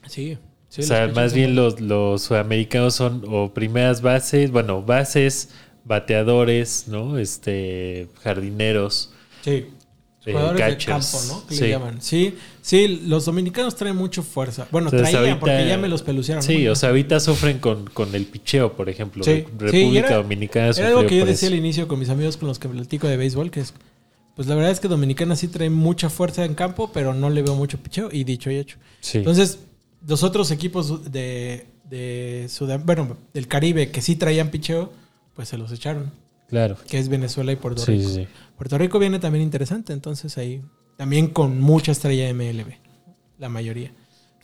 Sí. 0.07 0.37
sí 0.69 0.81
o 0.81 0.85
sea, 0.85 1.07
más 1.09 1.35
bien 1.35 1.55
los, 1.55 1.79
los 1.79 2.23
sudamericanos 2.23 2.95
son 2.95 3.23
o 3.29 3.53
primeras 3.53 4.01
bases, 4.01 4.49
bueno, 4.51 4.81
bases, 4.81 5.49
bateadores, 5.85 6.87
¿no? 6.87 7.19
Este, 7.19 8.09
jardineros. 8.23 9.11
Sí. 9.43 9.67
Jugadores 10.31 10.59
catchers. 10.61 11.11
de 11.11 11.17
campo, 11.19 11.33
¿no? 11.41 11.47
Que 11.47 11.55
Sí. 11.55 11.61
le 11.61 11.69
llaman. 11.69 12.01
Sí, 12.01 12.35
sí, 12.61 13.01
los 13.05 13.25
dominicanos 13.25 13.75
traen 13.75 13.95
mucho 13.95 14.23
fuerza. 14.23 14.67
Bueno, 14.71 14.87
Entonces, 14.87 15.11
traían 15.11 15.31
ahorita- 15.33 15.39
porque 15.39 15.67
ya 15.67 15.77
me 15.77 15.87
los 15.89 16.01
pelucearon. 16.01 16.41
Sí, 16.43 16.67
o 16.67 16.75
sea, 16.75 16.89
ahorita 16.89 17.19
sufren 17.19 17.59
con, 17.59 17.85
con 17.89 18.13
el 18.15 18.25
picheo, 18.25 18.73
por 18.73 18.87
ejemplo. 18.89 19.23
Sí, 19.23 19.43
República 19.57 19.71
sí, 19.71 19.97
era- 19.97 20.15
Dominicana 20.15 20.69
Era 20.69 20.87
algo 20.87 21.05
que 21.05 21.17
yo 21.17 21.25
decía 21.25 21.49
al 21.49 21.55
inicio 21.55 21.87
con 21.87 21.99
mis 21.99 22.09
amigos 22.09 22.37
con 22.37 22.47
los 22.47 22.59
que 22.59 22.69
platico 22.69 23.07
de 23.07 23.17
béisbol, 23.17 23.51
que 23.51 23.59
es, 23.59 23.73
pues 24.35 24.47
la 24.47 24.55
verdad 24.55 24.71
es 24.71 24.79
que 24.79 24.87
Dominicana 24.87 25.35
sí 25.35 25.47
trae 25.49 25.69
mucha 25.69 26.09
fuerza 26.09 26.45
en 26.45 26.55
campo, 26.55 26.91
pero 26.93 27.13
no 27.13 27.29
le 27.29 27.41
veo 27.41 27.55
mucho 27.55 27.77
picheo, 27.77 28.09
y 28.11 28.23
dicho 28.23 28.49
y 28.49 28.55
hecho. 28.57 28.77
Sí. 29.01 29.17
Entonces, 29.17 29.59
los 30.07 30.23
otros 30.23 30.51
equipos 30.51 31.11
de, 31.11 31.65
de 31.89 32.45
Sudam- 32.49 32.83
bueno, 32.85 33.17
del 33.33 33.47
Caribe 33.47 33.91
que 33.91 34.01
sí 34.01 34.15
traían 34.15 34.49
picheo, 34.49 34.91
pues 35.35 35.49
se 35.49 35.57
los 35.57 35.71
echaron, 35.71 36.11
claro. 36.53 36.77
que 36.87 36.99
es 36.99 37.09
Venezuela 37.09 37.51
y 37.51 37.55
Puerto 37.57 37.81
Sí, 37.83 37.93
Rico. 37.97 38.09
sí, 38.09 38.15
sí. 38.15 38.27
Puerto 38.57 38.77
Rico 38.77 38.99
viene 38.99 39.19
también 39.19 39.43
interesante, 39.43 39.91
entonces 39.93 40.37
ahí 40.37 40.61
también 40.95 41.27
con 41.27 41.59
mucha 41.59 41.91
estrella 41.91 42.31
MLB, 42.33 42.73
la 43.39 43.49
mayoría. 43.49 43.91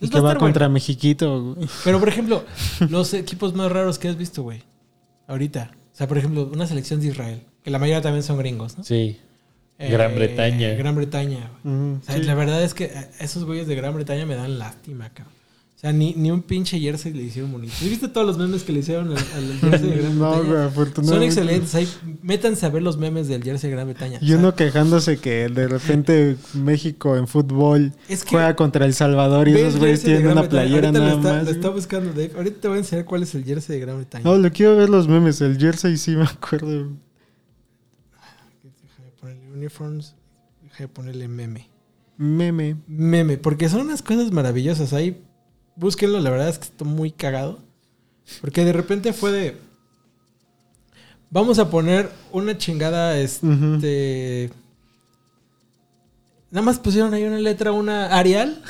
Y 0.02 0.10
que 0.10 0.20
va 0.20 0.36
contra 0.36 0.68
bueno. 0.68 0.74
Mexiquito. 0.74 1.54
güey. 1.56 1.68
Pero, 1.84 2.00
por 2.00 2.10
ejemplo, 2.10 2.44
los 2.90 3.14
equipos 3.14 3.54
más 3.54 3.72
raros 3.72 4.00
que 4.00 4.08
has 4.08 4.18
visto, 4.18 4.44
güey, 4.44 4.64
ahorita. 5.28 5.72
O 5.94 5.96
sea, 5.96 6.08
por 6.08 6.18
ejemplo, 6.18 6.50
una 6.54 6.66
selección 6.68 7.00
de 7.02 7.08
Israel, 7.08 7.42
que 7.64 7.70
la 7.70 7.80
mayoría 7.80 8.02
también 8.02 8.24
son 8.24 8.38
gringos, 8.38 8.78
¿no? 8.78 8.84
Sí. 8.84 9.18
Gran 9.78 10.16
Bretaña. 10.16 10.74
Gran 10.74 10.96
Bretaña. 10.96 11.52
O 11.64 12.04
sea, 12.04 12.16
sí. 12.16 12.24
la 12.24 12.36
verdad 12.36 12.64
es 12.64 12.74
que 12.74 12.86
eh, 12.86 13.10
esos 13.20 13.46
güeyes 13.46 13.68
de 13.68 13.76
Gran 13.76 13.94
Bretaña 13.94 14.26
me 14.26 14.36
dan 14.36 14.60
lástima, 14.60 15.10
cabrón. 15.10 15.34
O 15.80 15.82
sea, 15.82 15.94
ni, 15.94 16.14
ni 16.14 16.30
un 16.30 16.42
pinche 16.42 16.78
jersey 16.78 17.14
le 17.14 17.24
hicieron 17.24 17.54
bonito. 17.54 17.72
¿Sí 17.74 17.88
¿Viste 17.88 18.10
todos 18.10 18.28
los 18.28 18.38
memes 18.38 18.64
que 18.64 18.74
le 18.74 18.80
hicieron 18.80 19.12
al, 19.12 19.18
al 19.18 19.60
jersey 19.62 19.90
de 19.92 19.96
Gran 20.00 20.20
No, 20.20 20.32
Bretaña? 20.32 20.44
güey, 20.44 20.58
Son 20.58 20.68
afortunadamente. 20.68 21.26
excelentes. 21.28 21.76
Ahí, 21.76 21.88
métanse 22.22 22.66
a 22.66 22.70
ver 22.70 22.84
los 22.84 22.98
memes 22.98 23.30
del 23.30 23.42
jersey 23.42 23.70
de 23.70 23.76
Gran 23.78 23.88
Bretaña. 23.88 24.20
Y 24.22 24.34
uno 24.34 24.54
quejándose 24.56 25.20
que 25.20 25.48
de 25.48 25.68
repente 25.70 26.36
México 26.54 27.16
en 27.16 27.30
fútbol 27.30 27.94
Es 28.10 28.26
que- 28.26 28.32
juega 28.32 28.58
contra 28.58 28.86
El 28.86 28.94
Salvador 28.94 29.48
y 29.48 29.54
esos 29.54 29.78
güeyes 29.80 30.04
tienen 30.04 30.24
una 30.28 30.42
Bretaña. 30.42 30.50
playera 30.50 30.88
Ahorita 30.90 31.00
nada 31.00 31.12
lo 31.14 31.18
está, 31.22 31.34
más. 31.34 31.44
Lo 31.46 31.52
está 31.52 31.70
buscando 31.70 32.10
Dave. 32.10 32.32
Ahorita 32.36 32.60
te 32.60 32.68
voy 32.68 32.76
a 32.76 32.80
enseñar 32.80 33.06
cuál 33.06 33.24
es 33.24 33.34
el 33.36 33.46
jersey 33.46 33.76
de 33.80 33.86
Gran 33.86 33.96
Bretaña. 33.96 34.24
No, 34.26 34.38
le 34.38 34.52
quiero 34.52 34.76
ver 34.76 34.90
los 34.90 35.08
memes. 35.08 35.40
El 35.40 35.58
jersey 35.58 35.96
sí 35.96 36.12
me 36.14 36.24
acuerdo. 36.24 36.90
Déjame 38.62 39.12
ponerle 39.22 39.52
uniforms. 39.54 40.14
Déjame 40.64 40.88
ponerle 40.90 41.28
meme. 41.30 41.70
Meme. 42.18 42.76
Meme, 42.86 43.38
porque 43.38 43.70
son 43.70 43.80
unas 43.82 44.02
cosas 44.02 44.32
maravillosas. 44.34 44.92
Ahí 44.92 45.22
búsquenlo, 45.80 46.20
la 46.20 46.30
verdad 46.30 46.50
es 46.50 46.60
que 46.60 46.66
estoy 46.66 46.88
muy 46.88 47.12
cagado. 47.12 47.60
Porque 48.42 48.64
de 48.64 48.74
repente 48.74 49.14
fue 49.14 49.32
de. 49.32 49.58
Vamos 51.32 51.60
a 51.60 51.70
poner 51.70 52.12
una 52.32 52.58
chingada, 52.58 53.18
este. 53.20 54.52
Nada 56.52 56.66
más 56.66 56.80
pusieron 56.80 57.14
ahí 57.14 57.24
una 57.24 57.40
letra, 57.40 57.72
una 57.72 58.18
Arial. 58.18 58.62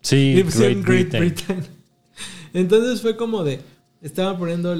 Sí, 0.00 0.34
y 0.38 0.42
pusieron 0.42 0.82
Great 0.82 1.10
Great 1.10 1.22
Britain. 1.22 1.58
Britain. 1.58 1.78
Entonces 2.52 3.00
fue 3.00 3.16
como 3.16 3.44
de. 3.44 3.60
Estaban 4.02 4.38
poniendo 4.38 4.76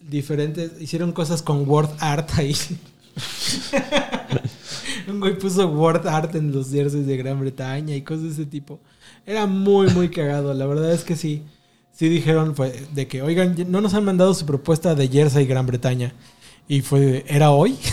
diferentes. 0.00 0.80
Hicieron 0.80 1.12
cosas 1.12 1.42
con 1.42 1.68
word 1.68 1.90
art 1.98 2.30
ahí. 2.36 2.56
Un 5.08 5.20
güey 5.20 5.38
puso 5.38 5.68
word 5.68 6.06
art 6.06 6.34
en 6.34 6.52
los 6.52 6.70
jerseys 6.70 7.06
de 7.06 7.16
Gran 7.16 7.38
Bretaña 7.40 7.94
y 7.94 8.02
cosas 8.02 8.24
de 8.24 8.30
ese 8.30 8.46
tipo. 8.46 8.80
Era 9.26 9.46
muy, 9.46 9.88
muy 9.88 10.08
cagado. 10.08 10.54
La 10.54 10.66
verdad 10.66 10.92
es 10.92 11.04
que 11.04 11.16
sí. 11.16 11.42
Sí 11.92 12.08
dijeron 12.08 12.54
fue 12.54 12.86
de 12.94 13.08
que, 13.08 13.22
oigan, 13.22 13.56
no 13.68 13.80
nos 13.80 13.94
han 13.94 14.04
mandado 14.04 14.34
su 14.34 14.44
propuesta 14.44 14.94
de 14.94 15.08
jersey 15.08 15.46
Gran 15.46 15.66
Bretaña. 15.66 16.12
Y 16.68 16.82
fue, 16.82 17.00
de, 17.00 17.24
¿era 17.26 17.50
hoy? 17.50 17.76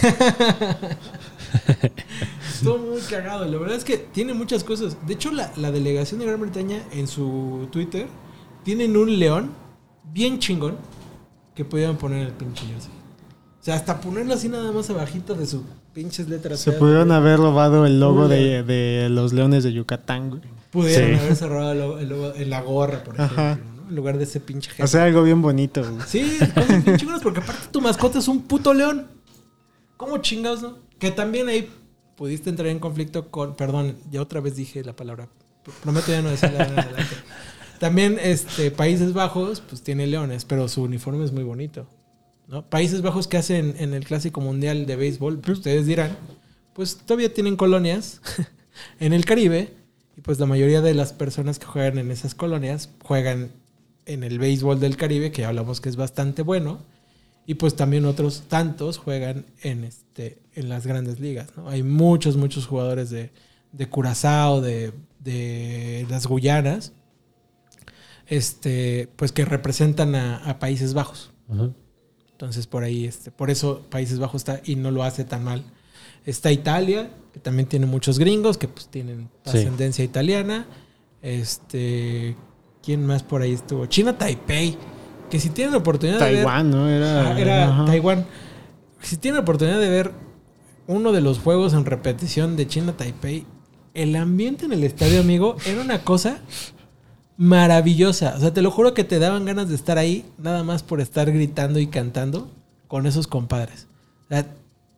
Estuvo 2.53 2.77
muy 2.77 3.01
cagado. 3.01 3.45
La 3.45 3.57
verdad 3.57 3.77
es 3.77 3.84
que 3.84 3.97
tiene 3.97 4.34
muchas 4.34 4.63
cosas. 4.63 4.97
De 5.07 5.13
hecho, 5.13 5.31
la, 5.31 5.51
la 5.57 5.71
delegación 5.71 6.19
de 6.19 6.25
Gran 6.25 6.41
Bretaña 6.41 6.84
en 6.91 7.07
su 7.07 7.67
Twitter 7.71 8.07
tienen 8.63 8.97
un 8.97 9.19
león 9.19 9.51
bien 10.11 10.39
chingón 10.39 10.77
que 11.55 11.65
podían 11.65 11.97
poner 11.97 12.27
el 12.27 12.34
pinche 12.34 12.65
jersey. 12.65 12.91
O 13.61 13.63
sea, 13.63 13.75
hasta 13.75 14.01
ponerlo 14.01 14.34
así 14.34 14.49
nada 14.49 14.71
más 14.71 14.89
abajito 14.89 15.36
de 15.36 15.45
sus 15.45 15.61
pinches 15.93 16.27
letras. 16.27 16.59
Se 16.59 16.73
pudieron 16.73 17.11
haber 17.11 17.39
robado 17.39 17.86
el 17.86 17.99
logo 17.99 18.27
de, 18.27 18.63
de 18.63 19.07
los 19.09 19.31
leones 19.31 19.63
de 19.63 19.71
Yucatán, 19.71 20.29
güey. 20.29 20.41
Pudieron 20.74 21.11
Sí. 21.11 21.19
haber 21.24 21.36
cerrado 21.38 21.99
el 21.99 22.11
el 22.11 22.41
en 22.41 22.49
la 22.49 22.61
gorra, 22.61 23.03
por 23.03 23.15
ejemplo, 23.15 23.41
Ajá. 23.41 23.59
¿no? 23.63 23.88
En 23.89 23.95
lugar 23.95 24.17
de 24.17 24.24
ese 24.26 24.39
pinche 24.41 24.71
O 24.71 24.74
jersey. 24.76 24.91
sea, 24.91 25.03
algo 25.05 25.24
bien 25.24 25.41
bonito, 25.41 25.82
güey. 25.88 26.01
Sí, 26.07 26.38
cosas 26.53 26.84
bien 26.84 26.97
chingonas, 26.97 27.21
porque 27.21 27.39
aparte 27.39 27.67
tu 27.71 27.80
mascota 27.80 28.19
es 28.19 28.28
un 28.28 28.41
puto 28.41 28.74
león. 28.74 29.07
¿Cómo 29.97 30.17
chingados, 30.17 30.61
no? 30.63 30.80
Que 30.99 31.11
también 31.11 31.47
ahí 31.47 31.69
pudiste 32.17 32.49
entrar 32.49 32.67
en 32.69 32.80
conflicto 32.80 33.30
con. 33.30 33.55
Perdón, 33.55 33.95
ya 34.11 34.21
otra 34.21 34.41
vez 34.41 34.55
dije 34.55 34.84
la 34.84 34.95
palabra. 34.95 35.30
Prometo 35.84 36.11
ya 36.11 36.21
no 36.21 36.30
decirla 36.30 36.65
en 36.65 36.80
adelante. 36.80 37.15
También 37.80 38.17
este, 38.21 38.71
Países 38.71 39.13
Bajos, 39.13 39.61
pues 39.61 39.82
tiene 39.84 40.07
leones, 40.07 40.43
pero 40.45 40.67
su 40.67 40.82
uniforme 40.84 41.24
es 41.26 41.32
muy 41.32 41.43
bonito. 41.43 41.86
¿no? 42.47 42.67
Países 42.69 43.01
Bajos 43.01 43.28
que 43.28 43.38
hacen 43.38 43.76
en 43.78 43.93
el 43.93 44.05
Clásico 44.05 44.41
Mundial 44.41 44.86
de 44.86 44.95
Béisbol, 44.95 45.39
pues 45.39 45.59
ustedes 45.59 45.86
dirán, 45.86 46.17
pues 46.74 46.97
todavía 46.97 47.34
tienen 47.34 47.55
colonias 47.57 48.21
en 48.99 49.13
el 49.13 49.26
Caribe. 49.26 49.74
Y 50.18 50.22
pues 50.22 50.39
la 50.39 50.45
mayoría 50.45 50.82
de 50.82 50.93
las 50.93 51.14
personas 51.14 51.59
que 51.59 51.66
juegan 51.66 51.97
en 51.97 52.11
esas 52.11 52.36
colonias 52.36 52.89
juegan 53.03 53.51
en 54.05 54.24
el 54.24 54.39
béisbol 54.39 54.80
del 54.80 54.97
Caribe, 54.97 55.32
que 55.32 55.41
ya 55.41 55.49
hablamos 55.49 55.82
que 55.82 55.89
es 55.89 55.95
bastante 55.95 56.41
bueno. 56.41 56.80
Y 57.45 57.55
pues 57.55 57.76
también 57.76 58.05
otros 58.05 58.43
tantos 58.47 58.97
juegan 58.97 59.45
en, 59.61 59.84
este, 59.84 60.39
en 60.53 60.70
las 60.70 60.88
grandes 60.88 61.20
ligas. 61.20 61.49
¿no? 61.57 61.68
Hay 61.68 61.84
muchos, 61.84 62.38
muchos 62.38 62.68
jugadores 62.68 63.09
de, 63.09 63.32
de 63.72 63.89
Curazao, 63.89 64.61
de, 64.61 64.93
de 65.20 66.05
las 66.09 66.26
Guyanas, 66.28 66.93
este, 68.28 69.09
pues 69.16 69.32
que 69.32 69.43
representan 69.43 70.16
a, 70.16 70.38
a 70.38 70.59
Países 70.59 70.93
Bajos. 70.93 71.32
Ajá. 71.49 71.72
Entonces 72.43 72.68
por 72.68 72.84
ahí, 72.84 73.05
este, 73.05 73.32
por 73.32 73.49
eso 73.49 73.86
Países 73.89 74.20
Bajos 74.20 74.41
está 74.41 74.61
y 74.66 74.76
no 74.76 74.91
lo 74.91 75.03
hace 75.03 75.24
tan 75.24 75.43
mal. 75.45 75.64
Está 76.26 76.51
Italia, 76.51 77.09
que 77.34 77.39
también 77.39 77.67
tiene 77.67 77.86
muchos 77.88 78.19
gringos 78.19 78.57
que 78.57 78.67
pues 78.67 78.88
tienen 78.88 79.29
Sí. 79.45 79.57
ascendencia 79.57 80.05
italiana. 80.05 80.67
Este, 81.21 82.36
¿quién 82.84 83.05
más 83.05 83.23
por 83.23 83.41
ahí 83.41 83.53
estuvo? 83.53 83.86
China 83.88 84.17
Taipei, 84.17 84.77
que 85.29 85.39
si 85.39 85.49
tienen 85.49 85.71
la 85.73 85.79
oportunidad 85.79 86.19
de 86.19 86.25
ver 86.25 86.36
Taiwán, 86.36 86.69
¿no? 86.69 86.88
Era, 86.89 87.39
era 87.39 87.69
ajá. 87.69 87.86
Taiwán. 87.86 88.25
Si 89.01 89.17
tienen 89.17 89.38
la 89.38 89.41
oportunidad 89.41 89.79
de 89.79 89.89
ver 89.89 90.11
uno 90.88 91.11
de 91.11 91.21
los 91.21 91.39
juegos 91.39 91.73
en 91.73 91.86
repetición 91.86 92.55
de 92.55 92.67
China 92.67 92.93
Taipei, 92.95 93.45
el 93.93 94.15
ambiente 94.15 94.65
en 94.65 94.73
el 94.73 94.84
estadio, 94.84 95.19
amigo, 95.21 95.55
era 95.65 95.81
una 95.81 96.03
cosa 96.03 96.39
maravillosa. 97.38 98.34
O 98.38 98.39
sea, 98.39 98.53
te 98.53 98.61
lo 98.61 98.71
juro 98.71 98.93
que 98.93 99.03
te 99.03 99.19
daban 99.19 99.45
ganas 99.45 99.69
de 99.69 99.75
estar 99.75 99.97
ahí, 99.97 100.25
nada 100.38 100.63
más 100.63 100.84
por 100.84 101.01
estar 101.01 101.31
gritando 101.31 101.79
y 101.79 101.88
cantando 101.88 102.51
con 102.88 103.05
esos 103.07 103.27
compadres. 103.27 103.88
O 104.25 104.27
sea, 104.29 104.47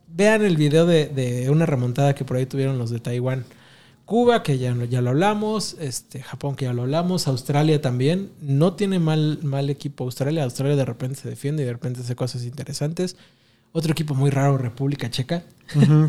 vean 0.07 0.43
el 0.43 0.57
video 0.57 0.85
de, 0.85 1.07
de 1.07 1.49
una 1.49 1.65
remontada 1.65 2.15
que 2.15 2.25
por 2.25 2.37
ahí 2.37 2.45
tuvieron 2.45 2.77
los 2.77 2.89
de 2.89 2.99
Taiwán 2.99 3.45
Cuba, 4.05 4.43
que 4.43 4.59
ya, 4.59 4.75
ya 4.85 5.01
lo 5.01 5.09
hablamos, 5.09 5.75
este, 5.79 6.21
Japón, 6.21 6.55
que 6.55 6.65
ya 6.65 6.73
lo 6.73 6.83
hablamos, 6.83 7.27
Australia 7.27 7.81
también. 7.81 8.29
No 8.39 8.73
tiene 8.73 8.99
mal, 8.99 9.39
mal 9.41 9.69
equipo 9.71 10.03
Australia. 10.03 10.43
Australia 10.43 10.75
de 10.75 10.85
repente 10.85 11.19
se 11.19 11.29
defiende 11.29 11.63
y 11.63 11.65
de 11.65 11.73
repente 11.73 12.01
hace 12.01 12.15
cosas 12.15 12.43
interesantes. 12.43 13.17
Otro 13.71 13.91
equipo 13.91 14.13
muy 14.13 14.29
raro, 14.29 14.57
República 14.57 15.09
Checa, 15.09 15.43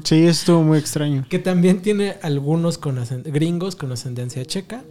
Sí, 0.04 0.26
estuvo 0.26 0.62
muy 0.62 0.78
extraño. 0.78 1.24
que 1.30 1.38
también 1.38 1.80
tiene 1.80 2.16
algunos 2.22 2.76
con 2.76 3.02
gringos 3.24 3.76
con 3.76 3.90
ascendencia 3.90 4.44
checa. 4.44 4.84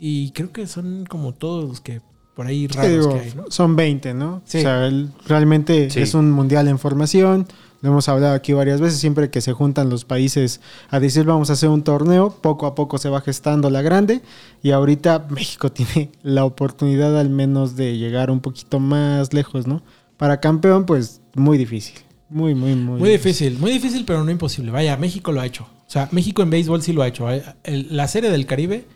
Y 0.00 0.32
creo 0.32 0.50
que 0.50 0.66
son 0.66 1.06
como 1.06 1.34
todos 1.34 1.68
los 1.68 1.80
que 1.80 2.00
por 2.40 2.46
ahí 2.46 2.66
raros 2.68 2.90
digo, 2.90 3.12
que 3.12 3.20
hay, 3.20 3.32
¿no? 3.36 3.44
Son 3.50 3.76
20, 3.76 4.14
¿no? 4.14 4.40
Sí. 4.46 4.58
O 4.58 4.60
sea, 4.62 4.90
realmente 5.26 5.90
Sí. 5.90 6.00
es 6.00 6.14
un 6.14 6.30
mundial 6.30 6.68
en 6.68 6.78
formación. 6.78 7.46
Lo 7.82 7.90
hemos 7.90 8.08
hablado 8.08 8.32
aquí 8.34 8.54
varias 8.54 8.80
veces. 8.80 8.98
Siempre 8.98 9.28
que 9.28 9.42
se 9.42 9.52
juntan 9.52 9.90
los 9.90 10.06
países 10.06 10.62
a 10.88 11.00
decir 11.00 11.26
vamos 11.26 11.50
a 11.50 11.52
hacer 11.52 11.68
un 11.68 11.82
torneo, 11.84 12.30
poco 12.40 12.64
a 12.66 12.74
poco 12.74 12.96
se 12.96 13.10
va 13.10 13.20
gestando 13.20 13.68
la 13.68 13.82
grande. 13.82 14.22
Y 14.62 14.70
ahorita 14.70 15.26
México 15.28 15.70
tiene 15.72 16.10
la 16.22 16.46
oportunidad 16.46 17.18
al 17.20 17.28
menos 17.28 17.76
de 17.76 17.98
llegar 17.98 18.30
un 18.30 18.40
poquito 18.40 18.80
más 18.80 19.34
lejos, 19.34 19.66
¿no? 19.66 19.82
Para 20.16 20.40
campeón, 20.40 20.86
pues 20.86 21.20
muy 21.34 21.58
difícil. 21.58 21.96
Muy, 22.30 22.54
muy, 22.54 22.74
muy, 22.74 23.00
Muy 23.00 23.10
difícil, 23.10 23.58
muy 23.58 23.70
difícil, 23.72 24.04
pero 24.06 24.24
no 24.24 24.30
imposible. 24.30 24.70
Vaya, 24.70 24.96
México 24.96 25.30
lo 25.30 25.42
ha 25.42 25.46
hecho. 25.46 25.64
O 25.64 25.90
sea, 25.90 26.08
México 26.10 26.40
en 26.40 26.48
béisbol 26.48 26.80
sí 26.80 26.94
lo 26.94 27.02
ha 27.02 27.08
hecho. 27.08 27.30
¿eh? 27.30 27.42
El- 27.64 27.88
la 27.94 28.08
serie 28.08 28.30
del 28.30 28.46
Caribe, 28.46 28.86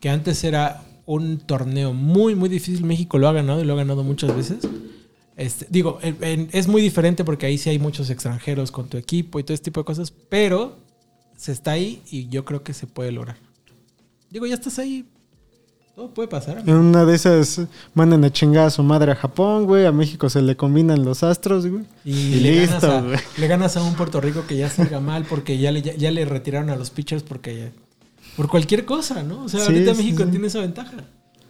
que 0.00 0.08
antes 0.08 0.42
era 0.44 0.82
un 1.06 1.38
torneo 1.38 1.92
muy, 1.92 2.34
muy 2.34 2.48
difícil, 2.48 2.84
México 2.84 3.16
lo 3.18 3.28
ha 3.28 3.32
ganado 3.32 3.60
y 3.60 3.64
lo 3.64 3.72
ha 3.72 3.76
ganado 3.76 4.02
muchas 4.02 4.34
veces. 4.36 4.58
Este, 5.36 5.66
digo, 5.70 5.98
en- 6.02 6.16
en- 6.22 6.48
es 6.52 6.66
muy 6.66 6.82
diferente 6.82 7.22
porque 7.24 7.46
ahí 7.46 7.58
sí 7.58 7.70
hay 7.70 7.78
muchos 7.78 8.10
extranjeros 8.10 8.70
con 8.72 8.88
tu 8.88 8.96
equipo 8.96 9.38
y 9.38 9.42
todo 9.44 9.54
ese 9.54 9.62
tipo 9.64 9.80
de 9.80 9.84
cosas, 9.84 10.10
pero 10.28 10.76
se 11.36 11.52
está 11.52 11.72
ahí 11.72 12.02
y 12.10 12.28
yo 12.28 12.44
creo 12.44 12.62
que 12.62 12.72
se 12.74 12.86
puede 12.86 13.12
lograr. 13.12 13.36
Digo, 14.30 14.46
ya 14.46 14.54
estás 14.54 14.78
ahí. 14.78 15.04
Todo 15.94 16.12
puede 16.12 16.28
pasar. 16.28 16.58
En 16.66 16.74
una 16.74 17.04
de 17.06 17.14
esas 17.14 17.62
mandan 17.94 18.22
a 18.24 18.30
chingar 18.30 18.66
a 18.66 18.70
su 18.70 18.82
madre 18.82 19.12
a 19.12 19.14
Japón, 19.14 19.64
güey. 19.64 19.86
A 19.86 19.92
México 19.92 20.28
se 20.28 20.42
le 20.42 20.54
combinan 20.54 21.04
los 21.06 21.22
astros, 21.22 21.66
güey. 21.66 21.84
Y, 22.04 22.12
Y 22.12 22.40
le, 22.40 22.60
listo, 22.60 22.80
ganas 22.80 22.84
a, 22.84 23.00
güey. 23.02 23.18
le 23.38 23.46
ganas 23.48 23.76
a 23.78 23.82
un 23.82 23.94
Puerto 23.94 24.20
Rico 24.20 24.44
que 24.46 24.56
ya 24.58 24.68
salga 24.68 25.00
mal 25.00 25.24
porque 25.24 25.56
ya 25.56 25.72
le, 25.72 25.80
ya, 25.80 25.94
ya 25.94 26.10
le 26.10 26.24
retiraron 26.26 26.68
a 26.68 26.76
los 26.76 26.90
pitchers 26.90 27.22
porque 27.22 27.70
por 28.36 28.48
cualquier 28.48 28.84
cosa, 28.84 29.22
¿no? 29.22 29.44
O 29.44 29.48
sea, 29.48 29.60
Sí, 29.60 29.66
ahorita 29.72 29.94
sí, 29.94 30.02
México 30.02 30.24
sí. 30.24 30.30
tiene 30.30 30.46
esa 30.48 30.60
ventaja. 30.60 30.92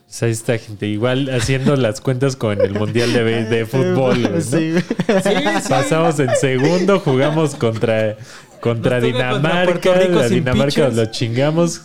Pues 0.06 0.22
ahí 0.22 0.30
está, 0.30 0.56
gente. 0.58 0.86
Igual 0.86 1.28
haciendo 1.30 1.74
las 1.76 2.00
cuentas 2.00 2.36
con 2.36 2.60
el 2.60 2.72
Mundial 2.74 3.12
de, 3.12 3.66
Fútbol. 3.70 4.22
¿no? 4.22 4.40
Sí, 4.40 4.70
güey. 4.70 4.82
Sí, 4.82 5.30
sí. 5.62 5.68
Pasamos 5.68 6.18
en 6.20 6.30
segundo, 6.40 7.00
jugamos 7.00 7.56
contra, 7.56 8.16
contra 8.60 9.00
Nos 9.00 9.06
Dinamarca. 9.08 9.94
Rico 9.94 10.14
la 10.20 10.28
Dinamarca 10.28 10.66
pitchers. 10.88 10.94
lo 10.94 11.06
chingamos. 11.06 11.80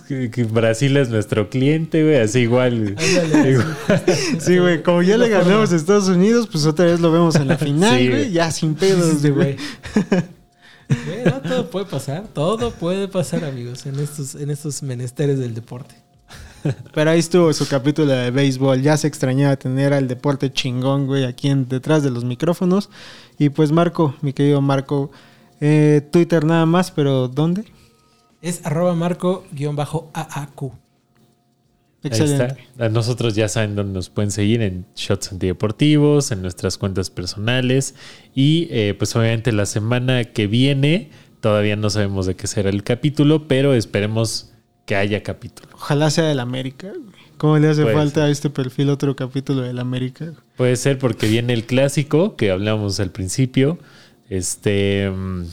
Brasil 0.51 0.97
es 0.97 1.09
nuestro 1.09 1.49
cliente, 1.49 2.03
güey. 2.03 2.17
Así 2.17 2.41
igual. 2.41 2.95
Ándale, 2.95 3.51
Igual. 3.53 3.77
Sí, 4.39 4.57
güey, 4.59 4.83
como 4.83 5.01
ya 5.01 5.17
le 5.17 5.27
ganamos 5.27 5.73
a 5.73 5.75
Estados 5.75 6.07
Unidos, 6.07 6.47
pues 6.51 6.67
otra 6.67 6.85
vez 6.85 6.99
lo 6.99 7.11
vemos 7.11 7.35
en 7.37 7.47
la 7.47 7.57
final, 7.57 8.07
güey, 8.07 8.31
ya 8.31 8.51
sin 8.51 8.75
pedos, 8.75 9.19
Sí, 9.19 9.29
güey. 9.29 9.55
Güey. 11.05 11.23
Güey, 11.23 11.25
no, 11.25 11.41
todo 11.41 11.69
puede 11.69 11.85
pasar, 11.85 12.27
todo 12.33 12.71
puede 12.71 13.07
pasar, 13.07 13.43
amigos, 13.45 13.85
en 13.85 13.99
estos, 13.99 14.35
en 14.35 14.49
estos 14.49 14.83
menesteres 14.83 15.39
del 15.39 15.53
deporte. 15.53 15.95
Pero 16.93 17.09
ahí 17.09 17.19
estuvo 17.19 17.51
su 17.53 17.67
capítulo 17.67 18.11
de 18.11 18.31
béisbol, 18.31 18.81
ya 18.81 18.95
se 18.97 19.07
extrañaba 19.07 19.55
tener 19.55 19.93
al 19.93 20.07
deporte 20.07 20.51
chingón, 20.51 21.07
güey, 21.07 21.25
aquí 21.25 21.49
en, 21.49 21.67
detrás 21.67 22.03
de 22.03 22.11
los 22.11 22.23
micrófonos. 22.23 22.89
Y 23.37 23.49
pues 23.49 23.71
Marco, 23.71 24.15
mi 24.21 24.33
querido 24.33 24.61
Marco, 24.61 25.11
eh, 25.59 26.07
Twitter 26.11 26.45
nada 26.45 26.65
más, 26.65 26.91
pero 26.91 27.27
¿dónde? 27.27 27.65
Es 28.41 28.65
arroba 28.65 28.95
marco-AAQ. 28.95 30.71
Ahí 32.03 32.09
Excelente. 32.09 32.57
está. 32.59 32.85
A 32.85 32.89
nosotros 32.89 33.35
ya 33.35 33.47
saben 33.47 33.75
dónde 33.75 33.93
nos 33.93 34.09
pueden 34.09 34.31
seguir 34.31 34.61
en 34.61 34.85
Shots 34.95 35.31
Antideportivos, 35.33 36.31
en 36.31 36.41
nuestras 36.41 36.77
cuentas 36.77 37.09
personales. 37.09 37.93
Y 38.33 38.67
eh, 38.71 38.95
pues 38.97 39.15
obviamente 39.15 39.51
la 39.51 39.67
semana 39.67 40.23
que 40.23 40.47
viene, 40.47 41.11
todavía 41.41 41.75
no 41.75 41.89
sabemos 41.89 42.25
de 42.25 42.35
qué 42.35 42.47
será 42.47 42.69
el 42.69 42.83
capítulo, 42.83 43.47
pero 43.47 43.75
esperemos 43.75 44.51
que 44.85 44.95
haya 44.95 45.21
capítulo. 45.21 45.69
Ojalá 45.73 46.09
sea 46.09 46.25
del 46.25 46.39
América. 46.39 46.91
¿Cómo 47.37 47.57
le 47.57 47.69
hace 47.69 47.91
falta 47.91 48.25
a 48.25 48.29
este 48.29 48.51
perfil 48.51 48.89
otro 48.89 49.15
capítulo 49.15 49.61
del 49.61 49.79
América? 49.79 50.33
Puede 50.57 50.75
ser 50.75 50.99
porque 50.99 51.27
viene 51.27 51.53
el 51.53 51.65
clásico 51.65 52.35
que 52.35 52.51
hablamos 52.51 52.99
al 52.99 53.09
principio. 53.09 53.79
Este, 54.29 55.09
mm, 55.09 55.45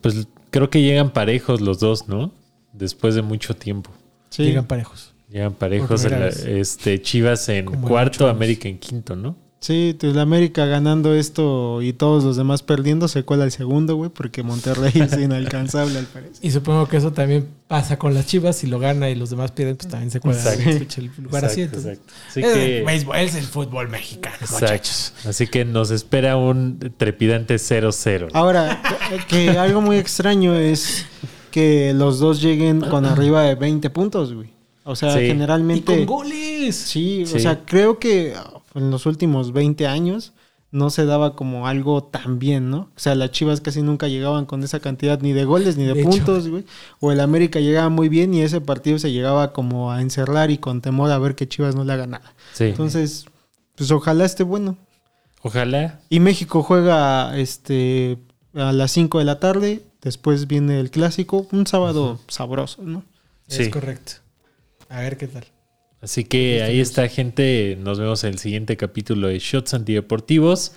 pues 0.00 0.28
creo 0.50 0.70
que 0.70 0.82
llegan 0.82 1.12
parejos 1.12 1.60
los 1.60 1.80
dos, 1.80 2.06
¿no? 2.08 2.32
Después 2.72 3.16
de 3.16 3.22
mucho 3.22 3.54
tiempo. 3.56 3.90
Sí. 4.30 4.44
Llegan 4.44 4.66
parejos. 4.66 5.07
Llegan 5.30 5.52
parejos. 5.54 6.04
En 6.04 6.12
la- 6.20 6.28
este, 6.28 7.00
Chivas 7.02 7.48
en 7.48 7.66
cuarto. 7.66 8.28
América 8.28 8.68
en 8.68 8.78
quinto, 8.78 9.14
¿no? 9.16 9.36
Sí, 9.60 9.96
pues 9.98 10.14
la 10.14 10.22
América 10.22 10.66
ganando 10.66 11.12
esto 11.16 11.82
y 11.82 11.92
todos 11.92 12.22
los 12.22 12.36
demás 12.36 12.62
perdiendo 12.62 13.08
se 13.08 13.24
cuela 13.24 13.42
el 13.42 13.50
segundo, 13.50 13.96
güey, 13.96 14.08
porque 14.08 14.44
Monterrey 14.44 14.92
es 14.94 15.12
inalcanzable 15.20 15.98
al 15.98 16.04
parecer. 16.06 16.36
Y 16.42 16.52
supongo 16.52 16.86
que 16.86 16.96
eso 16.98 17.12
también 17.12 17.48
pasa 17.66 17.98
con 17.98 18.14
las 18.14 18.26
chivas. 18.26 18.54
Si 18.54 18.68
lo 18.68 18.78
gana 18.78 19.10
y 19.10 19.16
los 19.16 19.30
demás 19.30 19.50
pierden, 19.50 19.76
pues 19.76 19.88
también 19.88 20.12
se 20.12 20.20
cuela 20.20 20.38
Exacto. 20.38 21.00
el 21.00 21.10
lugar 21.24 21.44
así. 21.44 21.62
Exacto, 21.62 21.88
entonces. 21.88 21.98
exacto. 21.98 22.14
Así 22.28 22.40
es, 22.40 22.54
que- 22.54 22.78
el 22.78 22.84
béisbol, 22.84 23.16
es 23.16 23.34
el 23.34 23.44
fútbol 23.44 23.88
mexicano, 23.88 24.36
Exacto. 24.40 24.64
muchachos. 24.64 25.12
Así 25.26 25.46
que 25.48 25.64
nos 25.64 25.90
espera 25.90 26.36
un 26.36 26.78
trepidante 26.96 27.56
0-0. 27.58 28.28
Ahora, 28.34 28.80
que 29.28 29.50
algo 29.50 29.80
muy 29.80 29.96
extraño 29.96 30.54
es 30.54 31.04
que 31.50 31.92
los 31.94 32.20
dos 32.20 32.40
lleguen 32.40 32.80
con 32.80 33.04
arriba 33.06 33.42
de 33.42 33.56
20 33.56 33.90
puntos, 33.90 34.32
güey. 34.34 34.56
O 34.88 34.96
sea, 34.96 35.12
Sí. 35.12 35.20
Y 35.20 35.26
generalmente... 35.26 35.84
con 35.84 36.06
goles. 36.06 36.74
Sí, 36.74 37.24
o 37.24 37.38
sea, 37.38 37.64
creo 37.64 37.98
que 37.98 38.34
en 38.74 38.90
los 38.90 39.04
últimos 39.04 39.52
20 39.52 39.86
años 39.86 40.32
no 40.70 40.90
se 40.90 41.04
daba 41.04 41.34
como 41.34 41.66
algo 41.66 42.04
tan 42.04 42.38
bien, 42.38 42.70
¿no? 42.70 42.90
O 42.94 42.98
sea, 42.98 43.14
las 43.14 43.30
Chivas 43.30 43.60
casi 43.60 43.82
nunca 43.82 44.08
llegaban 44.08 44.46
con 44.46 44.62
esa 44.62 44.80
cantidad 44.80 45.20
ni 45.20 45.32
de 45.32 45.44
goles 45.44 45.76
ni 45.76 45.84
de, 45.84 46.02
puntos, 46.02 46.48
güey. 46.48 46.64
O 47.00 47.12
el 47.12 47.20
América 47.20 47.60
llegaba 47.60 47.88
muy 47.88 48.08
bien 48.08 48.32
y 48.32 48.42
ese 48.42 48.60
partido 48.60 48.98
se 48.98 49.12
llegaba 49.12 49.52
como 49.52 49.92
a 49.92 50.00
encerrar 50.00 50.50
y 50.50 50.58
con 50.58 50.80
temor 50.80 51.10
a 51.10 51.18
ver 51.18 51.34
que 51.34 51.48
Chivas 51.48 51.74
no 51.74 51.84
le 51.84 51.92
haga 51.92 52.06
nada. 52.06 52.34
Sí. 52.52 52.64
Entonces, 52.64 53.26
pues 53.76 53.90
ojalá 53.90 54.24
esté 54.24 54.42
bueno. 54.42 54.76
Ojalá. 55.42 56.00
Y 56.08 56.20
México 56.20 56.62
juega 56.62 57.36
este 57.38 58.18
a 58.54 58.72
las 58.72 58.90
5 58.92 59.18
de 59.18 59.24
la 59.24 59.38
tarde, 59.38 59.82
después 60.02 60.46
viene 60.46 60.80
el 60.80 60.90
clásico, 60.90 61.46
un 61.52 61.66
sábado 61.66 62.18
sabroso, 62.28 62.82
¿no? 62.82 63.04
Sí. 63.46 63.62
Es 63.62 63.68
correcto. 63.68 64.14
A 64.88 65.00
ver 65.00 65.16
qué 65.16 65.28
tal. 65.28 65.44
Así 66.00 66.24
que 66.24 66.62
ahí 66.62 66.80
está, 66.80 67.08
gente. 67.08 67.76
Nos 67.80 67.98
vemos 67.98 68.22
en 68.24 68.30
el 68.30 68.38
siguiente 68.38 68.76
capítulo 68.76 69.28
de 69.28 69.38
Shots 69.38 69.74
Antideportivos. 69.74 70.72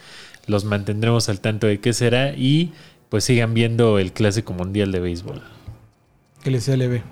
Los 0.48 0.66
mantendremos 0.66 1.30
al 1.30 1.40
tanto 1.40 1.68
de 1.68 1.80
qué 1.80 1.94
será 1.94 2.34
y 2.36 2.74
pues 3.10 3.26
sigan 3.26 3.54
viendo 3.54 4.00
el 4.00 4.14
Clásico 4.14 4.54
Mundial 4.54 4.92
de 4.92 5.00
Béisbol. 5.00 5.42
Que 6.44 6.50
les 6.50 6.64
sea 6.64 6.78
leve. 6.78 7.04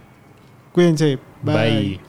Cuídense. 0.74 1.20
Bye. 1.44 2.00